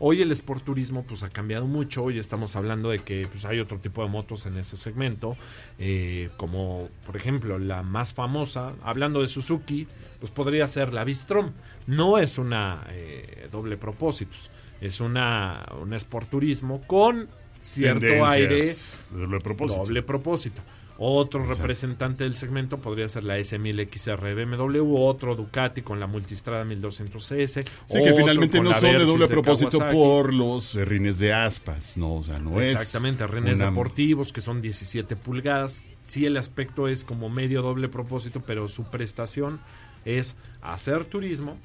Hoy 0.00 0.20
el 0.20 0.34
sporturismo 0.34 1.04
pues 1.04 1.22
ha 1.22 1.28
cambiado 1.28 1.66
mucho, 1.66 2.02
hoy 2.02 2.18
estamos 2.18 2.56
hablando 2.56 2.90
de 2.90 3.04
que 3.04 3.28
pues, 3.30 3.44
hay 3.44 3.60
otro 3.60 3.78
tipo 3.78 4.02
de 4.02 4.08
motos 4.08 4.46
en 4.46 4.56
ese 4.56 4.76
segmento, 4.76 5.36
eh, 5.78 6.28
como 6.36 6.88
por 7.06 7.16
ejemplo 7.16 7.60
la 7.60 7.84
más 7.84 8.14
famosa, 8.14 8.72
hablando 8.82 9.20
de 9.20 9.28
Suzuki, 9.28 9.86
pues 10.18 10.32
podría 10.32 10.66
ser 10.66 10.92
la 10.92 11.04
Bistrom. 11.04 11.52
No 11.86 12.18
es 12.18 12.36
una 12.36 12.84
eh, 12.88 13.46
doble 13.52 13.76
propósitos, 13.76 14.50
es 14.80 15.00
una, 15.00 15.68
un 15.80 15.96
sporturismo 16.00 16.82
con 16.88 17.28
cierto 17.62 18.26
aire 18.26 18.72
doble 19.10 19.40
propósito. 19.40 19.82
doble 19.84 20.02
propósito. 20.02 20.62
Otro 21.04 21.40
Exacto. 21.40 21.62
representante 21.62 22.24
del 22.24 22.36
segmento 22.36 22.78
podría 22.78 23.08
ser 23.08 23.24
la 23.24 23.36
S1000 23.38 23.88
XR 23.90 24.34
BMW, 24.34 24.94
otro 24.94 25.34
Ducati 25.34 25.82
con 25.82 25.98
la 25.98 26.06
Multistrada 26.06 26.64
1200S. 26.64 27.64
Sí, 27.86 28.02
que 28.04 28.14
finalmente 28.14 28.60
no 28.60 28.72
son 28.74 28.98
de 28.98 29.04
doble 29.04 29.26
propósito 29.26 29.78
Kawasaki. 29.78 29.96
por 29.96 30.32
los 30.34 30.74
rines 30.74 31.18
de 31.18 31.32
aspas, 31.32 31.96
¿no? 31.96 32.16
O 32.16 32.22
sea, 32.22 32.36
no 32.36 32.60
es. 32.60 32.72
Exactamente, 32.72 33.26
rines 33.26 33.56
una- 33.58 33.70
deportivos 33.70 34.32
que 34.32 34.40
son 34.42 34.60
17 34.60 35.16
pulgadas. 35.16 35.82
Sí, 36.04 36.26
el 36.26 36.36
aspecto 36.36 36.86
es 36.86 37.04
como 37.04 37.28
medio 37.30 37.62
doble 37.62 37.88
propósito, 37.88 38.42
pero 38.46 38.68
su 38.68 38.84
prestación 38.84 39.60
es 40.04 40.36
hacer 40.60 41.04
turismo 41.06 41.56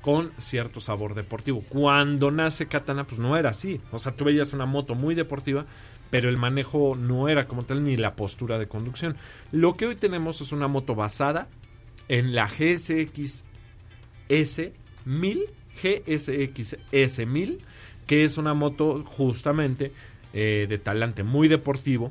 con 0.00 0.32
cierto 0.38 0.80
sabor 0.80 1.14
deportivo. 1.14 1.62
Cuando 1.68 2.30
nace 2.30 2.66
Katana, 2.66 3.06
pues 3.06 3.18
no 3.18 3.36
era 3.36 3.50
así. 3.50 3.80
O 3.92 3.98
sea, 3.98 4.12
tú 4.16 4.24
veías 4.24 4.52
una 4.52 4.66
moto 4.66 4.94
muy 4.94 5.14
deportiva, 5.14 5.66
pero 6.10 6.28
el 6.28 6.36
manejo 6.36 6.96
no 6.96 7.28
era 7.28 7.46
como 7.46 7.64
tal 7.64 7.84
ni 7.84 7.96
la 7.96 8.16
postura 8.16 8.58
de 8.58 8.66
conducción. 8.66 9.16
Lo 9.52 9.76
que 9.76 9.86
hoy 9.86 9.96
tenemos 9.96 10.40
es 10.40 10.52
una 10.52 10.68
moto 10.68 10.94
basada 10.94 11.48
en 12.08 12.34
la 12.34 12.46
GSX 12.46 13.44
S1000, 14.28 15.44
GSX 15.82 16.76
S1000, 16.92 17.58
que 18.06 18.24
es 18.24 18.38
una 18.38 18.54
moto 18.54 19.04
justamente 19.04 19.92
eh, 20.32 20.66
de 20.68 20.78
talante 20.78 21.22
muy 21.22 21.48
deportivo, 21.48 22.10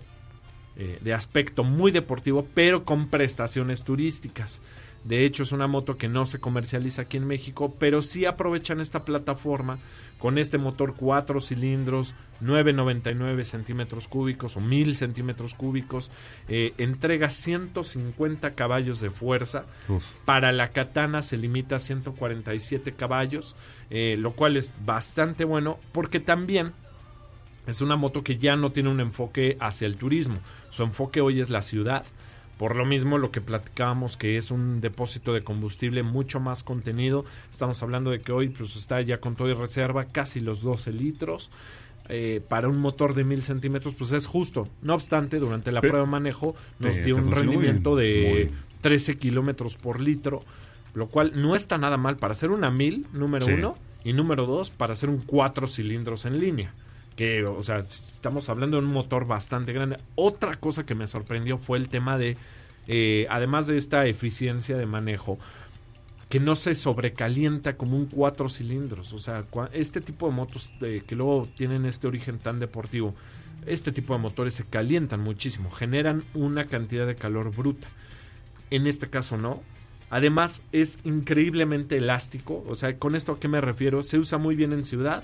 eh, 0.81 0.97
de 1.01 1.13
aspecto 1.13 1.65
muy 1.65 1.91
deportivo, 1.91 2.47
pero 2.53 2.85
con 2.85 3.09
prestaciones 3.09 3.83
turísticas. 3.83 4.61
De 5.03 5.25
hecho, 5.25 5.43
es 5.43 5.51
una 5.51 5.67
moto 5.67 5.97
que 5.97 6.07
no 6.07 6.25
se 6.25 6.39
comercializa 6.39 7.01
aquí 7.01 7.17
en 7.17 7.27
México, 7.27 7.75
pero 7.77 8.01
sí 8.01 8.25
aprovechan 8.25 8.79
esta 8.79 9.03
plataforma 9.03 9.79
con 10.19 10.37
este 10.37 10.57
motor 10.57 10.95
4 10.95 11.41
cilindros, 11.41 12.15
999 12.39 13.43
centímetros 13.43 14.07
cúbicos 14.07 14.55
o 14.55 14.61
1000 14.61 14.95
centímetros 14.95 15.53
cúbicos. 15.53 16.11
eh, 16.47 16.73
entrega 16.77 17.29
150 17.29 18.55
caballos 18.55 19.01
de 19.01 19.09
fuerza. 19.09 19.65
Uf. 19.89 20.03
Para 20.23 20.53
la 20.53 20.69
katana 20.69 21.21
se 21.23 21.35
limita 21.35 21.75
a 21.75 21.79
147 21.79 22.93
caballos, 22.93 23.57
eh, 23.89 24.15
lo 24.17 24.31
cual 24.33 24.55
es 24.55 24.73
bastante 24.85 25.43
bueno 25.43 25.77
porque 25.91 26.21
también 26.21 26.71
es 27.69 27.81
una 27.81 27.95
moto 27.95 28.23
que 28.23 28.37
ya 28.37 28.55
no 28.55 28.71
tiene 28.71 28.89
un 28.89 28.99
enfoque 28.99 29.57
hacia 29.59 29.85
el 29.85 29.95
turismo. 29.97 30.37
Su 30.69 30.83
enfoque 30.83 31.21
hoy 31.21 31.39
es 31.39 31.49
la 31.49 31.61
ciudad. 31.61 32.05
Por 32.57 32.75
lo 32.75 32.85
mismo, 32.85 33.17
lo 33.17 33.31
que 33.31 33.39
platicábamos 33.39 34.17
que 34.17 34.35
es 34.37 34.51
un 34.51 34.81
depósito 34.81 35.31
de 35.33 35.41
combustible 35.41 36.03
mucho 36.03 36.39
más 36.41 36.63
contenido. 36.63 37.23
Estamos 37.49 37.81
hablando 37.83 38.11
de 38.11 38.19
que 38.21 38.33
hoy 38.33 38.49
pues, 38.49 38.75
está 38.75 38.99
ya 39.01 39.19
con 39.21 39.35
todo 39.35 39.47
y 39.49 39.53
reserva 39.53 40.05
casi 40.05 40.41
los 40.41 40.61
12 40.61 40.91
litros. 40.91 41.49
Eh, 42.09 42.41
para 42.49 42.67
un 42.67 42.77
motor 42.79 43.13
de 43.13 43.23
1000 43.23 43.43
centímetros, 43.43 43.93
pues 43.93 44.11
es 44.11 44.25
justo. 44.25 44.67
No 44.81 44.95
obstante, 44.95 45.37
durante 45.39 45.71
la 45.71 45.79
prueba 45.79 45.99
de 46.01 46.05
manejo 46.07 46.55
nos 46.79 46.95
te- 46.95 47.03
dio 47.03 47.15
te 47.15 47.21
un 47.21 47.31
rendimiento 47.31 47.95
de 47.95 48.25
muy 48.29 48.37
bien. 48.45 48.51
13 48.81 49.17
kilómetros 49.17 49.77
por 49.77 50.01
litro, 50.01 50.43
lo 50.95 51.07
cual 51.07 51.33
no 51.35 51.55
está 51.55 51.77
nada 51.77 51.97
mal 51.97 52.17
para 52.17 52.31
hacer 52.31 52.49
una 52.49 52.71
1000, 52.71 53.05
número 53.13 53.45
Sí. 53.45 53.51
uno, 53.53 53.77
y 54.03 54.13
número 54.13 54.47
dos, 54.47 54.69
para 54.71 54.93
hacer 54.93 55.09
un 55.09 55.19
4 55.19 55.67
cilindros 55.67 56.25
en 56.25 56.39
línea. 56.39 56.73
Que, 57.19 57.43
o 57.43 57.61
sea, 57.63 57.79
estamos 57.79 58.47
hablando 58.47 58.77
de 58.77 58.85
un 58.85 58.93
motor 58.93 59.27
bastante 59.27 59.73
grande. 59.73 59.97
Otra 60.15 60.55
cosa 60.55 60.85
que 60.85 60.95
me 60.95 61.05
sorprendió 61.05 61.57
fue 61.57 61.77
el 61.77 61.89
tema 61.89 62.17
de, 62.17 62.37
eh, 62.87 63.27
además 63.29 63.67
de 63.67 63.75
esta 63.75 64.05
eficiencia 64.05 64.77
de 64.77 64.85
manejo, 64.85 65.37
que 66.29 66.39
no 66.39 66.55
se 66.55 66.75
sobrecalienta 66.75 67.75
como 67.75 67.97
un 67.97 68.05
cuatro 68.05 68.47
cilindros. 68.47 69.11
O 69.11 69.19
sea, 69.19 69.43
este 69.73 69.99
tipo 69.99 70.29
de 70.29 70.33
motos 70.33 70.71
eh, 70.79 71.03
que 71.05 71.17
luego 71.17 71.45
tienen 71.57 71.85
este 71.85 72.07
origen 72.07 72.39
tan 72.39 72.57
deportivo, 72.57 73.13
este 73.65 73.91
tipo 73.91 74.13
de 74.13 74.21
motores 74.21 74.53
se 74.53 74.63
calientan 74.63 75.19
muchísimo, 75.19 75.69
generan 75.71 76.23
una 76.33 76.63
cantidad 76.63 77.05
de 77.05 77.17
calor 77.17 77.53
bruta. 77.53 77.89
En 78.69 78.87
este 78.87 79.09
caso 79.09 79.35
no. 79.35 79.61
Además 80.09 80.63
es 80.71 80.99
increíblemente 81.03 81.97
elástico. 81.97 82.63
O 82.65 82.75
sea, 82.75 82.97
con 82.97 83.13
esto 83.13 83.33
a 83.33 83.39
qué 83.41 83.49
me 83.49 83.59
refiero? 83.59 84.03
Se 84.03 84.17
usa 84.17 84.37
muy 84.37 84.55
bien 84.55 84.71
en 84.71 84.85
ciudad. 84.85 85.21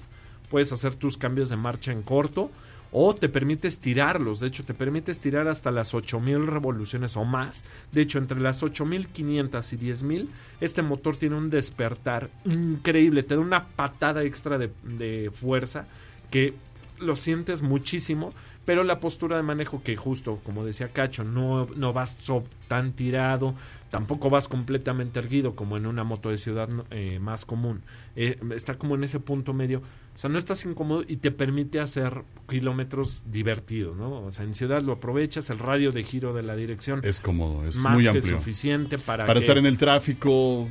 Puedes 0.49 0.71
hacer 0.71 0.95
tus 0.95 1.17
cambios 1.17 1.49
de 1.49 1.55
marcha 1.55 1.91
en 1.91 2.01
corto. 2.01 2.51
O 2.97 3.13
te 3.13 3.27
permite 3.27 3.67
estirarlos. 3.67 4.39
De 4.39 4.47
hecho, 4.47 4.63
te 4.63 4.73
permite 4.73 5.11
estirar 5.11 5.49
hasta 5.49 5.69
las 5.69 5.93
8000 5.93 6.47
revoluciones 6.47 7.17
o 7.17 7.25
más. 7.25 7.65
De 7.91 8.01
hecho, 8.01 8.19
entre 8.19 8.39
las 8.39 8.63
8500 8.63 9.73
y 9.73 9.77
10000, 9.77 10.29
este 10.61 10.81
motor 10.81 11.17
tiene 11.17 11.35
un 11.35 11.49
despertar 11.49 12.29
increíble. 12.45 13.23
Te 13.23 13.35
da 13.35 13.41
una 13.41 13.67
patada 13.67 14.23
extra 14.23 14.57
de, 14.57 15.31
fuerza 15.33 15.87
que 16.31 16.53
lo 16.99 17.17
sientes 17.17 17.61
muchísimo. 17.61 18.33
Pero 18.63 18.83
la 18.83 18.99
postura 18.99 19.35
de 19.35 19.43
manejo 19.43 19.83
que 19.83 19.95
justo, 19.95 20.39
como 20.43 20.65
decía 20.65 20.87
Cacho, 20.87 21.23
no, 21.23 21.67
no 21.75 21.93
vas 21.93 22.31
tan 22.67 22.93
tirado, 22.93 23.53
tampoco 23.91 24.31
vas 24.31 24.47
completamente 24.47 25.19
erguido 25.19 25.55
como 25.55 25.77
en 25.77 25.85
una 25.85 26.03
moto 26.03 26.29
de 26.29 26.37
ciudad 26.39 26.67
eh, 26.89 27.19
más 27.19 27.45
común. 27.45 27.83
Eh, 28.15 28.39
está 28.55 28.73
como 28.75 28.95
en 28.95 29.03
ese 29.03 29.19
punto 29.19 29.53
medio. 29.53 29.83
O 30.15 30.17
sea, 30.17 30.29
no 30.29 30.37
estás 30.37 30.65
incómodo 30.65 31.03
y 31.05 31.17
te 31.17 31.29
permite 31.29 31.81
hacer 31.81 32.23
kilómetros 32.47 33.23
divertidos, 33.29 33.97
¿no? 33.97 34.21
O 34.21 34.31
sea, 34.31 34.45
en 34.45 34.53
ciudad 34.53 34.81
lo 34.81 34.93
aprovechas, 34.93 35.49
el 35.49 35.59
radio 35.59 35.91
de 35.91 36.03
giro 36.03 36.33
de 36.33 36.41
la 36.41 36.55
dirección 36.55 37.01
Es 37.03 37.19
cómodo, 37.19 37.67
es 37.67 37.75
más 37.77 37.93
muy 37.95 38.03
que 38.03 38.09
amplio. 38.09 38.37
suficiente 38.37 38.97
para, 38.97 39.25
Para 39.25 39.39
que- 39.39 39.43
estar 39.45 39.57
en 39.57 39.65
el 39.65 39.77
tráfico. 39.77 40.69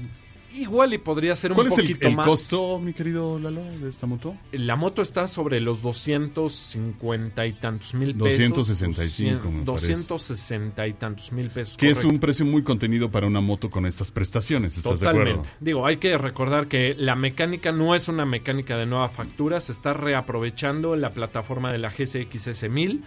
Igual 0.56 0.94
y 0.94 0.98
podría 0.98 1.34
ser 1.34 1.52
un 1.52 1.56
¿Cuál 1.56 1.68
es 1.68 1.78
el, 1.78 1.86
poquito 1.86 2.08
el 2.08 2.16
más. 2.16 2.26
costo, 2.26 2.78
mi 2.78 2.92
querido 2.92 3.38
Lalo, 3.38 3.62
de 3.62 3.88
esta 3.88 4.06
moto? 4.06 4.36
La 4.52 4.76
moto 4.76 5.02
está 5.02 5.26
sobre 5.26 5.60
los 5.60 5.82
250 5.82 7.46
y 7.46 7.52
tantos 7.54 7.94
mil 7.94 8.14
pesos. 8.14 8.50
265, 8.50 9.50
me 9.50 9.64
parece. 9.64 9.92
260 9.92 10.86
y 10.86 10.92
tantos 10.92 11.32
mil 11.32 11.50
pesos. 11.50 11.76
Que 11.76 11.90
es 11.90 12.04
un 12.04 12.18
precio 12.18 12.46
muy 12.46 12.62
contenido 12.62 13.10
para 13.10 13.26
una 13.26 13.40
moto 13.40 13.70
con 13.70 13.86
estas 13.86 14.10
prestaciones, 14.10 14.76
¿estás 14.76 15.00
de 15.00 15.08
acuerdo? 15.08 15.36
Totalmente. 15.36 15.58
Digo, 15.60 15.86
hay 15.86 15.96
que 15.96 16.16
recordar 16.18 16.68
que 16.68 16.94
la 16.96 17.16
mecánica 17.16 17.72
no 17.72 17.94
es 17.94 18.08
una 18.08 18.24
mecánica 18.24 18.76
de 18.76 18.86
nueva 18.86 19.08
factura, 19.08 19.60
se 19.60 19.72
está 19.72 19.92
reaprovechando 19.92 20.96
la 20.96 21.10
plataforma 21.10 21.72
de 21.72 21.78
la 21.78 21.90
GCX 21.90 22.48
S1000. 22.48 23.02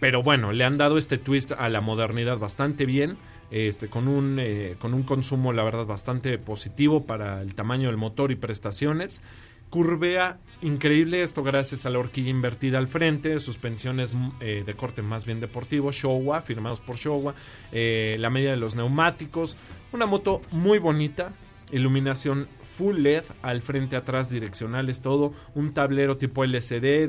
Pero 0.00 0.22
bueno, 0.22 0.50
le 0.50 0.64
han 0.64 0.78
dado 0.78 0.98
este 0.98 1.16
twist 1.16 1.52
a 1.52 1.68
la 1.68 1.80
modernidad 1.80 2.38
bastante 2.38 2.86
bien, 2.86 3.18
este, 3.52 3.88
con, 3.88 4.08
un, 4.08 4.38
eh, 4.40 4.76
con 4.78 4.94
un 4.94 5.02
consumo, 5.02 5.52
la 5.52 5.62
verdad, 5.62 5.84
bastante 5.84 6.38
positivo 6.38 7.04
para 7.04 7.42
el 7.42 7.54
tamaño 7.54 7.88
del 7.88 7.98
motor 7.98 8.32
y 8.32 8.36
prestaciones. 8.36 9.22
Curvea 9.68 10.38
increíble, 10.62 11.22
esto 11.22 11.42
gracias 11.42 11.84
a 11.84 11.90
la 11.90 11.98
horquilla 11.98 12.30
invertida 12.30 12.78
al 12.78 12.88
frente, 12.88 13.38
suspensiones 13.38 14.14
mm, 14.14 14.30
eh, 14.40 14.62
de 14.64 14.74
corte 14.74 15.02
más 15.02 15.26
bien 15.26 15.40
deportivo, 15.40 15.92
Showa, 15.92 16.40
firmados 16.40 16.80
por 16.80 16.96
Showa, 16.96 17.34
eh, 17.72 18.16
la 18.18 18.30
medida 18.30 18.52
de 18.52 18.56
los 18.56 18.74
neumáticos, 18.74 19.58
una 19.92 20.06
moto 20.06 20.40
muy 20.50 20.78
bonita, 20.78 21.32
iluminación 21.72 22.48
full 22.76 22.98
LED 23.00 23.24
al 23.42 23.60
frente, 23.60 23.96
atrás, 23.96 24.30
direccionales, 24.30 25.00
todo, 25.02 25.32
un 25.54 25.72
tablero 25.74 26.16
tipo 26.16 26.42
LCD 26.44 27.08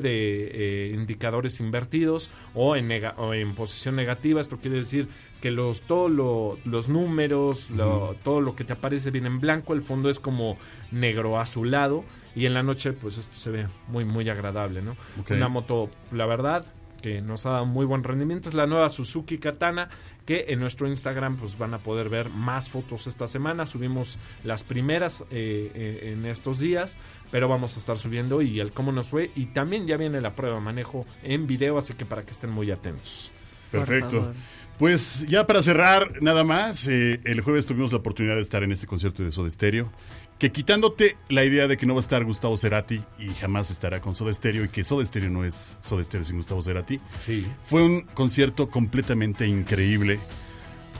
eh, 0.52 0.90
indicadores 0.94 1.58
invertidos 1.60 2.30
o 2.54 2.76
en, 2.76 2.88
nega- 2.88 3.14
o 3.16 3.32
en 3.34 3.54
posición 3.54 3.96
negativa, 3.96 4.40
esto 4.40 4.58
quiere 4.58 4.76
decir 4.78 5.08
que 5.40 5.50
los 5.50 5.82
todos 5.82 6.10
lo- 6.10 6.58
los 6.64 6.88
números, 6.88 7.70
lo- 7.70 8.14
todo 8.22 8.40
lo 8.40 8.54
que 8.56 8.64
te 8.64 8.72
aparece 8.74 9.10
viene 9.10 9.28
en 9.28 9.40
blanco, 9.40 9.72
el 9.74 9.82
fondo 9.82 10.08
es 10.10 10.20
como 10.20 10.56
negro 10.90 11.38
azulado. 11.40 12.04
Y 12.36 12.46
en 12.46 12.54
la 12.54 12.62
noche 12.64 12.92
pues 12.92 13.16
esto 13.16 13.36
se 13.36 13.50
ve 13.50 13.66
muy 13.88 14.04
muy 14.04 14.28
agradable, 14.28 14.82
¿no? 14.82 14.96
Una 15.36 15.48
moto, 15.48 15.88
la 16.10 16.26
verdad, 16.26 16.66
que 17.04 17.20
nos 17.20 17.44
ha 17.44 17.50
dado 17.50 17.66
muy 17.66 17.84
buen 17.84 18.02
rendimiento. 18.02 18.48
Es 18.48 18.54
la 18.54 18.66
nueva 18.66 18.88
Suzuki 18.88 19.36
Katana, 19.36 19.90
que 20.24 20.46
en 20.48 20.58
nuestro 20.58 20.88
Instagram 20.88 21.36
pues 21.36 21.58
van 21.58 21.74
a 21.74 21.78
poder 21.78 22.08
ver 22.08 22.30
más 22.30 22.70
fotos 22.70 23.06
esta 23.06 23.26
semana. 23.26 23.66
Subimos 23.66 24.18
las 24.42 24.64
primeras 24.64 25.20
eh, 25.30 25.70
eh, 25.74 26.14
en 26.14 26.24
estos 26.24 26.60
días, 26.60 26.96
pero 27.30 27.46
vamos 27.46 27.76
a 27.76 27.78
estar 27.78 27.98
subiendo 27.98 28.40
y 28.40 28.58
el 28.58 28.72
cómo 28.72 28.90
nos 28.90 29.10
fue. 29.10 29.30
Y 29.36 29.48
también 29.48 29.86
ya 29.86 29.98
viene 29.98 30.22
la 30.22 30.34
prueba 30.34 30.56
de 30.56 30.62
manejo 30.62 31.04
en 31.22 31.46
video, 31.46 31.76
así 31.76 31.92
que 31.92 32.06
para 32.06 32.22
que 32.22 32.30
estén 32.30 32.48
muy 32.48 32.70
atentos. 32.70 33.32
Perfecto. 33.70 34.32
Pues 34.78 35.26
ya 35.28 35.46
para 35.46 35.62
cerrar, 35.62 36.20
nada 36.20 36.42
más, 36.42 36.88
eh, 36.88 37.20
el 37.24 37.42
jueves 37.42 37.66
tuvimos 37.66 37.92
la 37.92 37.98
oportunidad 37.98 38.36
de 38.36 38.40
estar 38.40 38.62
en 38.62 38.72
este 38.72 38.86
concierto 38.86 39.22
de 39.22 39.30
Soda 39.30 39.48
Stereo, 39.48 39.92
que 40.38 40.50
quitándote 40.52 41.16
la 41.28 41.44
idea 41.44 41.66
de 41.68 41.76
que 41.76 41.86
no 41.86 41.94
va 41.94 42.00
a 42.00 42.02
estar 42.02 42.24
Gustavo 42.24 42.56
Cerati 42.56 43.00
y 43.18 43.28
jamás 43.40 43.70
estará 43.70 44.00
con 44.00 44.14
Soda 44.14 44.32
Stereo 44.34 44.64
y 44.64 44.68
que 44.68 44.84
Soda 44.84 45.04
Stereo 45.04 45.30
no 45.30 45.44
es 45.44 45.76
Soda 45.80 46.02
Stereo 46.04 46.24
sin 46.24 46.36
Gustavo 46.36 46.60
Cerati, 46.62 47.00
Sí. 47.20 47.46
fue 47.64 47.82
un 47.82 48.02
concierto 48.02 48.68
completamente 48.68 49.46
increíble, 49.46 50.18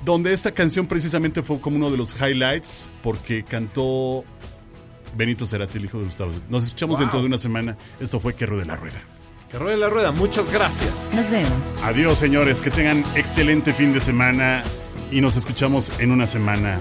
donde 0.05 0.32
esta 0.32 0.53
canción 0.53 0.87
precisamente 0.87 1.43
fue 1.43 1.61
como 1.61 1.76
uno 1.76 1.91
de 1.91 1.97
los 1.97 2.14
highlights, 2.20 2.87
porque 3.03 3.43
cantó 3.45 4.24
Benito 5.16 5.47
Cerati, 5.47 5.78
el 5.78 5.85
hijo 5.87 5.99
de 5.99 6.05
Gustavo. 6.07 6.32
Nos 6.49 6.64
escuchamos 6.64 6.95
Wow. 6.97 7.01
dentro 7.01 7.20
de 7.20 7.26
una 7.26 7.39
semana. 7.39 7.76
Esto 8.01 8.20
fue 8.20 8.35
Que 8.35 8.47
Ruede 8.47 8.64
la 8.64 8.76
Rueda. 8.76 9.01
Que 9.51 9.59
ruede 9.59 9.76
la 9.76 9.89
rueda. 9.89 10.11
Muchas 10.11 10.51
gracias. 10.51 11.12
Nos 11.14 11.30
vemos. 11.30 11.82
Adiós, 11.85 12.18
señores. 12.18 12.61
Que 12.61 12.70
tengan 12.72 13.05
excelente 13.14 13.72
fin 13.72 13.93
de 13.93 14.01
semana 14.01 14.64
y 15.12 15.20
nos 15.20 15.37
escuchamos 15.37 15.93
en 16.01 16.11
una 16.11 16.26
semana. 16.26 16.80